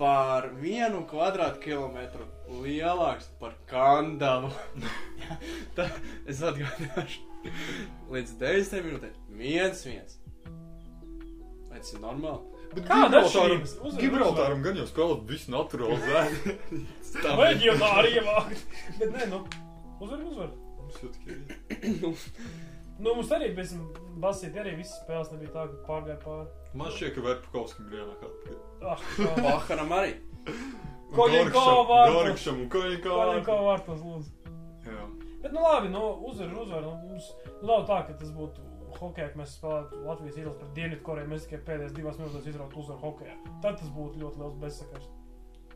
par 0.00 0.48
vienu 0.60 1.04
kvadrātkilometru 1.08 2.26
lielāks 2.64 3.28
par 3.40 3.54
Kandavu. 3.70 4.50
Jā, 5.20 5.38
Tā, 5.76 5.88
es 6.28 6.42
atgādināšu. 6.44 7.24
Līdz 8.12 8.36
90 8.40 8.86
minūtēm. 8.88 9.16
viens, 9.38 9.84
viens. 9.86 10.18
Vai 11.68 11.78
tas 11.78 11.92
ir 11.94 12.02
normāli? 12.02 12.55
Kāda 12.84 13.22
atšķirības? 13.24 13.74
Uzvar- 13.80 14.02
Gibraltāram 14.02 14.62
gan 14.64 14.76
jau 14.82 14.86
spēlēt 14.90 15.22
visu 15.30 15.52
naturalizētu. 15.54 16.56
Leģionāri 17.40 18.14
ievākt. 18.20 18.64
Bet 18.98 19.12
nē, 19.14 19.28
nu. 19.32 19.42
Uzvar, 20.04 20.20
uzvar. 20.28 20.50
Mums 20.80 21.02
jau 21.02 21.12
tikai 21.16 21.36
ir. 21.36 22.16
Nu, 22.96 23.10
mums 23.12 23.28
arī 23.36 23.50
bez 23.52 23.74
basīt 24.24 24.54
arī 24.56 24.70
visas 24.78 25.02
spēles 25.02 25.28
nebija 25.34 25.50
tā, 25.52 25.64
ka 25.68 25.82
pārgāja 25.84 26.14
pāri. 26.22 26.46
Man 26.80 26.88
šķiet, 26.94 27.10
ka 27.12 27.24
Verpakovskim 27.26 27.90
ir 27.92 27.98
jānāk 27.98 28.22
atpakaļ. 28.24 28.54
Ah, 28.88 29.02
kā. 29.18 29.26
Baharam 29.44 29.92
arī. 29.98 30.14
Koļinko 31.12 31.64
vārtos. 31.90 32.14
Gorkšam 32.16 32.62
un 32.62 32.70
Koļinko 32.72 33.18
Koļinko 33.20 33.56
vārtos 33.66 34.00
lūdzu. 34.00 34.54
Jā. 34.88 35.04
Bet, 35.42 35.52
nu 35.52 35.60
labi, 35.66 35.90
nu, 35.92 36.06
uzvar, 36.30 36.54
uzvar. 36.64 36.86
Nu, 36.88 36.94
mums 37.10 37.28
nav 37.68 37.84
tā, 37.90 38.00
ka 38.08 38.16
tas 38.22 38.32
būtu 38.32 38.64
hokeja, 39.00 39.28
ka 39.32 39.40
mēs 39.40 39.54
spēlētu 39.58 40.02
Latvijas 40.06 40.38
izlases 40.40 40.60
pret 40.60 40.74
Dienvidkoreju. 40.78 41.30
Mēs 41.32 41.46
tikai 41.46 41.62
pēdējās 41.68 41.96
divās 41.96 42.20
minūtēs 42.20 42.48
izrautu 42.52 42.80
uzvaru 42.82 43.02
hokejā. 43.02 43.34
Tad 43.64 43.80
tas 43.80 43.90
būtu 43.94 44.22
ļoti 44.22 44.42
liels 44.42 44.56
bezsakars. 44.62 45.10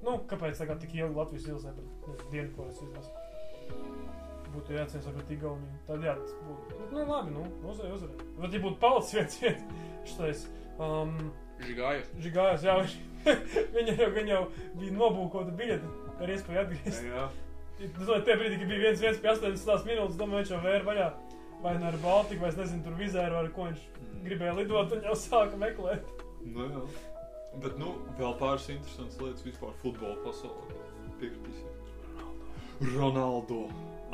Nu, 0.00 0.16
kāpēc 0.30 0.60
tagad 0.60 0.80
tik 0.80 0.94
ilgi 0.96 1.18
Latvijas 1.18 1.48
izlasē 1.48 1.74
pret 2.04 2.24
Dienvidkorejas 2.32 2.80
izlasi? 2.86 3.10
Būtu 4.50 4.74
ar 5.06 5.18
pret 5.18 5.34
Igauniju. 5.36 5.82
Tad 5.86 6.06
jā, 6.08 6.16
tas 6.22 6.32
būtu. 6.46 6.80
Nu, 6.90 7.04
labi, 7.06 7.34
nu, 7.36 7.44
uzvar, 7.70 7.92
uzvar. 7.98 8.24
Bet, 8.40 8.56
ja 8.56 8.62
būtu 8.64 8.80
palicis 8.82 9.14
viens 9.18 9.38
viens, 9.44 9.76
šitais. 10.10 10.46
Um, 10.80 11.14
Žigājos. 11.60 12.08
Žigājās, 12.24 12.64
jā, 12.64 12.76
viņš, 12.80 12.96
viņa 13.76 13.94
jau, 14.00 14.10
viņa 14.16 14.32
jau 14.32 14.42
bija 14.80 14.96
nobūkota 14.96 15.54
biļete 15.60 15.92
ar 16.20 16.34
iespēju 16.34 16.62
atgriezties. 16.64 17.02
Es 17.80 17.92
domāju, 17.96 18.24
tajā 18.26 18.36
brīdī, 18.40 18.56
kad 18.60 18.68
bija 18.68 18.82
viens 18.82 19.02
viens 19.04 19.20
pie 19.20 19.30
80 19.32 19.86
minūtes, 19.88 20.16
domāju, 20.20 20.42
viņš 20.42 20.50
jau 20.52 20.64
vēra 20.64 20.86
vaļā. 20.88 21.06
Vai 21.60 21.74
nu 21.76 21.86
ar 21.90 21.96
Baltiku, 22.00 22.40
vai 22.40 22.50
es 22.54 22.56
nezinu, 22.56 22.82
tur 22.86 22.96
vizēru, 22.96 23.36
ar 23.36 23.50
ko 23.52 23.68
viņš 23.68 23.80
gribēja 24.24 24.56
lidot, 24.56 24.94
un 24.96 25.04
jau 25.04 25.16
sāka 25.18 25.58
meklēt. 25.60 26.08
Nu, 26.40 26.66
jā. 26.72 26.84
Bet, 27.60 27.76
nu, 27.80 27.96
vēl 28.16 28.36
pāris 28.40 28.70
interesantas 28.72 29.18
lietas 29.20 29.44
vispār 29.44 29.74
futbola 29.82 30.16
pasaulē. 30.24 30.78
Piekritīsim. 31.20 31.68
Ronaldo 32.94 33.66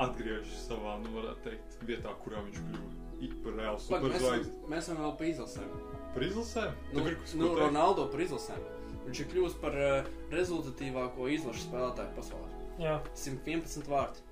atgriežas 0.03 0.65
savā, 0.67 0.97
nu, 1.05 1.13
varētu 1.15 1.45
teikt, 1.45 1.77
vietā, 1.87 2.15
kurā 2.25 2.43
viņš 2.49 2.63
kļuva. 2.65 2.95
Par 3.17 3.55
reālu 3.57 3.81
superzvaigzni. 3.81 4.55
mēs 4.69 4.83
esam 4.85 4.99
vēl 5.01 5.13
pa 5.17 5.29
izlasēm. 5.31 5.71
Par 6.13 6.25
izlasēm? 6.27 6.75
Nu, 6.93 7.05
nu? 7.41 7.53
Ronaldo 7.57 8.05
par 8.13 8.25
izlasēm. 8.27 8.67
Viņš 9.07 9.23
ir 9.23 9.31
kļuvis 9.31 9.57
par 9.63 9.79
uh, 9.79 10.11
rezultatīvāko 10.35 11.31
izlašu 11.33 11.63
spēlētāju 11.69 12.13
pasaulē. 12.19 12.51
Jā. 12.83 12.99
111 13.17 13.89
vārti. 13.89 14.26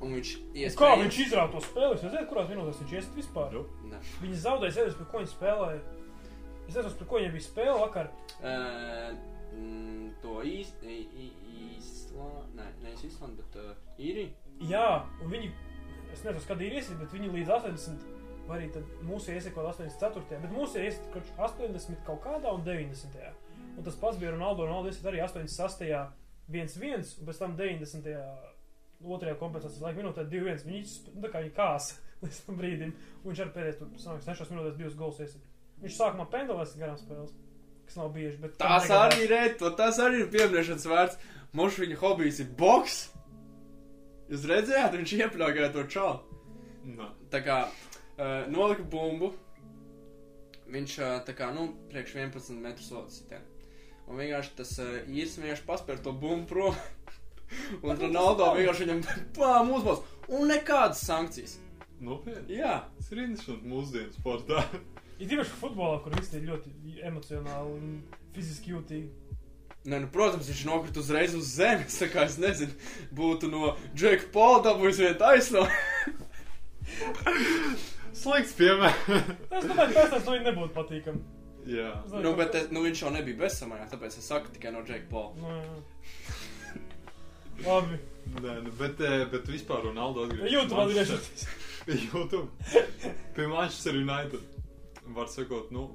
Un 0.00 0.14
viņš 0.16 0.30
Kā 0.40 0.60
iespējams... 0.64 1.00
viņš 1.02 1.16
izrāva 1.26 1.52
to 1.52 1.60
spēli? 1.64 1.88
Jūs 1.92 2.04
zināt, 2.06 2.28
kurās 2.30 2.46
minūtēs 2.48 2.78
viņš 2.80 2.92
iesita 2.96 3.18
vispār? 3.18 3.56
Nu. 3.56 3.64
Ne. 3.90 3.98
Viņi 4.22 4.38
zaudēja, 4.44 4.72
es 4.72 4.78
nezinu, 4.80 4.98
par 5.00 5.08
ko 5.10 5.20
viņi 5.20 5.32
spēlēja. 5.34 5.80
Es 6.68 6.78
nezinu, 6.78 6.92
par 7.00 7.08
ko 7.10 7.18
viņiem 7.20 7.34
bija 7.34 7.46
spēle 7.46 7.74
vakar. 7.82 8.12
Uh, 8.40 9.10
to 10.22 10.36
īsti... 10.48 10.96
Īslā... 11.60 12.30
Nē, 12.56 12.68
nevis 12.84 13.04
Īslanda, 13.10 13.44
bet 13.44 13.58
uh, 13.60 13.74
īrija. 14.00 14.32
Jā, 14.70 14.86
un 15.20 15.34
viņi, 15.34 15.50
es 16.14 16.24
nezinu, 16.24 16.46
kad 16.48 16.64
ir 16.64 16.78
iesita, 16.78 16.96
bet 17.02 17.12
viņi 17.16 17.34
līdz 17.36 17.52
80, 17.58 18.06
vai 18.48 18.58
arī 18.58 18.70
tad 18.74 18.94
mūsu 19.06 19.34
iesita 19.34 19.52
kaut 19.58 19.68
84. 19.74 20.40
Bet 20.46 20.54
mūsu 20.54 20.80
iesita 20.80 21.12
kaut 21.12 21.28
80 21.50 22.00
kaut 22.08 22.24
kādā 22.24 22.54
un 22.56 22.64
90. 22.64 23.20
Un 23.76 23.84
tas 23.84 24.00
pats 24.00 24.18
bija 24.20 24.32
Ronaldo. 24.32 24.64
Ronaldo 24.64 24.88
iesita 24.88 25.12
arī 25.12 25.20
86. 25.26 25.92
1-1, 26.50 27.12
un 27.20 27.28
pēc 27.28 27.38
tam 27.38 27.52
90. 27.58 28.49
Otrajā 29.04 29.36
kompensācijas 29.40 29.82
laika 29.84 30.00
minūtē 30.02 30.24
2-1. 30.30 30.64
Viņi 30.68 30.82
nu, 31.14 31.22
tā 31.24 31.30
kā 31.32 31.42
viņi 31.44 31.54
kāsa 31.56 31.98
līdz 32.24 32.40
tam 32.46 32.58
brīdim. 32.60 32.94
Un 33.22 33.30
viņš 33.30 33.44
arī 33.44 33.54
pēdējais 33.56 33.78
tur 33.80 33.92
sanāks 34.02 34.28
6 34.28 34.52
minūtēs 34.54 34.78
divas 34.80 34.98
gols 34.98 35.20
iesita. 35.24 35.46
Viņš 35.80 35.96
sākumā 35.96 36.26
pendelēs 36.32 36.74
garām 36.76 36.98
spēles, 37.00 37.32
kas 37.88 37.96
nav 37.96 38.10
bieži. 38.16 38.36
Bet 38.42 38.58
Tās 38.60 38.84
negadās. 38.84 39.06
arī 39.06 39.24
ir 39.24 39.30
reto, 39.32 39.70
tas 39.78 40.00
arī 40.04 40.24
ir 40.24 40.32
pieminēšanas 40.34 40.88
vērts. 40.90 41.20
Mums 41.56 41.78
viņa 41.80 41.96
hobijs 42.02 42.42
ir 42.44 42.50
boks. 42.58 42.98
Jūs 44.30 44.44
redzējāt, 44.46 44.92
viņš 45.00 45.14
iepļāgāja 45.16 45.70
to 45.74 45.86
čalu. 45.90 46.42
Nē. 46.86 47.08
Tā 47.32 47.40
kā 47.42 47.56
uh, 47.66 48.44
nolika 48.52 48.84
bumbu. 48.92 49.32
Viņš 50.70 50.92
uh, 51.02 51.16
tā 51.26 51.34
kā, 51.34 51.48
nu, 51.56 51.64
priekš 51.90 52.14
11 52.20 52.60
metru 52.62 52.84
sodu 52.86 53.10
sitēn. 53.10 53.42
Un 54.06 54.20
vienkārši 54.20 54.54
tas 54.60 54.76
uh, 54.82 54.92
īrs 55.10 55.34
vienkārši 55.40 55.66
paspēr 55.66 55.98
to 56.04 56.12
bumbu 56.14 56.46
prom. 56.52 56.78
Un 57.82 57.96
Ronaldo 57.98 58.52
vienkārši 58.56 58.86
viņam 58.86 59.02
pām 59.36 59.72
uzbos. 59.76 60.04
Un 60.30 60.50
nekādas 60.50 61.02
sankcijas. 61.06 61.58
Nopietni. 62.00 62.56
Jā. 62.60 62.78
Tas 62.96 63.10
ir 63.12 63.24
interesanti 63.26 63.68
mūsdienu 63.68 64.14
sportā. 64.16 64.62
Ir 65.20 65.28
tīpaši 65.28 65.56
futbolā, 65.60 65.98
kur 66.04 66.14
visi 66.16 66.38
ir 66.38 66.46
ļoti 66.48 66.70
emocionāli 67.04 67.74
un 67.74 67.90
fiziski 68.32 68.72
jūtīgi. 68.72 69.10
Nē, 69.88 69.98
nu, 70.04 70.08
protams, 70.12 70.48
viņš 70.48 70.62
nokrita 70.68 71.00
uzreiz 71.00 71.34
uz 71.36 71.50
zemes. 71.56 71.98
Tā 72.00 72.08
kā 72.12 72.24
es 72.28 72.38
nezinu, 72.40 72.72
būtu 73.16 73.48
no 73.52 73.74
Džeka 73.96 74.28
Paula 74.34 74.62
dabūjis 74.68 75.00
vienu 75.00 75.18
taisno. 75.20 75.66
Slikts 78.20 78.56
piemērs. 78.58 79.04
Es 79.56 79.68
domāju, 79.68 79.94
ka 79.96 80.06
tas 80.14 80.26
no 80.26 80.34
viņa 80.34 80.46
nebūtu 80.50 80.74
patīkami. 80.76 81.22
Jā. 81.70 81.90
Zinu, 82.08 82.22
Nu, 82.24 82.32
bet 82.38 82.56
es, 82.56 82.68
nu, 82.72 82.82
viņš 82.84 83.02
jau 83.04 83.12
nebija 83.14 83.40
bezsamaņā, 83.42 83.88
tāpēc 83.92 84.16
es 84.20 84.28
saku 84.28 84.52
tikai 84.54 84.72
no 84.74 84.82
Džeka 84.84 85.08
Paula. 85.12 85.36
Nu, 85.40 85.52
jā. 85.56 86.38
Labi. 87.66 87.98
Nē, 88.40 88.54
nu, 88.64 88.70
bet, 88.78 89.00
eh, 89.00 89.24
bet 89.32 89.48
vispār 89.48 89.82
Ronaldo 89.84 90.24
atgriežas. 90.24 90.52
YouTube 90.52 90.80
atgriežas. 90.84 91.46
YouTube. 92.12 92.48
Pie 93.34 93.46
Manchester 93.46 93.94
United. 93.94 94.40
Var 95.06 95.26
sakot, 95.26 95.70
nu, 95.74 95.88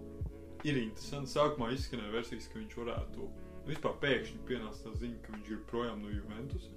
ir 0.63 0.77
interesanti. 0.81 1.31
Sākumā 1.31 1.71
izskanēja 1.73 2.13
versijas, 2.13 2.47
ka 2.51 2.59
viņš 2.59 2.77
varētu. 2.81 3.29
Vispār 3.65 3.95
pēkšņi 4.01 4.41
pienāca 4.45 4.83
tā 4.83 4.93
ziņa, 4.99 5.21
ka 5.23 5.33
viņš 5.33 5.53
ir 5.55 5.61
projām 5.69 6.03
no 6.03 6.11
Juventus. 6.13 6.67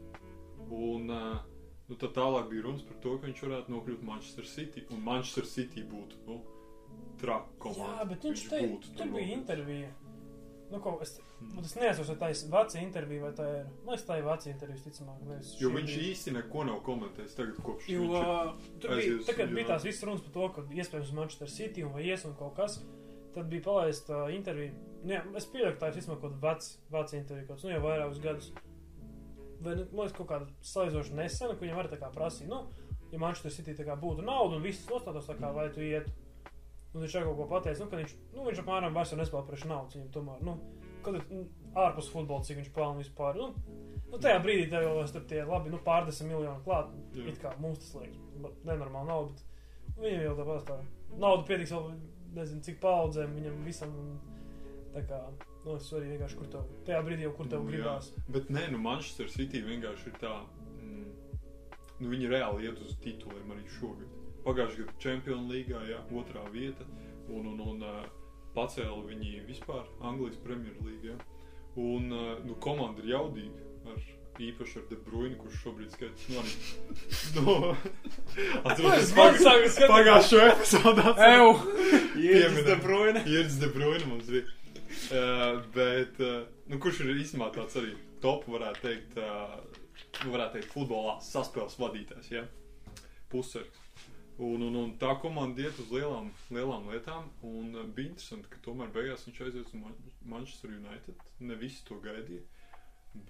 Un 0.68 1.10
uh, 1.12 1.40
nu, 1.88 1.96
tad 1.96 2.14
tālāk 2.16 2.48
bija 2.52 2.64
runas 2.68 2.84
par 2.86 3.00
to, 3.04 3.16
ka 3.18 3.28
viņš 3.28 3.42
varētu 3.44 3.74
nokļūt 3.74 4.06
Manchester 4.08 4.48
City. 4.48 4.86
Un 4.94 5.02
Manchester 5.04 5.48
City 5.48 5.84
būtu 5.88 6.22
nu, 6.28 6.38
traka 7.20 7.58
komanda. 7.60 7.98
Jā, 7.98 8.08
bet 8.12 8.28
viņš 8.28 8.46
te, 8.52 8.62
būtu 8.72 8.94
tur 8.96 9.12
bija 9.16 9.34
intervija. 9.36 9.90
Nu, 10.68 10.80
ko, 10.84 10.98
es, 11.00 11.14
bet 11.40 11.64
es 11.64 11.74
neesmu, 11.78 12.04
vai 12.10 12.16
tā 12.20 12.28
ir 12.32 12.50
vācija 12.52 12.82
intervija 12.84 13.24
vai 13.24 13.30
tā 13.36 13.46
ir. 13.48 13.68
Man 13.86 13.94
liekas, 13.94 14.04
tā 14.08 14.18
ir 14.20 14.26
vācija 14.26 14.52
intervija, 14.52 14.82
ticamāk. 14.84 15.22
Jo 15.62 15.70
viņš 15.72 15.94
bija. 15.94 16.08
īsti 16.10 16.34
neko 16.36 16.64
nav 16.68 16.82
komentējis 16.84 17.38
tagad, 17.38 17.62
kopš 17.64 17.88
Jo, 17.88 18.02
viņš 18.02 18.18
uh, 18.18 18.68
tur 18.82 18.94
bija, 18.98 19.14
uz 19.16 19.54
bija 19.54 19.70
tās 19.70 19.86
visas 19.88 20.04
runas 20.04 20.26
par 20.26 20.34
to, 20.34 20.48
ka 20.56 20.66
iespējams 20.82 21.14
Manchester 21.16 21.52
City 21.54 21.86
un 21.88 21.94
vai 21.96 22.04
ies 22.10 22.26
un 22.28 22.36
kaut 22.36 22.52
kas, 22.60 22.82
tad 23.36 23.48
bija 23.48 23.64
palaista 23.64 24.26
uh, 24.26 24.34
intervija. 24.34 24.76
Nu, 25.06 25.14
jā, 25.14 25.24
es 25.40 25.48
pieļauju, 25.48 25.78
ka 25.78 25.84
tā 25.86 25.92
ir 25.92 25.98
vismaz 26.02 26.20
kaut 26.20 26.26
kāda 26.26 26.42
veca, 26.44 26.76
veca 26.98 27.20
intervija, 27.22 27.48
kaut 27.48 27.56
kas, 27.56 27.64
nu 27.64 27.72
jau 27.72 27.82
vairākus 27.86 28.22
gadus. 28.28 28.52
Vai, 29.64 29.72
nu, 29.72 29.88
man 29.88 30.04
liekas, 30.04 30.16
kaut 30.20 30.32
kāda 30.34 30.52
salīdzinoši 30.74 31.16
nesena, 31.16 31.56
ka 31.56 31.64
viņam 31.64 31.80
arī 31.80 31.94
tā 31.94 32.02
kā 32.02 32.12
prasīja, 32.12 32.52
nu, 32.52 32.88
ja 33.08 33.24
Manchester 33.24 33.56
City 33.56 33.88
būtu 33.88 34.26
nauda 34.26 34.58
un 34.58 34.68
viss 34.68 34.84
nostātos 34.92 35.30
tā 35.30 35.38
kā, 35.40 35.54
vai 35.54 35.70
tu 35.72 35.80
iet. 35.86 36.12
Un 36.98 37.04
viņš 37.04 37.12
kaut 37.14 37.36
ko 37.38 37.44
pateica, 37.46 37.84
nu, 37.84 37.90
ka 37.92 37.98
viņš, 38.00 38.12
nu, 38.34 38.44
viņš 38.48 38.60
apmēram 38.64 38.94
vairs 38.96 39.12
nespēlē 39.14 39.44
priekš 39.46 39.66
naudas, 39.70 39.94
viņam 39.94 40.08
tomēr, 40.16 40.40
nu, 40.42 40.54
kad 41.06 41.14
ir 41.14 41.28
nu, 41.30 41.44
ārpus 41.78 42.08
futbola, 42.10 42.42
cik 42.42 42.58
viņš 42.58 42.70
pelna 42.74 42.98
vispār. 42.98 43.38
Nu, 43.38 43.76
nu, 44.08 44.18
tajā 44.18 44.40
brīdī 44.42 44.64
tev 44.72 44.82
jau 44.82 45.04
tur 45.14 45.28
tie 45.30 45.44
labi, 45.46 45.70
nu, 45.70 45.78
pārdesmit 45.84 46.32
miljoni 46.32 46.64
klāt. 46.64 46.90
Jā. 47.14 47.28
It 47.30 47.38
kā 47.38 47.52
mums 47.62 47.84
tas 47.84 47.92
liekas, 48.00 48.18
nenormāli 48.66 49.12
nauda, 49.12 49.46
bet 49.92 50.02
viņam 50.02 50.26
jau 50.26 50.34
tāpat 50.40 50.66
tā 50.72 50.80
nauda 51.22 51.46
pietiks 51.52 51.76
vēl, 51.76 51.88
nezinu, 52.40 52.66
cik 52.66 52.82
paudzēm 52.82 53.38
viņam 53.38 53.62
visam. 53.68 53.94
Tā 54.96 55.04
kā, 55.06 55.22
nu, 55.62 55.76
es 55.76 55.86
arī 55.94 56.14
vienkārši, 56.16 56.40
kur 56.40 56.50
tev, 56.50 56.68
tajā 56.88 56.98
brīdī 57.06 57.28
jau, 57.28 57.34
kur 57.38 57.46
tev 57.52 57.62
Nu, 57.62 57.70
jā. 57.70 57.76
gribās. 57.76 58.10
Bet 58.34 58.50
nē, 58.50 58.66
nu 58.74 58.82
Manchester 58.82 59.30
City 59.30 59.62
vienkārši 59.62 60.10
ir 60.10 60.18
tā. 60.18 60.34
Mm, 60.80 61.10
nu 62.00 62.10
viņi 62.10 62.32
reāli 62.34 62.66
iet 62.66 62.82
uz 62.82 62.98
tituliem 63.04 63.54
arī 63.54 63.68
šogad. 63.78 64.17
Pagājušajā 64.44 64.84
gadā 64.86 64.94
Champions 65.02 65.50
League, 65.52 65.80
jā, 65.90 65.98
otrā 66.14 66.44
vieta. 66.52 66.86
Un, 67.28 67.46
un, 67.52 67.58
un 67.60 67.82
pacēla 68.56 69.02
viņi 69.08 69.42
vispār 69.48 69.84
Anglijas 70.00 70.38
Premjerlīgā. 70.44 71.18
Un 71.78 72.08
uh, 72.12 72.30
nu, 72.46 72.56
komanda 72.62 73.02
ir 73.04 73.12
jaudīga. 73.12 73.66
Ar, 73.88 73.98
īpaši 74.38 74.78
ar 74.78 74.84
De 74.90 74.96
Bruyne, 75.02 75.34
kurš 75.40 75.56
šobrīd 75.64 75.90
skaitās 75.90 76.28
no 76.30 76.42
no, 77.42 77.54
Es 78.70 79.10
man 79.16 79.34
sāku 79.34 79.66
skatīt- 79.66 79.90
pagājušo 79.90 80.42
epizodu. 80.52 81.04
Ew! 81.26 81.48
Pieminam. 82.14 82.60
De 82.68 82.76
Bruyne! 82.84 83.24
Ieris 83.26 83.58
De 83.62 83.70
Bruyne 83.74 84.06
mums 84.10 84.30
bija. 84.30 84.44
Uh, 85.08 85.58
bet, 85.74 86.20
uh, 86.22 86.46
nu, 86.70 86.78
kurš 86.82 87.02
ir 87.04 87.18
īstenībā 87.18 87.50
tāds 87.54 87.76
arī 87.80 87.92
top, 88.22 88.46
varētu 88.50 88.84
teikt, 88.86 89.18
uh, 89.20 89.58
varētu 90.30 90.58
teikt, 90.58 90.70
futbolā 90.72 91.18
saspēles 91.24 91.76
vadītājs, 91.82 92.30
ja? 92.32 92.46
Pusargs. 93.32 93.82
Un, 94.38 94.62
un, 94.62 94.76
un 94.78 94.90
tā 95.00 95.16
komanda 95.18 95.64
iet 95.64 95.78
uz 95.82 95.88
lielām, 95.90 96.28
lielām 96.54 96.86
lietām, 96.92 97.24
un 97.42 97.72
uh, 97.74 97.88
bija 97.94 98.12
interesanti, 98.12 98.46
ka 98.52 98.60
tomēr 98.62 98.92
beigās 98.94 99.24
viņš 99.26 99.40
aizies 99.48 99.66
uz 99.66 99.74
Man 99.74 99.96
Manchester 100.30 100.70
United. 100.76 101.24
Ne 101.42 101.56
visi 101.58 101.82
to 101.88 101.98
gaidīja. 102.04 102.44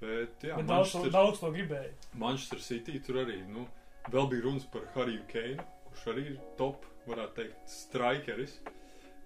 Bet, 0.01 0.43
jā, 0.45 0.59
Bet 0.59 0.69
daudz, 0.69 0.93
daudz 1.15 1.41
to 1.41 1.49
gribēja. 1.55 1.95
Manchester 2.19 2.61
City 2.61 2.99
tur 3.01 3.23
arī, 3.23 3.39
nu, 3.49 3.65
vēl 4.13 4.29
bija 4.29 4.45
runas 4.45 4.67
par 4.69 4.85
Hariju 4.97 5.25
Keinu, 5.31 5.65
kurš 5.89 6.07
arī 6.13 6.27
ir 6.35 6.39
top, 6.61 6.85
varētu 7.09 7.39
teikt, 7.41 7.73
strikeris. 7.73 8.59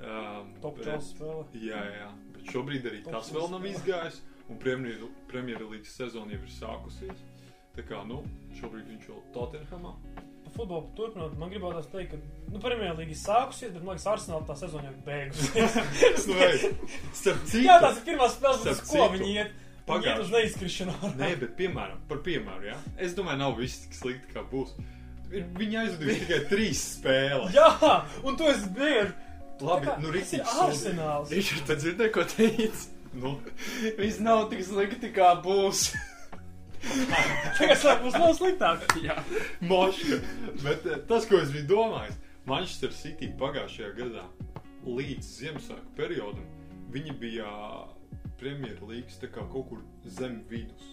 Um, 0.02 0.54
Top 0.62 0.78
bet-. 0.78 1.22
Jā, 1.58 1.82
jā, 1.98 2.08
bet 2.34 2.50
šobrīd 2.54 2.88
arī 2.90 3.02
Top 3.06 3.18
tas 3.18 3.30
vēl 3.34 3.50
nav 3.52 3.66
izgājis, 3.70 4.22
un 4.50 4.58
Premjerlīgas 4.62 5.98
sezona 5.98 6.36
jau 6.36 6.42
ir 6.42 6.54
sākusies. 6.60 7.26
Tā 7.76 7.86
kā, 7.88 8.02
nu, 8.06 8.22
šobrīd 8.58 8.90
viņš 8.92 9.08
vēl 9.10 9.24
Tottenhamā. 9.34 9.96
Par 10.52 10.66
futbolu 10.66 10.90
turpinot, 10.96 11.32
man 11.40 11.48
gribētu 11.48 11.80
teikt, 11.94 12.12
ka, 12.12 12.18
nu, 12.52 12.60
Premjerlīga 12.60 13.14
ir 13.14 13.16
sākusies, 13.16 13.70
bet, 13.72 13.80
man 13.86 13.94
liekas, 13.96 14.04
Arsenāla 14.12 14.44
tā 14.50 14.56
sezona 14.60 14.90
jau 14.90 14.92
ir 14.92 15.02
beigusies. 15.06 16.26
nu, 16.28 16.36
Jā, 17.64 17.78
tās 17.80 17.96
ir 18.00 18.04
pirmās 18.10 18.34
spēles, 18.36 18.82
ko 18.90 19.06
viņi 19.14 19.30
iet. 19.32 19.32
Viņi 19.32 19.38
iet 19.40 19.86
pagājuši- 19.88 20.20
uz 20.26 20.30
neizkrišanu. 20.36 21.12
Nē, 21.18 21.30
bet 21.40 21.56
piemēram, 21.58 22.02
par 22.10 22.20
piemēru, 22.26 22.68
jā. 22.68 22.76
Es 23.00 23.16
domāju, 23.16 23.40
nav 23.40 23.56
viss 23.58 23.80
tik 23.86 23.96
slikti, 23.98 24.34
kā 24.36 24.44
būs. 24.52 24.76
Ir- 25.32 25.48
Viņi 25.56 25.80
aizvadīja 25.86 26.20
tikai 26.26 26.40
trīs 26.52 26.84
spēles. 26.98 27.54
Jā, 27.58 27.68
un 28.22 28.36
tu 28.36 28.44
esi 28.52 28.68
bieži. 28.76 29.14
Labi, 29.62 29.86
kā, 29.88 29.96
nu, 30.02 30.10
ir 30.12 30.24
sūdi. 30.28 30.44
Arsenāls. 30.68 31.32
Ričard, 31.32 31.64
tu 31.70 31.76
dzirdēji, 31.80 32.12
ko 32.12 32.24
teici? 32.28 32.88
Nu, 33.14 33.30
Viss 33.98 34.20
nav 34.24 34.46
tik 34.50 34.64
slikti, 34.66 35.10
kā 35.16 35.32
būs. 35.44 35.88
Tagad 37.58 38.02
būs 38.02 38.16
vēl 38.18 38.34
sliktāk. 38.38 38.84
Jā. 39.04 39.16
moška. 39.60 40.18
Bet 40.64 40.86
eh, 40.90 40.98
tas, 41.08 41.26
ko 41.30 41.38
es 41.42 41.52
biju 41.54 41.68
domājis, 41.70 42.18
Manchester 42.48 42.92
City 42.96 43.30
pagājušajā 43.38 43.92
gadā 44.00 44.24
līdz 44.82 45.28
Ziemassvētku 45.38 45.92
periodam, 45.98 46.46
viņi 46.94 47.14
bija 47.20 47.48
Premjerlīgas 48.42 49.20
tā 49.22 49.28
kā 49.30 49.44
kaut 49.52 49.68
kur 49.70 49.82
zem 50.10 50.40
vidus. 50.50 50.88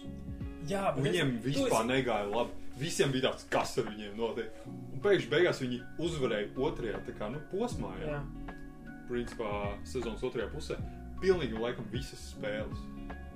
Jā, 0.70 0.92
Viņiem 0.94 1.32
es- 1.40 1.44
vispār 1.48 1.80
esi- 1.82 1.88
negāja 1.90 2.28
labi. 2.30 2.52
Visiem 2.78 3.10
bija 3.12 3.30
tāds, 3.30 3.44
kas 3.50 3.72
ar 3.78 3.84
viņiem 3.90 4.14
notiek. 4.16 4.52
Un 4.66 5.00
pēkšņi 5.02 5.28
beigās 5.32 5.58
viņi 5.60 5.80
uzvarēja 5.98 6.52
otrajā 6.56 7.00
kā, 7.18 7.28
nu, 7.32 7.40
posmā. 7.50 7.90
Jā. 8.00 8.14
Jā. 8.14 8.54
Principā 9.10 9.50
sezonas 9.84 10.22
otrajā 10.22 10.46
pusē. 10.54 10.78
Pilnīgi 11.20 11.58
laikam 11.58 11.84
visas 11.90 12.22
spēles. 12.30 12.78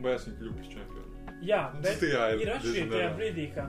Beigās 0.00 0.28
viņi 0.28 0.38
kļuva 0.38 0.54
par 0.60 0.70
čempionu. 0.70 1.03
Jā, 1.44 1.64
bet 1.82 2.00
tajā 2.00 2.28
ir 2.34 2.44
ir 2.44 2.52
atšķirība 2.54 2.96
tajā 2.96 3.08
brīdī, 3.18 3.46
ka, 3.54 3.66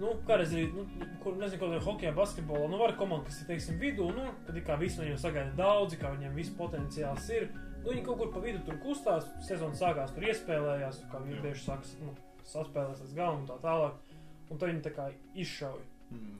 nu, 0.00 0.12
kādreiz 0.28 0.54
nu, 0.72 0.84
kur, 1.22 1.36
nezinu, 1.40 1.60
kaut 1.60 1.72
kādā 1.72 1.80
hokeja, 1.84 2.12
basketbolā, 2.16 2.68
nu, 2.72 2.78
var 2.80 2.94
komanda, 3.00 3.28
kas 3.28 3.42
ir, 3.42 3.48
teiksim, 3.50 3.80
vidū, 3.82 4.08
nu, 4.16 4.28
kad 4.46 4.60
kā 4.68 4.78
visi 4.80 5.00
no 5.00 5.06
viņiem 5.06 5.20
sagaida 5.20 5.56
daudzi, 5.58 5.98
kā 6.00 6.12
viņiem 6.14 6.36
viss 6.38 6.54
potenciāls 6.56 7.28
ir, 7.36 7.48
nu, 7.82 7.90
viņi 7.90 8.06
kaut 8.06 8.22
kur 8.22 8.32
pa 8.34 8.44
vidu 8.44 8.62
tur 8.66 8.78
kustās, 8.84 9.28
sezona 9.46 9.76
sākās, 9.78 10.14
tur 10.16 10.28
iespēlējās, 10.30 11.02
kā 11.12 11.20
viņi 11.24 11.38
Jā. 11.38 11.44
bieži 11.44 11.66
saka, 11.66 11.92
nu, 12.04 12.14
saspēlēs 12.46 13.02
līdz 13.04 13.18
galam 13.18 13.42
un 13.42 13.50
tā 13.50 13.58
tālāk, 13.64 14.16
un 14.48 14.60
tad 14.60 14.72
viņi 14.72 14.84
tā 14.86 14.94
kā 14.96 15.10
izšauj. 15.44 15.82
Mm. 16.14 16.38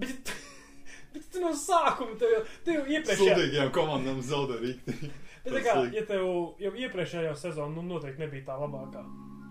Bet, 0.00 0.34
bet 1.14 1.26
tu 1.32 1.42
no 1.42 1.50
sākuma, 1.58 2.14
tev 2.20 2.36
jau, 2.36 2.44
tev 2.66 2.78
jau 2.78 2.86
iepriekšējā, 2.86 3.34
Sūdīgajām 3.34 3.74
komandām 3.74 4.22
zaudē 4.24 4.60
rīktīgi. 4.62 5.10
bet 5.54 5.64
kā, 5.66 5.74
ja 5.94 6.04
tev 6.08 6.24
jau 6.60 6.72
iepriekšējā 6.84 7.34
sezona, 7.38 7.74
nu, 7.76 7.84
noteikti 7.88 8.24
nebija 8.24 8.48
tā 8.50 8.58
labākā. 8.60 9.04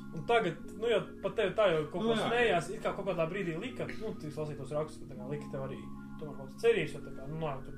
Un 0.09 0.23
tagad, 0.29 0.57
nu, 0.79 0.87
jau 0.89 0.99
pat 1.23 1.35
tev 1.37 1.51
tā 1.57 1.67
jau 1.69 1.83
kaut 1.93 2.01
Nu, 2.01 2.11
ko 2.11 2.15
jā. 2.17 2.27
smējās, 2.27 2.69
it 2.73 2.81
kā 2.81 2.93
kaut 2.97 3.07
kādā 3.11 3.27
brīdī 3.29 3.53
lika, 3.61 3.85
nu, 4.01 4.13
tik 4.21 4.33
lasītos 4.33 4.73
rakstus, 4.73 5.05
ka 5.05 5.17
kā 5.19 5.27
lika 5.29 5.51
tev 5.53 5.67
arī 5.67 5.77
tomēr 6.19 6.33
kaut 6.39 6.47
kāds 6.47 6.63
cerības, 6.63 6.95
jo 6.95 7.01
kā, 7.05 7.27
nu, 7.29 7.41
nav 7.43 7.61
tur 7.65 7.77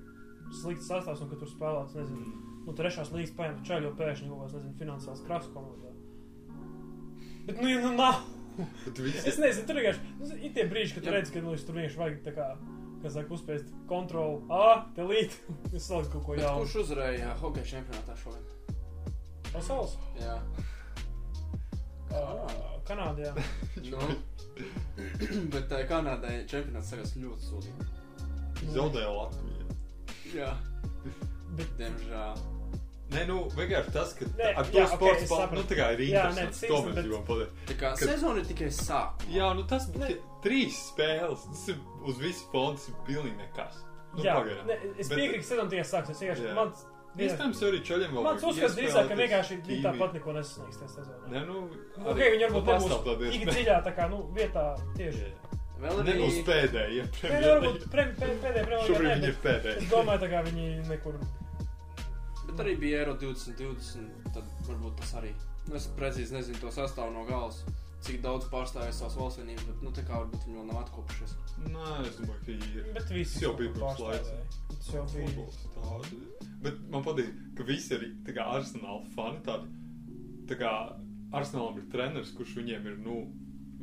slikts 0.61 0.87
sastāvs, 0.91 1.23
un 1.23 1.31
ka 1.31 1.39
tur 1.41 1.51
spēlēts, 1.51 1.97
nezinu, 1.99 2.35
nu, 2.65 2.75
trešās 2.77 3.11
līgas 3.15 3.33
paņemt 3.37 3.65
čaļu, 3.67 3.89
jo 3.89 3.95
pēkšņi 3.99 4.29
kaut 4.31 4.43
kāds, 4.45 4.55
nezinu, 4.57 4.77
finansiāls 4.79 5.25
kraks 5.27 5.51
komandā. 5.55 5.91
Bet, 7.47 7.57
nu, 7.59 7.67
ja 7.71 7.81
nu 7.83 7.95
nav. 7.97 8.21
Es 9.25 9.39
nezinu, 9.41 9.65
tur 9.67 9.79
vienkārši 9.79 10.15
nu, 10.19 10.31
ir 10.37 10.55
tie 10.55 10.65
brīži, 10.71 10.95
kad 10.95 11.07
tu 11.07 11.13
redz, 11.15 11.31
ka 11.33 11.43
nu, 11.43 11.55
es 11.57 11.63
tur 11.67 11.77
vienkārši 11.79 11.99
vajag 11.99 12.17
tā 12.25 12.33
kā, 12.35 12.47
kas 13.03 13.13
saka, 13.17 13.33
uzspēst 13.35 13.71
kontroli, 13.89 14.41
A, 14.53 14.85
te 14.95 15.05
līt, 15.07 15.35
es 15.73 15.87
saliku 15.89 16.17
kaut 16.19 16.25
ko 16.25 16.35
Bet 16.35 16.43
jaunu. 16.45 16.63
kurš 16.65 16.75
uzvarēja 16.85 17.33
hokeja 17.41 17.69
čempionātā 17.75 18.15
šogad? 18.21 18.75
Pasaules? 19.51 19.97
Jā. 20.19 20.37
Uh, 22.11 22.51
Kanādā. 22.87 23.31
Nu, 23.87 23.99
bet 25.53 25.71
uh, 25.71 25.83
Kanādai 25.89 26.41
čempionāts 26.51 26.91
sākās 26.91 27.13
ļoti 27.19 27.47
sūdīgi. 27.49 27.89
zaudēja 28.75 29.11
Latviju. 29.15 29.77
Jā. 30.35 30.51
Bet, 31.57 31.71
Diemžēl. 31.79 32.41
Nē, 33.11 33.25
nu, 33.27 33.37
vienkārši 33.57 33.91
tas, 33.91 34.13
ka 34.15 34.25
Nē, 34.39 34.51
ar 34.55 34.65
to 34.71 34.77
jā, 34.79 34.85
ok, 34.87 34.93
sports 34.95 35.23
es 35.25 35.29
pār, 35.29 35.41
sapratu. 35.41 35.55
nu, 35.59 35.63
tā 35.67 35.75
kā 35.81 35.87
ir 35.93 35.99
Jā, 36.05 36.25
interesants. 36.29 36.61
To 36.71 36.77
mēs 36.85 36.99
gribam 37.01 37.23
pateikt. 37.27 37.57
Tā 37.67 37.75
kā 37.81 37.89
Kad- 37.99 38.07
sezona 38.13 38.37
ir 38.39 38.45
tikai 38.51 38.69
sākuma. 38.71 39.31
Jā, 39.35 39.49
nu 39.57 39.63
tas 39.67 39.87
bija 39.91 40.15
trīs 40.45 40.77
spēles. 40.93 41.43
Tas 41.51 41.67
ir 41.73 41.75
uz 42.07 42.17
visu 42.23 42.45
fondu, 42.53 42.77
tas 42.79 42.87
ir 42.87 42.95
pilnīgi 43.09 43.37
nekas. 43.41 43.81
Nu, 44.15 44.23
jā, 44.23 44.35
pagaidām. 44.39 44.65
ne, 44.67 44.77
es 44.97 45.09
Bet- 45.09 45.17
piekrītu, 45.19 45.41
ka 45.43 45.47
sezona 45.51 45.69
tikai 45.69 45.85
sāksies. 45.91 46.19
Vienkārši 46.23 46.47
Jā. 46.47 46.55
mans, 46.55 46.85
Iespējams, 47.11 47.59
arī 47.67 47.79
čaļiem 47.83 48.11
vēl 48.15 48.23
mans 48.23 48.43
uzskats 48.47 48.75
drīzāk, 48.79 49.07
ka 49.09 49.15
vienkārši 49.19 49.55
viņi 49.67 49.81
tāpat 49.83 50.13
neko 50.15 50.31
nesasniegs 50.31 50.77
tajā 50.79 50.91
sezonā. 50.95 51.27
Nē, 51.27 51.41
nu, 51.47 51.67
Ok, 52.07 52.15
viņi 52.23 52.47
varbūt 52.47 52.69
nebūs 52.71 53.31
tik 53.35 53.43
dziļā, 53.51 53.83
tā 53.83 53.91
kā, 53.97 54.09
nu, 54.09 54.21
vietā 54.33 54.63
tieši. 54.95 55.25
Jā. 55.27 55.59
Vēl 55.81 55.99
ir 55.99 56.05
Nebūs 56.07 56.37
pēdējie. 56.47 57.03
Nē, 57.27 57.41
nu, 57.41 57.47
varbūt 57.51 57.89
prem- 57.91 58.15
pē- 58.15 58.39
pēdējā 58.45 58.79
Šobrīd 58.87 59.11
viņi 59.17 59.27
ir 59.27 59.37
pēdējie. 59.43 59.77
Es 59.81 59.89
domāju, 59.91 60.19
tā 60.23 60.29
kā 60.31 60.43
viņi 60.47 60.87
nekur. 60.87 61.19
Bet 62.51 62.65
arī 62.65 62.73
bija 62.81 63.03
Eiro 63.05 63.13
2020, 63.15 64.25
tad 64.35 64.47
varbūt 64.67 64.97
tas 64.99 65.13
arī. 65.21 65.31
Nu, 65.69 65.77
es 65.79 65.85
precīzi 65.95 66.35
nezinu 66.35 66.59
to 66.59 66.71
sastāvu 66.75 67.13
no 67.15 67.23
galas, 67.29 67.61
cik 68.03 68.17
daudz 68.25 68.49
pārstāvēja 68.51 68.95
savas 68.97 69.15
valstsvienības, 69.19 69.67
bet 69.69 69.85
nu 69.85 69.93
tā 69.95 70.03
kā 70.03 70.17
varbūt 70.19 70.47
viņi 70.47 70.57
vēl 70.57 70.65
nav 70.67 70.81
atkopušies. 70.81 71.35
Nē, 71.69 71.93
es 72.09 72.17
domāju, 72.17 72.41
ka 72.43 72.55
ir. 72.57 72.89
Bet 72.97 73.13
visi 73.15 73.45
jau 73.45 73.53
bija 73.55 73.71
pirms 73.71 73.85
pārstāvēja. 73.85 74.47
Tas 74.73 74.89
jau 74.97 75.05
bija. 75.13 75.29
Futbols 75.29 75.61
tādu. 75.77 76.19
Bet 76.65 76.81
man 76.91 77.05
patīk, 77.05 77.31
ka 77.55 77.67
visi 77.69 78.01
kā 78.27 78.49
Arsenāla 78.57 79.13
fani 79.15 79.45
tādi. 79.47 79.71
Tā 80.51 80.57
kā 80.59 80.73
Arsenālam 81.39 81.79
ir 81.79 81.87
treneris, 81.93 82.33
kurš 82.35 82.57
viņiem 82.59 82.91
ir, 82.91 82.99
nu, 83.05 83.21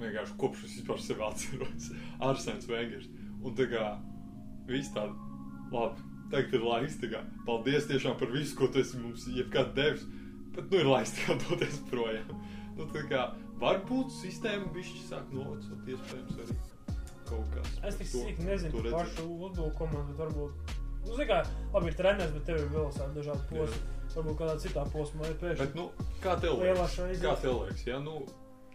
vienkārši 0.02 0.36
kopš 0.44 0.66
es 0.68 0.76
vispār 0.80 1.00
sevi 1.02 1.24
atceros. 1.24 1.88
Arsēns 2.28 2.68
Vengers. 2.68 3.08
Un 3.40 3.56
tā 3.56 3.68
kā 3.72 3.86
viss 4.68 4.92
tādi, 4.92 5.16
labi, 5.72 6.07
tagad 6.32 6.56
ir 6.58 6.64
laiks, 6.64 6.96
kā 7.02 7.24
paldies 7.46 7.88
tiešām 7.90 8.16
par 8.20 8.32
visu, 8.34 8.56
ko 8.58 8.70
tu 8.72 8.82
esi 8.82 9.00
mums 9.00 9.26
jebkad 9.32 9.74
devis. 9.76 10.06
Bet 10.56 10.72
nu 10.72 10.80
ir 10.82 10.90
laiks 10.90 11.14
kā 11.20 11.36
doties 11.44 11.78
projām. 11.90 12.32
Nu 12.78 12.86
kā 13.10 13.28
varbūt 13.60 14.12
sistēma 14.14 14.72
bišķi 14.74 15.06
sāk 15.08 15.30
novecot, 15.34 15.86
iespējams 15.86 16.42
arī 16.44 16.58
kaut 17.28 17.54
kas. 17.54 17.70
Es 17.88 18.00
tik 18.00 18.10
sīki 18.10 18.46
nezinu 18.46 18.82
par 18.82 19.00
pašu 19.00 19.26
Ludvigu 19.28 19.70
komandu, 19.78 20.12
bet 20.12 20.20
varbūt. 20.24 20.74
Nu, 21.04 21.14
zini, 21.14 21.28
kā, 21.30 21.38
labi, 21.72 21.90
ir 21.90 21.96
treneris, 21.98 22.34
bet 22.34 22.44
tev 22.48 22.60
ir 22.60 22.68
vēl 22.74 22.90
tādi 22.96 23.20
dažādi 23.20 23.48
posmi. 23.52 23.80
Varbūt 24.14 24.38
kādā 24.40 24.54
citā 24.62 24.84
posmā 24.92 25.28
ir 25.28 25.36
pēkšņi. 25.40 25.64
Bet, 25.64 25.76
nu, 25.78 26.12
kā 26.24 26.34
tev 26.42 26.62
liekas? 26.62 26.96
Kā 27.22 27.34
tev 27.42 27.60
liekas, 27.62 27.84
ja, 27.86 28.00
nu, 28.02 28.22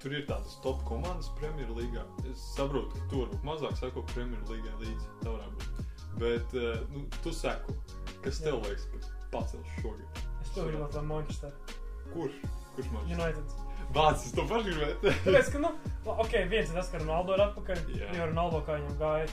tur 0.01 0.15
ir 0.15 0.27
tādas 0.29 0.55
top 0.63 0.83
komandas 0.87 1.31
Premjerlīgā. 1.39 2.05
Es 2.31 2.45
saprotu, 2.53 2.93
ka 2.95 3.09
tu 3.11 3.23
varbūt 3.23 3.47
mazāk 3.47 3.75
sako 3.79 4.05
Premjerlīgai 4.13 4.77
līdzi. 4.81 5.09
Tā 5.23 5.33
varētu 5.33 5.59
būt. 5.59 5.92
Bet, 6.19 6.53
eh, 6.53 6.79
nu, 6.93 7.05
tu 7.23 7.31
seko. 7.33 7.73
Kas 8.23 8.39
tev 8.39 8.59
Jā. 8.59 8.61
liekas, 8.69 8.85
ka 8.91 9.29
pacels 9.33 9.67
šogad? 9.81 10.21
Es 10.43 10.49
to 10.55 10.65
gribētu, 10.67 10.95
lai 10.99 11.05
Manchester 11.09 11.51
Kurš? 12.13 12.35
Kurš 12.75 12.91
man 12.93 13.05
United. 13.09 13.55
Vācis 13.93 14.33
to 14.35 14.45
pašu 14.49 14.69
gribētu? 14.69 15.11
Tāpēc, 15.25 15.49
ka, 15.53 15.59
nu, 15.63 15.71
ok, 16.13 16.35
viens 16.51 16.69
ir 16.69 16.75
tas, 16.77 16.89
ka 16.93 17.01
Ronaldo 17.01 17.33
ir 17.37 17.43
atpakaļ. 17.47 17.81
Jā. 17.97 18.11
Jo 18.17 18.27
Ronaldo 18.31 18.61
kā 18.67 18.77
viņam 18.79 18.97
gāja. 19.01 19.27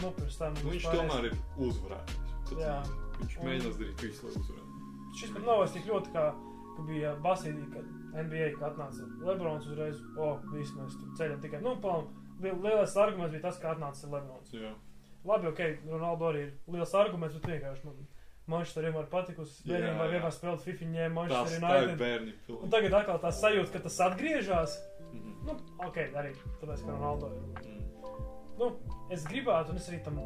Nu, 0.00 0.10
pirms 0.16 0.38
tam 0.40 0.54
Nu, 0.62 0.70
viņš 0.72 0.86
pārējais- 0.86 1.10
tomēr 1.10 1.24
ir 1.28 1.34
uzvarētājs. 1.66 2.60
Jā. 2.60 2.76
Viņš 3.20 3.34
Un- 3.38 3.46
mēģinās 3.50 3.76
darīt 3.82 4.00
visu, 4.06 4.26
lai 4.26 4.32
uzvarētu. 4.40 4.68
Šis 5.20 5.32
pat 5.34 5.42
nav 5.44 5.58
vairs 5.60 5.72
tik 5.76 5.84
ļoti, 5.90 6.12
kā 6.14 6.24
ka 6.76 6.82
bija 6.88 7.10
Basīdī, 7.20 7.66
kad 7.74 7.84
NBA, 8.24 8.46
kad 8.58 8.70
atnāca 8.72 9.08
Lebrons 9.26 9.66
uzreiz. 9.66 9.98
O, 10.16 10.30
viss 10.54 10.72
mēs 10.78 10.96
ceļam 11.18 11.40
tikai. 11.42 11.60
Nu, 11.62 11.74
palām, 11.82 12.08
lielais 12.40 12.96
arguments 12.96 13.34
bija 13.34 13.42
tas, 13.42 13.58
ka 13.60 13.74
atnāca 13.74 14.08
Lebrons. 14.14 14.50
Jā. 14.54 14.72
Labi, 15.24 15.50
ok, 15.50 15.60
Ronaldo 15.90 16.30
arī 16.30 16.46
ir 16.46 16.52
liels 16.72 16.94
arguments, 16.96 17.36
bet 17.36 17.50
vienkārši 17.52 17.86
man 17.88 17.98
Manchester 18.50 18.86
vienmēr 18.86 19.08
patikusi. 19.12 19.60
Bērnībā 19.68 20.06
jā. 20.06 20.12
vienmēr 20.14 20.32
spēlēt 20.34 20.64
FIFA, 20.64 20.86
Tās 20.94 21.12
Manchester 21.16 21.64
tā 21.64 21.74
ir 21.74 21.82
United. 21.84 21.98
bērni 22.00 22.32
Un 22.56 22.72
tagad 22.72 22.96
atkal 23.00 23.20
tā 23.22 23.32
sajūta, 23.36 23.72
ka 23.74 23.82
tas 23.86 23.98
atgriežas. 24.08 24.78
Mhm. 25.10 25.36
Nu, 25.46 25.56
ok, 25.86 26.00
arī 26.22 26.32
tāpēc, 26.62 26.84
ka 26.86 26.94
Ronaldo 26.94 27.30
ir. 27.34 27.44
Mhm. 27.60 27.76
Nu, 28.60 28.72
es 29.12 29.24
gribētu, 29.28 29.72
un 29.72 29.80
es 29.80 29.88
arī 29.88 30.02
tam 30.04 30.18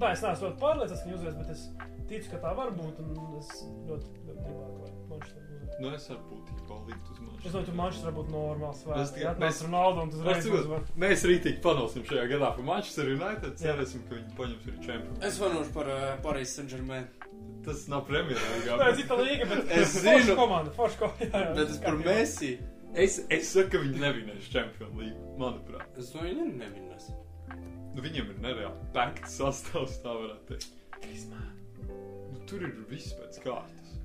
tā, 0.00 0.12
es 0.12 0.22
neesmu 0.22 0.48
ļoti 0.48 0.60
pārliecināts, 0.62 1.02
ka 1.02 1.08
viņi 1.08 1.18
uzvarēs, 1.18 1.38
bet 1.38 1.50
es 1.54 1.62
ticu, 2.08 2.30
ka 2.32 2.38
tā 2.44 2.54
var 2.56 2.70
būt. 2.78 3.00
Un 3.04 3.38
es 3.38 3.50
ļoti, 3.88 4.06
ļoti 4.28 4.44
gribētu, 4.46 4.78
lai 4.82 4.92
Manchester 5.10 5.42
uzvarētu. 5.42 5.80
Nu, 5.82 5.90
es 5.94 6.08
ar 6.10 6.16
būtībā 6.28 6.76
liktu 6.88 7.12
uz 7.12 7.18
Es 7.46 7.52
domāju, 7.52 7.66
ka 7.68 7.74
Manchester 7.80 8.12
būtu 8.16 8.32
normāls 8.34 8.80
vērts. 8.86 9.12
tikai- 9.14 9.34
mēs- 9.38 9.60
Ronaldo 9.66 10.02
un 10.02 10.10
tas 10.10 10.20
Mēs, 10.20 10.34
reiz 10.42 10.46
uzvar. 10.60 10.80
mēs 11.04 11.24
rītīgi 11.30 11.60
panosim 11.62 12.02
šajā 12.08 12.24
gadā 12.32 12.48
par 12.56 12.64
Manchester 12.64 13.04
United. 13.14 13.52
Cerēsim, 13.62 14.02
ka 14.08 14.14
viņi 14.16 14.36
paņems 14.36 14.64
arī 14.66 14.78
čempionu. 14.86 15.22
Es 15.22 15.38
vanošu 15.38 15.72
par 15.74 15.86
uh, 15.86 16.16
Paris 16.22 16.56
Saint-Germain, 16.56 17.06
Tas 17.64 17.86
nav 17.88 18.06
premjerlīgā. 18.08 18.76
Tā 18.80 18.88
ir 18.90 18.96
cita 18.96 19.14
līga, 19.18 19.46
bet 19.48 19.70
Es 19.70 19.94
forša 20.02 20.24
zinu. 20.24 20.36
komanda, 20.36 20.70
forša 20.74 20.98
komanda. 20.98 21.54
bet 21.54 21.68
es 21.70 21.78
par 21.78 21.96
Messi. 21.96 22.58
Es, 22.94 23.20
es 23.30 23.48
saku, 23.52 23.70
ka 23.70 23.78
viņi 23.78 23.98
nevinēs 24.00 24.48
čempionu 24.50 24.96
līgu. 25.02 25.36
Manuprāt, 25.38 25.98
Es 25.98 26.10
to 26.10 26.18
viņi 26.18 26.56
nevinas. 26.56 27.10
Nu, 27.98 28.04
viņiem 28.06 28.28
ir 28.30 28.42
nereāli 28.44 28.90
pēkts 28.94 29.38
sastāvs, 29.40 29.98
tā 30.04 30.12
varētu 30.14 30.54
teikt. 30.54 31.32
Nu, 31.88 32.38
tur 32.46 32.62
ir 32.62 32.76
viss 32.90 33.16
pēc 33.18 33.40
kārtas. 33.42 33.96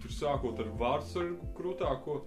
Tur 0.00 0.14
sākot 0.14 0.60
ar 0.62 0.70
vārdsargu 0.80 1.50
krūtāko, 1.58 2.20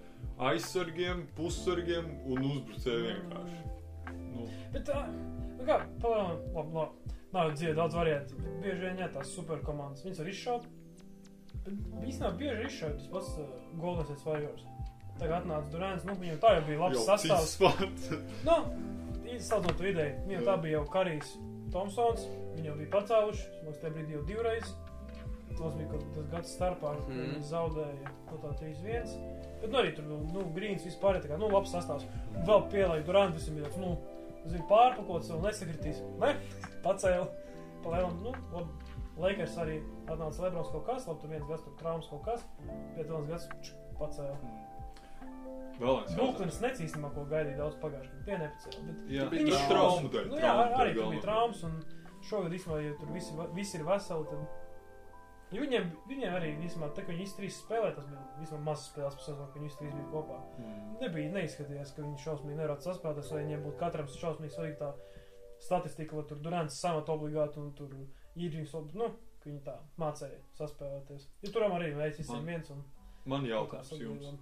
aizsargiem, 0.49 1.23
pussargiem 1.38 2.09
un 2.27 2.43
uzbrucēju 2.51 3.05
vienkārši. 3.07 3.61
Nu, 4.34 4.47
Bet 4.73 4.86
tā, 4.89 5.05
nu 5.57 5.65
kā, 5.67 5.79
palēnām, 6.03 6.43
labi, 6.57 6.77
labi. 6.77 7.17
Nav 7.34 7.53
dzīve 7.55 7.73
daudz 7.77 7.95
variantu. 7.97 8.38
Bieži 8.61 8.84
vien 8.84 8.99
jā, 9.01 9.07
tās 9.13 9.31
superkomandas. 9.34 10.03
Viņas 10.05 10.19
var 10.21 10.29
izšaut. 10.29 10.67
Bet 11.63 12.03
īstenībā 12.03 12.34
bieži 12.38 12.67
izšaut 12.67 12.99
tas 12.99 13.09
pats 13.13 13.31
uh, 13.41 13.55
Golden 13.81 14.05
State 14.05 14.27
Warriors. 14.27 14.67
Tagad 15.17 15.39
atnāca 15.39 15.71
Durants, 15.73 16.05
nu 16.05 16.17
viņam 16.19 16.41
tā 16.43 16.57
jau 16.57 16.65
bija 16.67 16.81
labs 16.84 17.07
sastāvs. 17.07 17.55
Nu, 18.45 18.57
izsaucot 19.39 19.77
to 19.77 19.86
ideju, 19.89 20.15
viņam 20.27 20.43
tā 20.47 20.55
bija 20.61 20.77
jau 20.79 20.86
Karijs 20.93 21.36
Thompsons. 21.73 22.25
Viņi 22.55 22.67
jau 22.69 22.75
bija 22.77 22.91
pacēluši, 22.93 23.45
man 23.53 23.65
liekas, 23.71 23.81
tajā 23.84 23.93
brīdī 23.95 24.11
jau 24.17 24.23
divreiz. 24.29 24.73
Tas 25.53 25.73
bija 25.77 25.88
kaut 25.91 26.03
kāds 26.15 26.29
gads 26.31 26.53
starpā, 26.57 26.91
kad 26.97 27.09
Mhm. 27.09 27.19
viņi 27.34 27.43
zaudēja 27.49 28.11
no 28.31 28.38
tā 28.43 28.51
3-1. 28.59 29.17
Bet 29.61 29.69
nu, 29.71 29.77
arī 29.77 29.95
tur 29.95 30.05
bija 30.05 30.34
nu, 30.34 30.41
Grīns 30.55 30.84
vispār 30.86 31.15
ir 31.15 31.21
tā 31.21 31.29
kā 31.34 31.38
nu, 31.39 31.47
labs 31.49 31.71
sastāvs. 31.73 32.05
Vēl 32.47 32.65
pielāgoja 32.71 33.05
Durants, 33.05 33.38
visam 33.38 33.55
bija 33.55 33.65
tāds, 33.69 33.77
nu, 33.77 33.97
zinu, 34.45 34.67
pārpakots 34.67 35.29
un 35.31 35.41
nesakritīs. 35.45 36.01
Ne, 36.19 36.36
pacēla. 36.84 37.27
Palēlam, 37.84 38.21
nu, 38.23 38.31
labi. 38.53 38.69
Lakers 39.17 39.55
arī 39.61 39.75
atnāca 40.07 40.41
Lebrons 40.41 40.71
kaut 40.71 40.86
kas, 40.88 41.05
labi, 41.07 41.21
tur 41.21 41.29
viens 41.29 41.47
gads 41.47 41.61
tur 41.63 41.73
traumas 41.77 42.07
kaut 42.09 42.23
kas. 42.25 42.43
Pietuvēns 42.97 43.27
gads 43.29 43.47
čuk, 43.61 43.75
pacēla. 43.99 44.38
Vēl 45.80 45.95
viens 45.99 46.15
Brooklyn 46.15 46.49
necīstamā, 46.63 47.09
ko 47.15 47.24
gaidīja 47.32 47.57
daudz 47.57 47.76
pagājušajā 47.82 48.17
gadā. 48.17 48.26
Tie 48.26 48.38
nepacēla. 48.38 48.84
Bet 48.88 49.13
Jā, 49.17 49.30
Bija 49.30 49.43
viņš 49.47 49.53
traumas. 49.53 49.69
traumu 49.74 50.09
dēļ. 50.13 50.28
Nu, 50.30 50.38
jā, 50.43 50.51
arī 50.80 50.93
tur 50.97 51.09
bija 51.13 51.21
traumas, 51.21 51.63
un 51.63 51.80
šogad 52.30 52.51
īstenībā, 52.57 52.82
ja 52.86 52.93
tur 52.99 53.09
visi, 53.15 53.34
visi 53.57 53.78
ir 53.80 53.84
veseli, 53.88 54.28
tad 54.30 54.43
viņiem, 55.53 55.89
viņiem 56.09 56.36
arī 56.38 56.51
īstenībā, 56.65 56.89
tā, 56.97 57.03
ka 57.05 57.11
viņi 57.13 57.28
trīs 57.38 57.57
spēlē, 57.61 57.89
tas 57.95 58.05
bija 58.09 58.21
vismaz 58.39 58.61
mazs 58.67 58.86
spēles 58.91 59.17
par 59.19 59.26
sezonu, 59.26 59.49
ka 59.53 59.59
viņi 59.59 59.76
trīs 59.80 59.93
bija 59.97 60.07
kopā. 60.13 60.38
Mm. 60.57 60.93
Nebija, 61.01 61.34
neizskatījās, 61.36 61.91
ka 61.95 62.01
viņi 62.05 62.24
šausmīgi 62.24 62.57
nevarētu 62.61 62.88
saspēlēties, 62.88 63.34
vai 63.34 63.43
viņiem 63.43 63.65
būtu 63.67 63.78
katram 63.84 64.07
šausmīgi 64.13 64.55
svarīga 64.55 64.80
tā 64.80 64.93
statistika, 65.63 66.15
lai 66.17 66.26
tur 66.30 66.38
Durants 66.43 66.80
samat 66.82 67.09
obligāti 67.13 67.61
un 67.61 67.69
tur 67.78 67.91
Irvings, 68.36 68.74
nu, 68.97 69.11
ka 69.43 69.49
viņi 69.49 69.61
tā 69.67 69.76
mācēja 70.01 70.39
saspēlēties. 70.57 71.28
Ja 71.45 71.51
turam 71.53 71.76
arī 71.78 71.93
Man- 72.34 72.45
viens 72.45 72.69
un 72.74 72.84
Man 73.26 73.45
jautājums 73.45 73.91
jums. 73.93 74.24
sadalījām. 74.24 74.38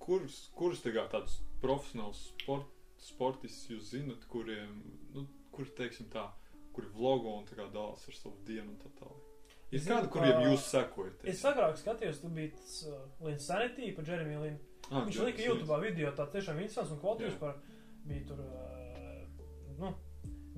Kurus, 0.00 0.36
kurus 0.56 0.80
tādus 1.12 1.38
profesionālus 1.62 2.22
sport, 2.40 2.66
sportistus 3.00 3.68
jūs 3.70 3.90
zinat, 3.94 4.24
kuriem, 4.32 4.78
nu, 5.14 5.26
kur 5.52 5.68
teiksim 5.76 6.08
tā, 6.12 6.26
kuri 6.74 6.88
vlogo 6.94 7.34
un 7.38 7.44
dalās 7.74 8.06
ar 8.08 8.16
savu 8.16 8.36
dienu 8.48 8.72
un 8.72 8.78
tā 8.80 8.90
tālāk? 8.98 9.26
Ir 9.70 9.78
Es 9.78 9.84
zinu, 9.84 9.94
kādi, 10.00 10.08
ka- 10.08 10.12
kuriem 10.16 10.40
jūs 10.48 10.64
sekojat? 10.72 11.24
Es 11.30 11.44
agrāk 11.46 11.76
skatījos, 11.78 12.20
tur 12.24 12.32
bija 12.34 12.50
tas 12.56 12.72
uh, 12.90 13.04
Lins 13.26 13.44
Sanity 13.46 13.92
par 13.94 14.08
Jeremiju 14.08 14.40
Linu. 14.42 14.58
ah, 14.90 15.04
Viņš 15.06 15.20
lika 15.28 15.44
YouTube 15.46 15.80
video, 15.84 16.10
tā 16.18 16.26
tiešām 16.32 16.58
interesants 16.58 16.90
un 16.96 16.98
kvalitīvs 17.04 17.36
par 17.38 17.60
bija 18.08 18.24
tur, 18.32 18.40
uh, 18.40 19.76
nu, 19.78 19.92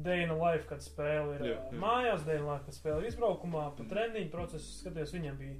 Dana 0.02 0.34
Life, 0.38 0.64
kad 0.70 0.80
spēle 0.80 1.34
ir 1.36 1.44
Jā, 1.50 1.58
uh, 1.58 1.74
jā. 1.74 1.82
mājās, 1.82 2.24
Dana 2.24 2.46
Life, 2.54 2.64
kad 2.70 2.74
spēle 2.78 3.02
ir 3.02 3.10
izbraukumā, 3.10 3.66
pa 3.76 3.82
Mm. 3.84 3.90
treniņu 3.92 4.30
procesu 4.32 4.78
skatījos, 4.80 5.12
viņam 5.18 5.36
bija 5.42 5.58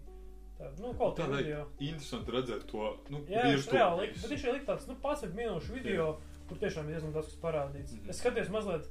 nu, 0.81 0.93
kvalitīva 0.95 1.17
Tādai- 1.27 1.43
video. 1.43 1.67
Interesanti 1.81 2.33
redzēt 2.33 2.67
to, 2.71 2.97
nu, 3.11 3.19
Jā, 3.29 3.43
virtuāli 3.51 3.79
reāli 3.79 4.09
visu. 4.13 4.23
bet 4.29 4.31
viņš 4.39 4.45
ir 4.55 4.65
tāds, 4.67 4.89
nu, 4.89 4.95
11 5.03 5.35
minūšu 5.39 5.73
video, 5.79 6.09
kur 6.49 6.57
tiešām 6.59 6.89
ir 6.89 6.95
diezgan 6.97 7.13
daudz 7.13 7.27
kas 7.33 7.39
parādīts. 7.43 7.93
Mhm. 7.99 8.11
Es 8.11 8.21
skatījos 8.23 8.51
mazliet, 8.51 8.87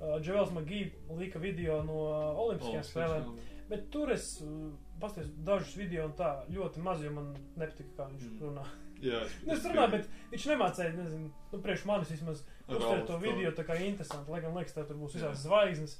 uh, 0.00 0.20
Dževels 0.20 0.50
Magī 0.52 0.90
lika 1.18 1.38
video 1.38 1.82
no 1.82 1.98
Olimpiskajām 2.46 2.84
spēlēm. 2.84 3.24
spēlēm. 3.24 3.38
Bet 3.70 3.90
tur 3.90 4.10
es 4.10 4.40
uh, 4.42 4.70
paskatījos 5.00 5.44
dažus 5.44 5.76
video 5.76 6.04
un 6.06 6.12
tā 6.12 6.44
ļoti 6.50 6.78
maz, 6.82 7.02
jo 7.02 7.10
man 7.10 7.34
nepatika, 7.56 7.90
kā 7.96 8.08
viņš 8.10 8.22
Mm. 8.30 8.38
runā. 8.40 8.64
Jā, 9.00 9.20
Nu, 9.46 9.52
es 9.54 9.64
runāju, 9.64 9.90
bet 9.92 10.08
viņš 10.32 10.46
nemācīja, 10.50 10.94
nezinu, 10.96 11.30
nu, 11.52 11.58
priekš 11.62 11.84
manis 11.86 12.10
vismaz 12.10 12.42
uztvert 12.68 13.06
to 13.06 13.16
video 13.18 13.50
tā 13.52 13.64
kā 13.64 13.78
interesanti. 13.80 14.30
Lai 14.30 14.40
gan 14.40 14.52
liekas, 14.54 14.74
ka 14.74 14.82
tur 14.84 14.96
būs 14.96 15.14
Jā. 15.14 15.20
visādas 15.30 15.44
zvaigznes, 15.46 15.94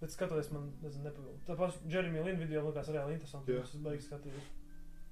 bet 0.00 0.10
skatoties, 0.10 0.52
man, 0.52 0.72
nezinu, 0.82 1.04
nepavīl. 1.10 1.36
Tāpēc 1.46 1.74
Jeremy 1.90 2.22
Lin 2.24 2.38
video 2.38 2.62
likās 2.70 2.88
reāli 2.88 3.12
interesanti. 3.18 3.52
Jā. 3.52 3.62
Es 3.62 3.74
beigās 3.76 4.08
skatījos. 4.08 4.46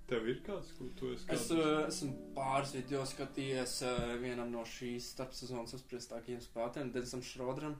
Tev 0.07 0.27
ir 0.29 0.41
kāds, 0.45 0.73
ko 0.77 0.85
tu 0.99 1.13
esi 1.15 1.25
Es 1.33 1.47
kāds? 1.49 1.53
uh, 1.57 1.87
esmu 1.89 2.11
pāris 2.37 2.75
video 2.77 3.05
skatījies 3.09 3.79
uh, 3.89 4.17
vienam 4.21 4.51
no 4.53 4.65
šīs 4.69 5.07
starpsezonas 5.15 5.73
apspriestākajiem 5.79 6.43
spēlētājiem, 6.45 6.91
Denisam 6.93 7.23
Šrodram. 7.25 7.79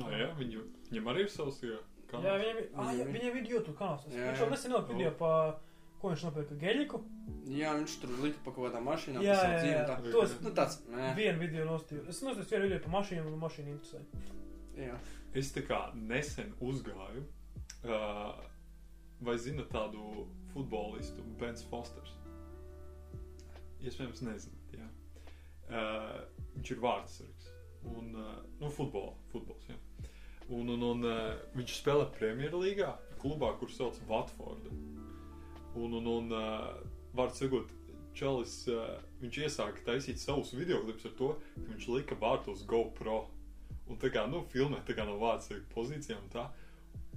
Ah, 0.00 0.08
jā, 0.16 0.30
viņu, 0.38 0.62
viņam 0.88 1.10
arī 1.12 1.26
ir 1.26 1.28
savs, 1.34 1.58
jā. 1.62 1.76
Jā, 2.12 2.32
viņam, 2.40 2.56
ir- 2.62 2.70
ah, 2.76 2.88
jā, 2.96 3.04
Viņam 3.08 3.36
ir- 3.42 3.50
YouTube 3.52 3.76
kanāls. 3.76 4.06
Es- 4.08 4.14
Viņš 4.16 4.40
jau 4.40 4.48
nesen 4.50 4.72
ielika 4.72 4.92
video 4.96 5.10
O. 5.12 5.18
pa 5.20 5.60
Ko 6.02 6.08
viņš 6.10 6.22
nopirka? 6.26 6.56
Geļiku? 6.58 6.98
Jā, 7.46 7.76
viņš 7.78 7.92
tur 8.02 8.10
lika 8.24 8.38
pa 8.44 8.50
kaut 8.50 8.64
kādām 8.72 8.82
mašīnām. 8.88 9.22
Jā, 9.22 9.36
pa 9.38 9.50
jā, 9.52 9.68
jā. 9.70 9.82
tā. 9.86 10.10
To 10.10 10.22
es 10.24 10.32
Nu, 10.42 10.50
tāds, 10.50 10.80
nē, 10.90 11.12
vienu 11.14 11.38
video 11.38 11.64
nostīju. 11.68 12.08
Es 12.08 12.18
nostīju 12.26 12.48
vienu 12.50 12.62
video 12.66 12.78
par 12.80 12.90
mašīnām, 12.96 13.28
un 13.32 13.38
mašīna 13.38 13.70
interesē. 13.76 14.00
jā. 14.76 14.96
Es 15.32 15.52
tā 15.52 15.62
kā 15.62 15.94
nesen 15.94 16.52
uzgāju. 16.60 17.22
Uh, 17.84 18.34
vai 19.20 19.36
zinat 19.38 19.68
tādu 19.70 20.26
futbolistu, 20.52 21.24
Bens 21.40 21.64
Fosters? 21.70 22.14
Iespējams, 23.82 24.22
nezināt. 24.26 24.76
Jā. 24.76 24.88
Uh, 25.72 26.20
viņš 26.56 26.74
ir 26.74 26.82
vārdsargs. 26.82 27.50
Un, 27.90 28.12
uh, 28.14 28.38
nu, 28.60 28.70
futbola, 28.70 29.16
futbols, 29.32 29.66
jā. 29.70 29.78
Un, 30.52 30.68
un, 30.74 30.82
un 30.86 31.06
uh, 31.08 31.34
viņš 31.56 31.76
spēlē 31.80 32.06
Premjerlīgā, 32.14 32.90
klubā, 33.22 33.52
kur 33.58 33.70
sauc 33.72 33.98
Watforda. 34.08 34.72
Un, 35.74 35.96
un, 35.98 36.10
un 36.12 36.34
uh, 36.36 36.74
var 37.16 37.32
sakot, 37.34 37.70
Čalis, 38.12 38.58
uh, 38.68 38.98
viņš 39.22 39.38
iesāka 39.46 39.86
taisīt 39.86 40.20
savus 40.20 40.52
video 40.52 40.82
klipus 40.84 41.06
ar 41.08 41.14
to, 41.16 41.30
ka 41.54 41.68
viņš 41.70 41.86
lika 41.94 42.18
vārtos 42.20 42.66
GoPro. 42.68 43.22
Un 43.90 43.98
tā 43.98 44.12
kā, 44.12 44.26
nu, 44.30 44.44
filmē 44.52 44.82
tā 44.86 44.94
kā 44.96 45.06
no 45.08 45.16
vārdsarga 45.20 45.64
pozīcijām 45.72 46.28
tā. 46.32 46.46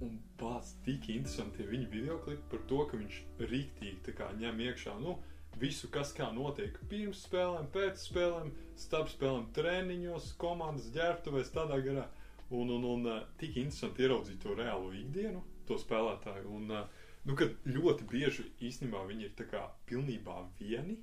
Un 0.04 0.18
pats 0.38 0.74
tik 0.84 1.08
interesanti 1.14 1.62
tie 1.62 1.70
viņa 1.70 1.88
video 1.92 2.18
klipi 2.26 2.50
par 2.52 2.66
to, 2.68 2.82
ka 2.90 2.98
viņš 3.00 3.22
rīktīgi 3.52 4.16
ņem 4.42 4.60
iekšā, 4.66 4.98
nu, 5.00 5.16
visu, 5.60 5.88
kas 5.92 6.12
kā 6.16 6.28
notiek 6.36 6.76
pirms 6.92 7.22
spēlēm, 7.26 7.70
pēc 7.72 8.04
spēlēm, 8.10 8.52
starp 8.80 9.12
spēlēm, 9.14 9.48
treniņos, 9.56 10.34
komandas 10.42 10.92
ģērbtuvēs, 10.96 11.54
tādā 11.56 11.80
garā. 11.86 12.06
Un, 12.52 12.70
un, 12.70 12.84
un 12.86 13.08
uh, 13.10 13.22
tik 13.40 13.56
interesanti 13.58 14.04
ieraudzīt 14.06 14.42
to 14.44 14.54
reālo 14.58 14.92
ikdienu, 14.94 15.42
to 15.66 15.80
spēlētāju. 15.82 16.52
Un, 16.60 16.74
uh, 16.76 17.06
nu, 17.26 17.38
kad 17.40 17.56
ļoti 17.66 18.06
bieži 18.12 18.46
īstenībā 18.68 19.02
viņi 19.08 19.30
ir 19.30 19.48
kā 19.50 19.64
pilnībā 19.90 20.42
vieni. 20.60 21.00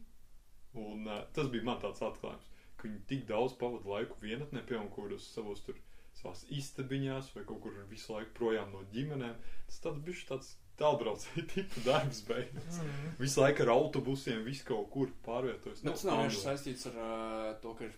Un 0.79 1.09
uh, 1.09 1.25
tas 1.35 1.49
bija 1.53 1.67
man 1.67 1.81
tāds 1.83 2.05
atklājums, 2.05 2.53
ka 2.77 2.87
viņi 2.87 3.03
tik 3.09 3.25
daudz 3.33 3.57
pavada 3.59 3.97
laiku 3.97 4.21
vienatnē, 4.23 4.63
piemēram, 4.69 4.93
kādos 4.95 5.33
savos 5.33 5.65
tur 5.67 5.81
savās 6.23 6.45
istabiņās 6.55 7.33
vai 7.37 7.45
kaut 7.47 7.63
kur 7.65 7.79
visu 7.91 8.15
laiku 8.15 8.35
projām 8.39 8.71
no 8.73 8.83
ģimenēm. 8.95 9.35
Tas 9.67 9.81
tāds 9.83 10.03
bija 10.07 10.29
tāds 10.31 10.55
tālbraucēji 10.81 11.45
tipu 11.55 11.83
darbs 11.87 12.23
beigās. 12.29 12.79
Mm. 12.81 13.13
Visu 13.21 13.43
laiku 13.43 13.67
ar 13.67 13.75
autobusiem, 13.75 14.43
visu 14.47 14.67
kaut 14.71 14.89
kur 14.95 15.13
pārvietojas. 15.27 15.83
Bet 15.83 15.93
tas 15.93 16.07
nav 16.09 16.23
vienkārši 16.23 16.43
saistīts 16.47 16.89
ar 16.91 16.99
uh, 17.03 17.49
to, 17.63 17.75
ka 17.79 17.89
ir 17.89 17.97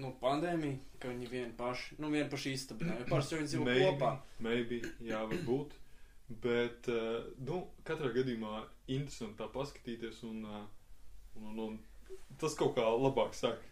nu, 0.00 0.12
pandēmija, 0.22 0.78
ka 1.02 1.10
viņi 1.12 1.30
vieni 1.30 1.54
paši, 1.58 1.98
nu, 2.02 2.10
vieni 2.14 2.28
paši 2.30 2.54
istabinē. 2.58 3.00
Parasti 3.10 3.36
jau 3.36 3.42
viņi 3.42 3.52
dzīvo 3.52 3.66
Maybe, 3.68 3.90
kopā. 3.90 4.12
maybe, 4.46 4.80
jā, 5.04 5.20
varbūt. 5.30 5.76
Bet, 6.44 6.88
uh, 6.88 7.28
nu, 7.44 7.66
katrā 7.86 8.10
gadījumā 8.14 8.64
interesanti 8.94 9.38
tā 9.42 9.50
paskatīties, 9.52 10.22
un, 10.26 10.40
uh, 10.48 10.64
un, 11.36 11.52
un, 11.52 11.60
un 11.68 12.34
tas 12.40 12.56
kaut 12.58 12.74
kā 12.78 12.88
labāk 12.88 13.36
sāk. 13.36 13.62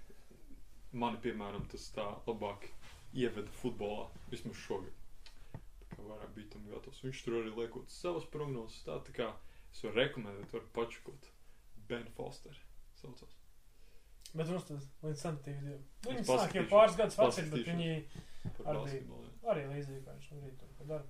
Mani, 0.92 1.16
piemēram, 1.24 1.64
tas 1.72 1.86
tā 1.94 2.04
labāk 2.28 2.66
ieveda 3.14 3.50
futbolā, 3.60 4.08
vismaz 4.30 4.56
šogad. 4.66 4.92
Tā 5.52 5.96
kā 5.98 6.02
vairāk 6.08 6.34
bija 6.34 6.50
tam 6.54 6.66
gatavs. 6.70 7.02
Viņš 7.04 7.22
tur 7.24 7.38
arī 7.42 7.52
liekot 7.56 7.90
savas 7.92 8.24
prognozes, 8.32 8.82
tā, 8.86 8.98
tā 9.06 9.12
kā 9.16 9.30
es 9.72 9.82
varu 9.84 9.94
rekomendēt, 10.00 10.52
varu 10.52 10.68
pačukot. 10.76 11.28
Ben 11.88 12.06
Foster 12.16 12.56
saucās. 12.96 13.34
Bet 14.32 14.48
mums 14.48 14.64
tas 14.64 14.86
līdz 15.04 15.22
tam 15.22 15.38
video. 15.44 15.78
Viņi 16.06 16.22
sāk 16.24 16.54
jau 16.56 16.62
pāris 16.70 16.96
gadus 16.96 17.18
veci, 17.20 17.42
bet 17.52 17.66
viņi 17.68 17.90
Arī- 18.64 19.02
arī 19.52 19.64
līdzīgi 19.68 20.04
kā 20.06 20.14
viņš 20.16 20.30
no 20.32 20.40
rīta 20.46 20.70
tur 20.78 20.86
dara. 20.86 21.04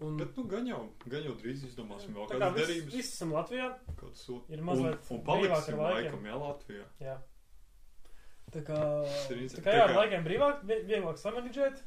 Un 0.00 0.16
Bet, 0.16 0.30
nu, 0.36 0.44
gan 0.48 0.64
jau, 0.66 0.78
gan 1.12 1.22
jau 1.26 1.34
drīz 1.36 1.64
izdomāsim 1.66 2.14
vēl 2.16 2.28
tā 2.30 2.38
kā 2.38 2.46
kādas 2.46 2.56
viss, 2.56 2.68
derības. 2.70 2.94
viss 2.94 3.10
esam 3.16 3.32
Latvijā, 3.34 3.66
Kaut 4.00 4.16
so- 4.16 4.44
ir 4.48 4.62
mazliet 4.64 5.10
un, 5.10 5.18
un 5.18 5.24
paliksim 5.26 5.74
ar 5.80 5.92
laikiem. 5.92 6.06
laikam, 6.06 6.24
jā, 6.30 6.38
Latvijā. 6.40 6.84
Jā. 7.00 7.16
Tā 8.50 8.60
kā, 8.66 8.78
tā 9.56 9.62
kā 9.62 9.74
jā, 9.76 9.82
ar 9.86 9.94
laikiem 9.94 10.24
brīvāk, 10.26 10.62
vie- 10.66 10.82
vieglāk 10.88 11.18
samanģēt. 11.22 11.82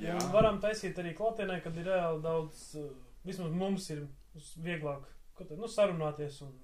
Jā, 0.00 0.14
varam 0.32 0.60
taisīt 0.62 0.96
arī 1.02 1.12
klātienē, 1.18 1.58
kad 1.62 1.76
ir 1.76 1.84
reāli 1.90 2.22
daudz, 2.24 2.62
uh, 2.80 2.86
vismaz 3.28 3.52
mums 3.52 3.90
ir 3.92 4.06
vieglāk, 4.64 5.02
nu, 5.50 5.68
sarunāties 5.68 6.38
un, 6.46 6.54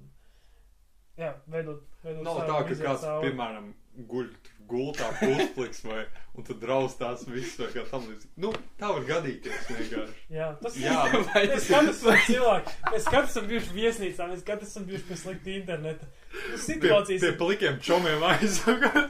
jā, 1.18 1.32
veidot, 1.52 1.82
veidot 2.06 2.22
nav 2.26 2.38
tā, 2.46 2.60
ka 2.68 2.78
kāds, 2.84 3.02
cauri. 3.04 3.28
piemēram, 3.28 3.68
guļ 4.08 4.28
gultā 4.68 5.06
puspliks 5.18 5.80
vai, 5.86 6.02
un 6.36 6.44
tad 6.44 6.58
draustās 6.60 7.22
viss 7.32 7.54
vai 7.58 7.68
kā 7.72 7.84
tam 7.88 8.02
līdzīgi. 8.04 8.32
Nu, 8.44 8.50
tā 8.78 8.90
var 8.92 9.06
gadīties 9.08 9.70
vienkārši. 9.72 10.18
Jā, 10.36 10.48
tas 10.62 10.76
Jā, 10.78 10.98
ir. 11.08 11.22
vai 11.30 11.44
Mēs 11.48 11.68
katrs 11.72 12.02
esam 12.02 12.18
cilvēki. 12.26 12.74
Mēs 12.92 13.08
katrs 13.08 13.32
esam 13.32 13.46
bijuši 13.48 13.76
viesnīcā, 13.78 14.26
mēs 14.34 14.44
katrs 14.50 14.68
esam 14.74 14.84
bijuši 14.90 15.08
pie 15.08 15.16
slikta 15.22 15.54
interneta. 15.56 16.10
Nu, 16.28 16.42
Pie, 16.50 16.58
situācijas 16.66 17.24
pie 17.24 17.32
plikiem 17.40 17.80
čomiem 17.88 18.26
aizsaka. 18.28 19.08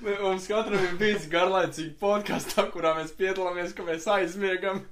Mums 0.00 0.46
katram 0.48 0.78
ir 0.86 0.94
bijis 1.00 1.26
garlaicīgi 1.30 1.96
podkāstā, 2.00 2.64
kurā 2.72 2.94
mēs 3.00 3.10
piedalāmies, 3.18 3.72
ka 3.76 3.84
mēs 3.86 4.06
aizmiegam. 4.14 4.84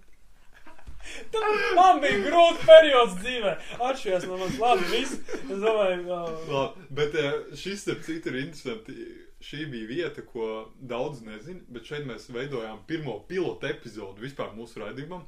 Man 1.76 2.00
bija 2.02 2.18
grūti 2.26 2.66
periods 2.68 3.16
dzīvē. 3.22 3.54
Atšķirās 3.88 4.26
no 4.28 4.38
manis 4.40 4.58
labi. 4.62 4.90
Viss. 4.92 5.18
Es 5.38 5.62
domāju, 5.62 6.04
uh, 6.04 6.52
Labi, 6.52 6.86
bet 7.00 7.16
eh, 7.18 7.32
šis, 7.56 7.84
starp 7.84 8.04
citu, 8.06 8.32
ir 8.32 8.42
interesanti. 8.44 9.08
Šī 9.38 9.68
bija 9.70 9.86
vieta, 9.86 10.24
ko 10.26 10.66
daudz 10.82 11.20
nezina, 11.22 11.60
bet 11.70 11.86
šeit 11.86 12.08
mēs 12.08 12.24
veidojām 12.34 12.80
pirmo 12.88 13.20
pilotu 13.28 13.68
epizodu 13.70 14.24
vispār 14.24 14.50
mūsu 14.56 14.82
raidījumam. 14.82 15.22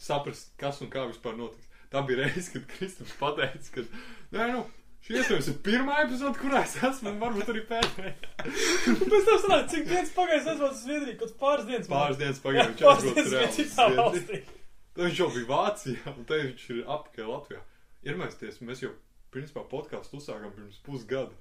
Saprast, 0.00 0.54
kas 0.60 0.80
un 0.80 0.88
kā 0.92 1.04
vispār 1.10 1.36
notiks. 1.36 1.68
Tā 1.92 2.00
bija 2.08 2.22
reize, 2.22 2.54
kad 2.54 2.64
Kristaps 2.70 3.12
pateica, 3.20 3.74
ka, 3.74 3.84
nē, 4.32 4.46
nu, 4.54 4.62
šī 5.04 5.18
iespējams 5.18 5.50
ir 5.50 5.58
pirmā 5.66 5.98
epizode, 6.06 6.38
kurā 6.40 6.62
es 6.64 6.78
esmu, 6.78 7.10
un 7.12 7.18
varbūt 7.20 7.50
arī 7.52 7.66
pēdējā. 7.68 8.14
pēc 9.10 9.28
tam 9.28 9.42
sanāk, 9.44 9.66
cik 9.74 9.84
dienas 9.90 10.14
pagājis, 10.16 10.46
es 10.46 10.54
esmu 10.54 10.70
uz 10.70 10.80
Zviedriju, 10.86 11.18
kaut 11.20 11.36
pāris 11.42 11.68
dienas. 11.68 11.90
Pāris 11.90 12.22
dienas 12.22 12.40
Pāris 12.46 12.70
atrodas 12.70 14.24
dienas 14.30 14.56
Tad 14.94 15.04
viņš 15.06 15.20
jau 15.22 15.28
bija 15.34 15.46
Vācijā, 15.50 16.14
un 16.16 16.24
te 16.26 16.38
viņš 16.42 16.64
ir 16.74 16.80
apakaļ 16.90 17.28
Latvijā. 17.30 17.60
Iermēsties, 18.10 18.58
mēs 18.66 18.82
jau, 18.82 18.90
principā, 19.34 19.62
podkāstu 19.70 20.18
uzsākām 20.18 20.52
pirms 20.56 20.80
pusgada. 20.86 21.36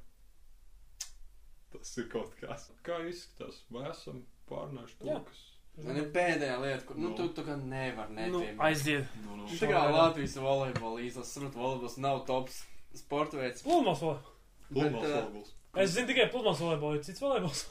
Tas 1.74 1.92
ir 2.02 2.08
kaut 2.12 2.34
kas. 2.40 2.68
Kā 2.86 2.98
izskatās? 3.10 3.62
Vai 3.74 3.86
esam 3.92 4.24
pārnājuši 4.50 5.00
to, 5.04 5.16
kas... 5.30 5.46
Man 5.80 5.96
ir 5.96 6.10
pēdējā 6.12 6.56
lieta, 6.60 6.82
kur, 6.90 6.98
nu, 7.00 7.12
Nu. 7.12 7.16
tu, 7.16 7.28
tu 7.38 7.44
kā 7.48 7.54
nevar 7.56 8.10
Nu, 8.12 8.16
nepieminēt. 8.42 8.58
aiziet. 8.68 9.14
Nu, 9.24 9.38
nu. 9.40 9.46
Tā 9.48 9.70
kā 9.70 9.84
Latvijas 9.94 10.34
volejbola 10.44 11.04
izlases, 11.06 11.38
saprot, 11.38 11.54
volejbols 11.56 11.96
nav 12.04 12.26
tops 12.28 12.58
sporta 13.00 13.40
veids. 13.40 13.64
Plūmās 13.64 14.02
Bet, 14.04 14.90
uh, 14.92 14.98
volejbols. 14.98 15.54
Es 15.80 15.94
zinu 15.96 16.10
tikai 16.10 16.26
plūmās 16.34 16.60
volejbolu, 16.66 16.98
ir 17.00 17.06
cits 17.08 17.22
volejbols. 17.24 17.62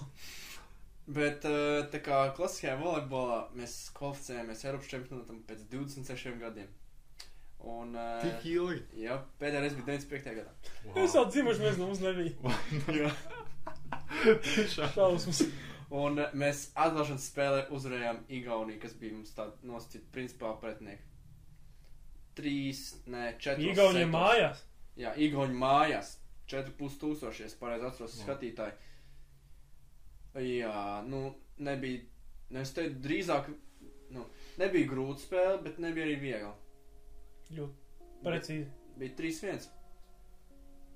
Bet 1.09 1.44
uh, 1.48 1.86
tā 1.88 2.02
kā 2.04 2.18
klasiskajā 2.36 2.74
volejbolā 2.82 3.38
mēs 3.56 3.76
kvalificējāmies 3.96 4.64
Eiropas 4.66 4.90
čempionātam 4.90 5.38
pēc 5.48 5.62
26 5.72 6.34
gadiem. 6.42 6.68
Un, 7.64 7.94
uh, 7.96 8.18
Tik 8.22 8.44
ilgi. 8.52 8.82
jā, 9.02 9.16
pēdējā 9.40 9.62
reize 9.64 9.78
bija 9.80 9.96
95. 9.96 10.34
gadā. 10.36 10.52
Es 11.02 11.16
jau 11.16 11.24
dzimuši, 11.32 11.64
mēs 11.64 11.80
mums 11.80 12.02
nebija. 12.04 12.54
Jā. 13.00 13.09
Tiešām. 14.44 14.92
Šausmas. 14.98 15.40
Un 15.88 16.20
uh, 16.20 16.28
mēs 16.38 16.66
atklāšanas 16.78 17.26
spēlē 17.32 17.64
uzvarējām 17.74 18.20
Igauniju, 18.38 18.78
kas 18.84 18.94
bija 19.00 19.16
mums 19.16 19.32
tāda 19.36 19.56
nosacīta 19.72 20.12
principā 20.14 20.52
pretinieki. 20.61 21.02
Trīs, 22.38 22.82
nē, 23.11 23.32
četri. 23.42 23.72
Igauniem 23.72 24.12
mājās. 24.14 24.61
Jā, 25.00 25.16
Igauni 25.26 25.56
mājās. 25.59 26.18
4,5 26.48 27.00
tūkstoši, 27.02 27.42
ja 27.42 27.48
es 27.50 27.56
pareizi 27.61 27.84
atceros 27.88 28.14
Jā. 28.16 28.22
skatītāji. 28.24 28.76
Jā, 30.43 31.03
nu, 31.09 31.22
nebija, 31.64 32.05
nu, 32.51 32.61
es 32.62 32.72
teiktu, 32.76 33.01
drīzāk, 33.05 33.49
nu, 34.14 34.26
nebija 34.61 34.91
grūta 34.91 35.24
spēle, 35.24 35.57
bet 35.64 35.80
nebija 35.82 36.07
arī 36.07 36.18
viegla. 36.22 36.53
Ļoti 37.57 38.22
precīzi. 38.24 38.68
Bija 38.99 39.14
3-1 39.18 39.66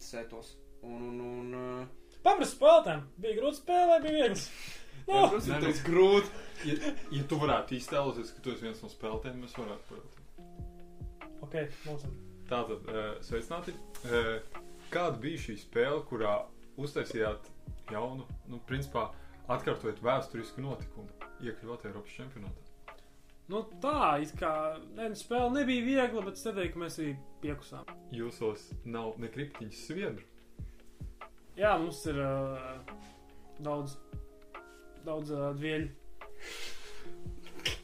setos. 0.02 0.56
Un, 0.82 1.02
un, 1.08 1.20
un, 1.20 1.52
uh, 1.54 2.16
Paprast 2.22 2.56
spēlētājiem. 2.56 3.04
Bija 3.22 3.38
grūti 3.38 3.60
spēlē, 3.62 3.98
bija 4.02 4.16
viegls. 4.20 4.48
jā, 4.52 4.80
Nu, 5.02 5.22
protams, 5.26 5.46
Nē, 5.50 5.56
ir 5.56 5.62
nu. 5.62 5.70
tas 5.70 5.84
grūti. 5.86 6.42
Ja, 6.62 6.90
ja 7.10 7.22
tu 7.30 7.38
varētu 7.40 7.74
iztēloties, 7.74 8.34
ka 8.36 8.42
tu 8.44 8.52
esi 8.52 8.66
viens 8.68 8.82
no 8.84 8.90
spēlētājiem, 8.90 9.40
mēs 9.42 9.56
varētu 9.58 9.88
pajautāt. 9.88 10.20
ok, 11.42 11.56
ir. 11.58 12.12
Tātad, 12.50 12.86
uh, 12.86 13.08
sveicināti. 13.26 13.74
Uh, 14.06 14.60
kāda 14.92 15.18
bija 15.22 15.40
šī 15.46 15.56
spēle, 15.62 16.02
kurā 16.06 16.36
uztaisījāt 16.78 17.48
jaunu, 17.90 18.26
nu, 18.50 18.60
principā, 18.68 19.08
atkārtojot 19.50 20.02
vēsturisku 20.04 20.62
notikumu, 20.62 21.08
iekļūt 21.42 21.88
Eiropas 21.88 22.18
čempionātā? 22.18 22.68
Nu 23.50 23.64
tā, 23.82 24.22
kā 24.38 24.52
ne, 24.94 25.10
nu, 25.12 25.18
spēle 25.18 25.50
nebija 25.56 25.84
viegla, 25.84 26.22
bet 26.24 26.38
es 26.38 26.44
teiktu, 26.46 26.68
ka 26.76 26.82
mēs 26.84 26.98
arī 27.02 27.14
piekusām. 27.42 27.88
Jūsos 28.14 28.68
nav 28.86 29.18
ne 29.20 29.28
kriptiņas 29.32 29.80
sviedru. 29.88 30.28
Jā, 31.58 31.74
mums 31.80 31.98
ir 32.08 32.20
uh, 32.22 32.94
daudz, 33.60 33.98
daudz 35.04 35.34
uh, 35.34 35.50
dvieļu. 35.58 35.90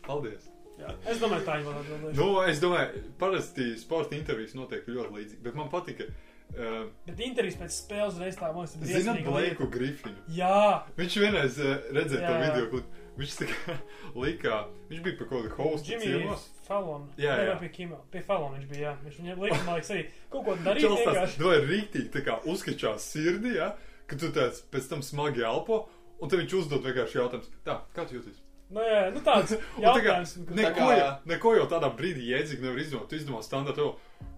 Paldies! 0.06 0.46
Jā. 0.78 0.92
Es 1.10 1.18
domāju, 1.18 1.42
tā 1.44 1.58
ir 1.58 1.68
atbildība. 1.72 2.14
Nu, 2.16 2.28
es 2.46 2.62
domāju, 2.62 3.02
parasti 3.18 3.72
sporta 3.80 4.14
intervijas 4.16 4.54
notiek 4.54 4.86
ļoti 4.86 5.16
līdzīgi, 5.16 5.42
bet 5.42 5.58
man 5.58 5.70
patika. 5.72 6.06
Uh, 6.48 6.86
Bet 7.06 7.20
intervijas 7.22 7.58
pēc 7.60 7.74
spēles 7.76 8.16
reizes 8.18 8.38
tā, 8.40 8.48
ir 8.50 8.70
Zināt, 8.72 9.18
briesmīga 9.20 9.30
Blaiku. 9.34 9.66
Grifinu. 9.70 10.22
Jā, 10.32 10.84
Viņš 10.96 11.16
vienreiz 11.22 11.58
uh, 11.60 11.74
redzēja 11.94 12.22
to 12.24 12.32
Jā, 12.32 12.38
jā. 12.38 12.46
video, 12.46 12.70
kur 12.72 12.86
viņš 13.18 13.34
tā 13.38 13.48
kā 13.52 13.76
likā, 14.24 14.56
viņš 14.88 15.02
bija 15.04 15.18
par 15.20 15.28
kaut 15.28 15.44
kādu 15.44 15.58
hostu 15.58 15.92
Jimmy 15.92 16.08
ciemos. 16.08 16.46
Fallon. 16.68 17.04
Jā, 17.20 17.36
Nē, 17.36 17.44
jā. 17.44 17.52
vai 17.52 17.60
Pie 17.66 17.70
Kima. 17.76 18.00
Pie 18.14 18.24
Fallon 18.24 18.56
viņš 18.56 18.66
bija, 18.72 18.80
jā. 18.88 18.94
Viņš 19.04 19.20
viņam 19.22 19.44
lika, 19.44 19.60
man 19.68 19.78
liekas, 19.78 19.92
arī 19.94 20.02
kaut 20.32 20.44
ko 20.48 20.56
darīt 20.64 20.86
Čels 20.86 21.04
vienkārši. 21.04 21.38
to 21.44 21.54
ir 21.58 21.68
rīktīgi, 21.68 22.10
tā 22.16 22.24
kā 22.26 22.38
uzkačās 22.54 23.06
sirdī, 23.12 23.54
ja, 23.60 23.70
ka 24.08 24.18
tu 24.18 24.32
tāds 24.34 24.64
pēc 24.72 24.88
tam 24.94 25.04
smagi 25.04 25.44
elpo, 25.46 25.82
un 26.18 26.32
tad 26.32 26.40
viņš 26.42 26.56
uzdod 26.62 26.84
vienkārši 26.88 27.20
jautājums, 27.20 27.52
tā, 27.68 27.78
kā 27.94 28.08
tu 28.08 28.18
jūties? 28.18 28.40
Nu, 28.70 28.82
jā, 28.84 29.06
nu 29.14 29.20
tāds 29.24 29.54
Un 29.78 29.84
tā 29.86 29.94
kā 30.04 30.18
jautājums. 30.18 30.34
ka- 30.48 30.54
Neko, 30.58 30.88
kā- 30.92 31.12
neko 31.30 31.54
jau 31.56 31.66
tādā 31.70 31.88
brīdī 31.96 32.26
jēdzīgi 32.34 32.60
nevar 32.66 32.82
izdomāt. 32.82 33.08
Tu 33.08 33.16
izdomā 33.16 33.40
standartu, 33.46 33.86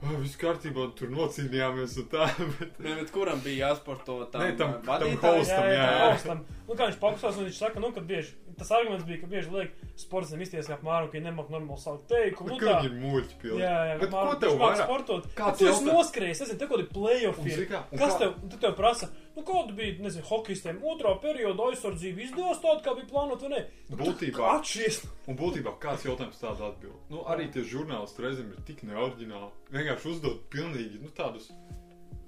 jau 0.04 0.18
viss 0.22 0.36
kārtībā, 0.38 0.84
tur 0.94 1.10
nocīnījāmies 1.10 1.96
un 1.98 2.06
tā. 2.12 2.28
Bet... 2.60 2.78
Nē, 2.78 2.94
bet 3.00 3.10
kuram 3.14 3.40
bija 3.42 3.66
jāsporto 3.72 4.20
tam, 4.30 4.44
Nē, 4.44 4.52
tam- 4.60 4.76
uh, 4.78 4.86
tam 5.02 5.16
hostam, 5.18 5.66
jā, 5.66 5.72
jā, 5.72 5.74
jā, 5.74 5.82
jā. 5.82 5.96
tā 6.04 6.12
hostam. 6.14 6.44
Nu, 6.68 6.76
kā 6.78 6.86
viņš 6.92 7.00
pakusās, 7.02 7.40
un 7.42 7.48
viņš 7.50 7.58
saka, 7.64 7.82
nu, 7.82 7.90
ka 7.96 8.00
bieži, 8.06 8.36
tas 8.60 8.70
arguments 8.76 9.02
bija, 9.08 9.18
ka 9.24 9.26
bieži 9.32 9.50
liek 9.50 9.72
sportam 9.98 10.44
izties 10.44 10.68
kā 10.70 10.76
māru, 10.86 11.08
ka 11.10 11.16
viņi 11.18 11.26
nemāk 11.26 11.48
normāli 11.50 11.82
saukt 11.82 12.06
teikumu. 12.12 12.52
Nu, 12.54 12.58
tā. 12.62 12.76
viņi 12.78 12.90
ir 12.92 12.94
muļķi 13.02 13.38
pilni? 13.42 13.64
Jā, 13.64 13.74
jā, 13.90 13.96
Bet 14.04 14.14
Māru- 14.14 14.30
ko 14.36 14.40
tev 14.44 14.54
vairāk? 14.60 14.84
sportot? 14.86 15.26
Kāds 15.34 15.58
Tu 15.58 15.66
esi 15.72 15.88
noskrējis, 15.88 16.44
nezinu, 16.44 16.60
te 16.62 16.68
kaut 16.70 16.78
kādi 16.84 16.92
playoff 16.94 17.42
Un 17.42 17.50
ir. 17.50 17.56
zini 17.58 17.66
kā? 17.72 17.82
Un 17.90 17.98
Kas 18.04 18.14
tev, 18.22 18.36
tu 18.52 18.60
tev 18.62 18.76
prasa? 18.78 19.10
Nu, 19.36 19.44
kāda 19.46 19.72
bija, 19.78 19.94
nezinu, 20.02 20.24
hokejistiem 20.26 20.80
otrā 20.90 21.12
perioda 21.22 21.68
aizsardzība 21.70 22.24
izdevās 22.24 22.58
tāda, 22.60 22.80
kā 22.82 22.94
bija 22.98 23.06
plānota, 23.12 23.48
ne? 23.52 23.60
Nu, 23.88 23.98
Būtībā. 24.00 24.48
Atšķies. 24.58 24.98
Un 25.30 25.38
būtībā 25.38 25.76
kāds 25.82 26.04
jautājums 26.08 26.40
tādu 26.42 26.66
atbild? 26.66 26.96
Nu, 27.12 27.22
arī 27.30 27.46
tie 27.54 27.62
žurnālisti 27.62 28.24
reizēm 28.26 28.50
ir 28.56 28.64
tik 28.66 28.82
neoriģināli. 28.88 29.50
Vienkārši 29.76 30.10
uzdod 30.14 30.40
pilnīgi, 30.52 30.98
nu, 31.04 31.12
tādus. 31.14 31.46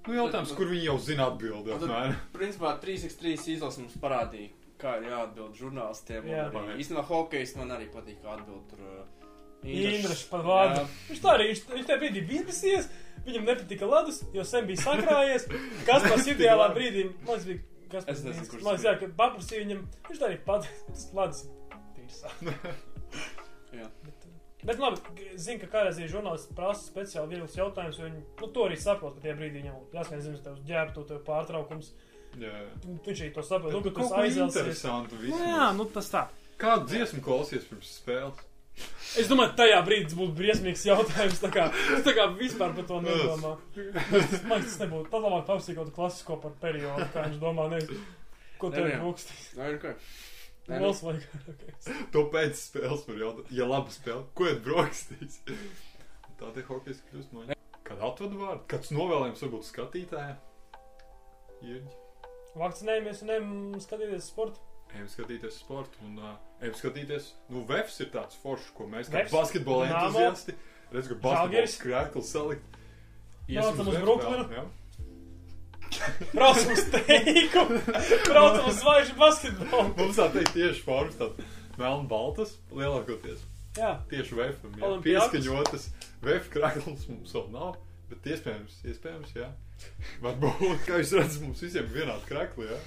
Nu, 0.06 0.14
jautājums, 0.14 0.54
kur 0.58 0.70
viņi 0.70 0.86
jau 0.88 0.98
zina 1.02 1.26
atbildi. 1.32 1.74
Un 1.74 1.82
tad-. 1.88 2.16
Principā 2.34 2.76
3x3 2.82 3.34
izlase 3.56 3.82
mums 3.82 3.98
parādīja, 4.02 4.54
kā 4.82 4.96
ir 5.02 5.10
jāatbild 5.10 5.58
žurnālistiem. 5.58 6.30
Jā. 6.30 6.46
Īstenībā 6.78 7.04
hokejs 7.10 7.56
man 7.58 7.74
arī 7.76 7.90
patīk, 7.90 8.22
kā 8.22 8.38
atbild 8.38 8.64
tur. 8.70 8.86
uh, 8.86 9.21
Indrišs 9.62 10.26
par 10.30 10.42
vārdu. 10.46 10.86
Viņš 11.08 11.20
tā 11.22 11.34
arī, 11.36 11.48
viņš, 11.52 11.60
viņš 11.70 11.88
tajā 11.88 11.98
brīdī 12.00 12.22
vīdasies, 12.26 12.88
viņam 13.26 13.44
nepatika 13.46 13.86
ledus, 13.86 14.22
jo 14.34 14.44
sen 14.46 14.66
bija 14.66 14.82
sakrājies. 14.82 15.46
Kas 15.86 16.06
pats 16.08 16.30
ideālā 16.34 16.66
brīdī, 16.74 17.04
man 17.22 17.38
liekas, 17.38 17.46
bija, 17.46 17.86
kas 17.92 18.08
Dienskis. 18.24 18.50
kurš 18.50 18.66
Man 18.66 18.74
liekas, 18.74 18.88
jā, 18.88 18.96
ka 18.98 19.10
paprasīja 19.22 19.62
viņam, 19.62 19.84
viņš 20.08 20.22
tā 20.22 20.28
arī 20.30 20.40
pat, 20.48 20.68
tas 20.88 21.06
ledus. 21.18 21.44
tīrs. 21.96 22.22
Jā. 23.78 23.86
Bet, 24.04 24.26
bet 24.68 24.82
labi, 24.82 25.28
zinu, 25.40 25.62
ka 25.62 25.70
kādreiz 25.78 26.02
ir 26.02 26.10
žurnālisti 26.12 26.56
prasa 26.58 26.84
speciāli 26.84 27.36
viegls 27.36 27.54
jautājums, 27.56 27.96
jo 27.96 28.08
viņi, 28.10 28.22
nu, 28.42 28.48
to 28.52 28.66
arī 28.66 28.76
saprot, 28.82 29.14
ka 29.16 29.24
tie 29.24 29.36
brīdī 29.38 29.62
viņam 29.62 29.78
jāskan, 29.94 30.24
zinu, 30.26 30.42
tev 30.44 30.58
ģērbtu, 30.68 31.06
tev 31.08 31.22
pārtraukums. 31.24 31.94
Jā, 32.36 32.50
jā. 32.50 32.68
Viņš 33.06 33.22
arī 33.22 33.30
to 33.32 33.44
saprot, 33.46 33.72
nu, 33.78 33.94
ka 33.94 34.08
aizelsies. 34.20 34.58
interesantu 34.58 35.20
Nu, 35.22 35.40
jā, 35.40 35.66
nu 35.76 35.86
tas 35.94 36.08
tā. 36.12 36.26
Kādu 36.60 36.90
dziesmu 36.92 37.22
klausies 37.24 37.64
pirms 37.68 37.96
spēles? 38.02 38.44
Es 39.20 39.28
domāju, 39.28 39.52
tajā 39.58 39.78
brīdī 39.84 40.06
tas 40.08 40.16
būtu 40.16 40.32
briesmīgs 40.38 40.86
jautājums. 40.88 41.40
Tā 41.42 41.50
kā, 41.52 41.66
es 41.98 42.04
tā 42.06 42.14
kā 42.16 42.24
vispār 42.38 42.72
par 42.78 42.86
to 42.88 43.00
nedomāju. 43.04 43.86
Tas 44.08 44.46
man 44.48 44.64
tas 44.64 44.78
nebūtu. 44.80 45.10
Tad 45.12 45.26
labāk 45.26 45.44
paprasīt 45.50 45.76
kaut 45.76 45.90
kādu 45.90 45.96
klasisko 45.98 46.38
par 46.40 46.54
periodu, 46.62 47.08
kā 47.12 47.26
viņš 47.26 47.40
domā, 47.42 47.66
nevis 47.74 47.90
ko 48.62 48.70
tev 48.72 48.86
Nē, 48.86 48.88
ir 48.88 48.96
nē. 48.96 49.00
brūkstīs. 49.02 49.44
Nē, 49.58 49.68
nu? 49.74 49.94
Nē, 50.62 50.78
nu, 50.78 50.82
Vēl 50.86 50.94
svaigāk. 50.94 51.64
To 52.14 52.24
pēc 52.32 52.60
spēles 52.62 53.04
var 53.08 53.20
jautāt. 53.26 53.52
Ja 53.52 53.66
laba 53.68 53.92
spēle, 53.92 54.24
ko 54.38 54.48
ir 54.48 54.60
brokastīs? 54.64 55.40
Tā 56.40 56.52
te 56.54 56.64
hokejas 56.70 57.02
kļūst 57.10 57.36
man. 57.36 57.52
Kad 57.82 58.00
atvadu 58.00 58.38
vārdu, 58.40 58.64
kāds 58.70 58.94
novēlējums 58.94 59.42
varbūt 59.44 59.68
skatītājiem? 59.68 60.38
Vakcinējamies 62.58 63.22
un 63.24 63.32
ejam 63.34 63.50
skatīties 63.82 64.30
sportu. 64.32 64.62
Ejam 64.92 65.08
skatīties 65.08 65.56
sportu 65.62 66.04
un 66.04 66.18
uh, 66.20 66.34
ejam 66.60 66.74
skatīties. 66.76 67.30
Nu, 67.52 67.64
Vefs 67.68 67.96
ir 68.04 68.10
tāds 68.12 68.36
foršs, 68.42 68.70
ko 68.76 68.86
mēs 68.92 69.08
kā 69.12 69.24
basketbola 69.32 69.88
entuziasti. 69.88 70.54
Redz, 70.92 71.08
ka 71.08 71.18
basketbols 71.24 71.76
krēkls 71.80 72.32
salikt. 72.34 72.78
Braucam 73.48 73.88
uz 73.88 73.98
Brooklynu? 74.04 74.66
Braucam 76.32 76.72
uz 76.72 76.84
teiku, 76.92 77.64
braucam 78.28 78.68
uz 78.70 78.78
zvaigžņu 78.80 79.16
basketbolu. 79.20 79.88
Mums 79.98 80.20
tā 80.20 80.28
teikt 80.36 80.54
tieši 80.56 80.84
formas, 80.84 81.16
tāda 81.20 81.48
melna 81.80 82.06
baltas, 82.08 82.54
lielākoties. 82.72 83.42
Jā, 83.76 83.94
Tieši 84.10 84.36
vefam, 84.36 84.74
jā. 84.76 84.88
Pieskaņotas. 85.04 85.88
Vef 86.24 86.48
krēkls 86.52 87.06
mums 87.08 87.32
vēl 87.32 87.46
nav, 87.54 87.76
bet 88.10 88.28
iespējams, 88.34 88.80
iespējams, 88.92 89.32
jā. 89.38 89.48
Varbūt, 90.24 90.84
kā 90.86 91.00
jūs 91.00 91.14
redzat, 91.16 91.40
mums 91.46 91.62
visiem 91.64 91.88
vienādi 91.92 92.28
krēkli, 92.28 92.68
jā. 92.68 92.80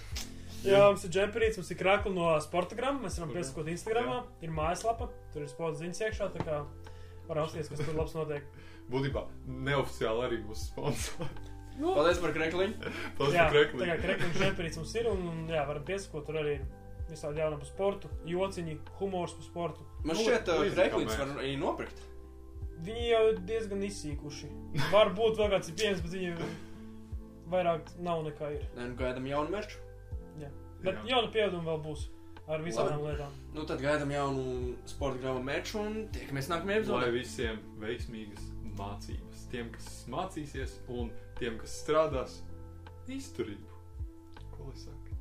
Jā, 0.63 0.83
mums 0.87 1.03
ir 1.07 1.11
džemperīts, 1.15 1.59
mums 1.59 1.71
ir 1.73 1.79
krākli 1.79 2.13
no 2.15 2.29
Sportagram, 2.43 3.01
mēs 3.03 3.19
varam 3.19 3.33
piesakot 3.35 3.67
Instagramā, 3.73 4.21
ir 4.45 4.53
mājaslapa, 4.55 5.09
tur 5.33 5.43
ir 5.43 5.51
sporta 5.51 5.81
ziņas 5.81 6.01
iekšā, 6.07 6.29
tā 6.35 6.45
kā 6.45 6.61
var 7.27 7.41
apsties, 7.43 7.69
kas 7.71 7.83
tur 7.83 7.97
labs 7.97 8.15
notiek. 8.17 8.47
Būtībā 8.91 9.25
neoficiāli 9.65 10.25
arī 10.27 10.41
mūsu 10.45 10.69
sponsori. 10.69 11.51
Nu, 11.75 11.91
Paldies 11.91 12.21
par 12.23 12.31
krekliņu. 12.31 12.91
Tas 13.19 13.33
jā, 13.35 13.45
ir 13.45 13.51
krēkli. 13.51 13.79
tā 13.81 13.87
kā 13.89 13.95
krekliņš 14.05 14.37
džemperīts 14.39 14.79
mums 14.79 14.93
ir, 14.95 15.09
un, 15.11 15.23
un 15.33 15.41
jā, 15.51 15.63
varam 15.67 15.83
piesakot, 15.87 16.23
tur 16.27 16.37
arī 16.39 16.53
visādi 17.09 17.41
jauni 17.41 17.59
par 17.61 17.69
sportu, 17.69 18.11
jociņi, 18.29 18.77
humors 18.99 19.33
par 19.35 19.47
sportu. 19.49 19.87
Man 20.05 20.19
šķiet, 20.19 20.47
kā 20.47 20.69
krekliņus 20.77 21.17
var 21.19 21.33
arī 21.35 21.55
nopirkt. 21.59 22.05
Viņi 22.85 23.09
jau 23.09 23.21
ir 23.31 23.41
diezgan 23.49 23.83
izsīkuši. 23.87 24.51
Varbūt 24.93 25.37
vēl 25.39 25.51
kāds 25.51 25.71
ir 25.71 25.77
pieejams, 25.79 26.01
bet 26.05 26.15
viņi 26.15 26.47
vairāk 27.51 27.91
nav 28.03 28.23
nekā 28.25 28.51
ir. 28.55 28.65
Nē, 28.77 28.89
nu 28.91 28.99
gaidām 28.99 29.27
jaunu 29.29 29.53
merču. 29.53 29.81
Bet 30.85 31.01
jaunu 31.09 31.31
pieaugumu 31.33 31.65
vēl 31.69 31.79
būs 31.85 32.05
ar 32.47 32.61
visādām 32.65 33.01
lietām. 33.07 33.37
Nu, 33.55 33.63
tad 33.65 33.81
gaidām 33.81 34.11
jaunu 34.13 34.75
sporta 34.89 35.21
grāmatu 35.23 35.47
merču 35.47 35.79
un 35.81 35.95
tiekamies 36.13 36.49
nākamajā 36.51 36.75
Lai 36.75 36.81
epizodē. 36.83 37.11
visiem 37.15 37.61
veiksmīgas 37.81 38.51
mācības. 38.77 39.45
Tiem, 39.51 39.71
kas 39.73 39.89
mācīsies, 40.11 40.77
un 40.91 41.09
tiem, 41.39 41.57
kas 41.61 41.79
strādās, 41.81 42.39
izturību. 43.07 43.81
Ko 44.53 44.69
lai 44.69 44.77
saka? 44.77 45.19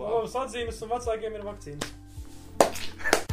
Labas 0.00 0.36
atzīmes 0.44 0.82
un 0.86 0.94
vecākiem 0.96 1.38
ir 1.38 1.48
vakcīnas. 1.50 3.29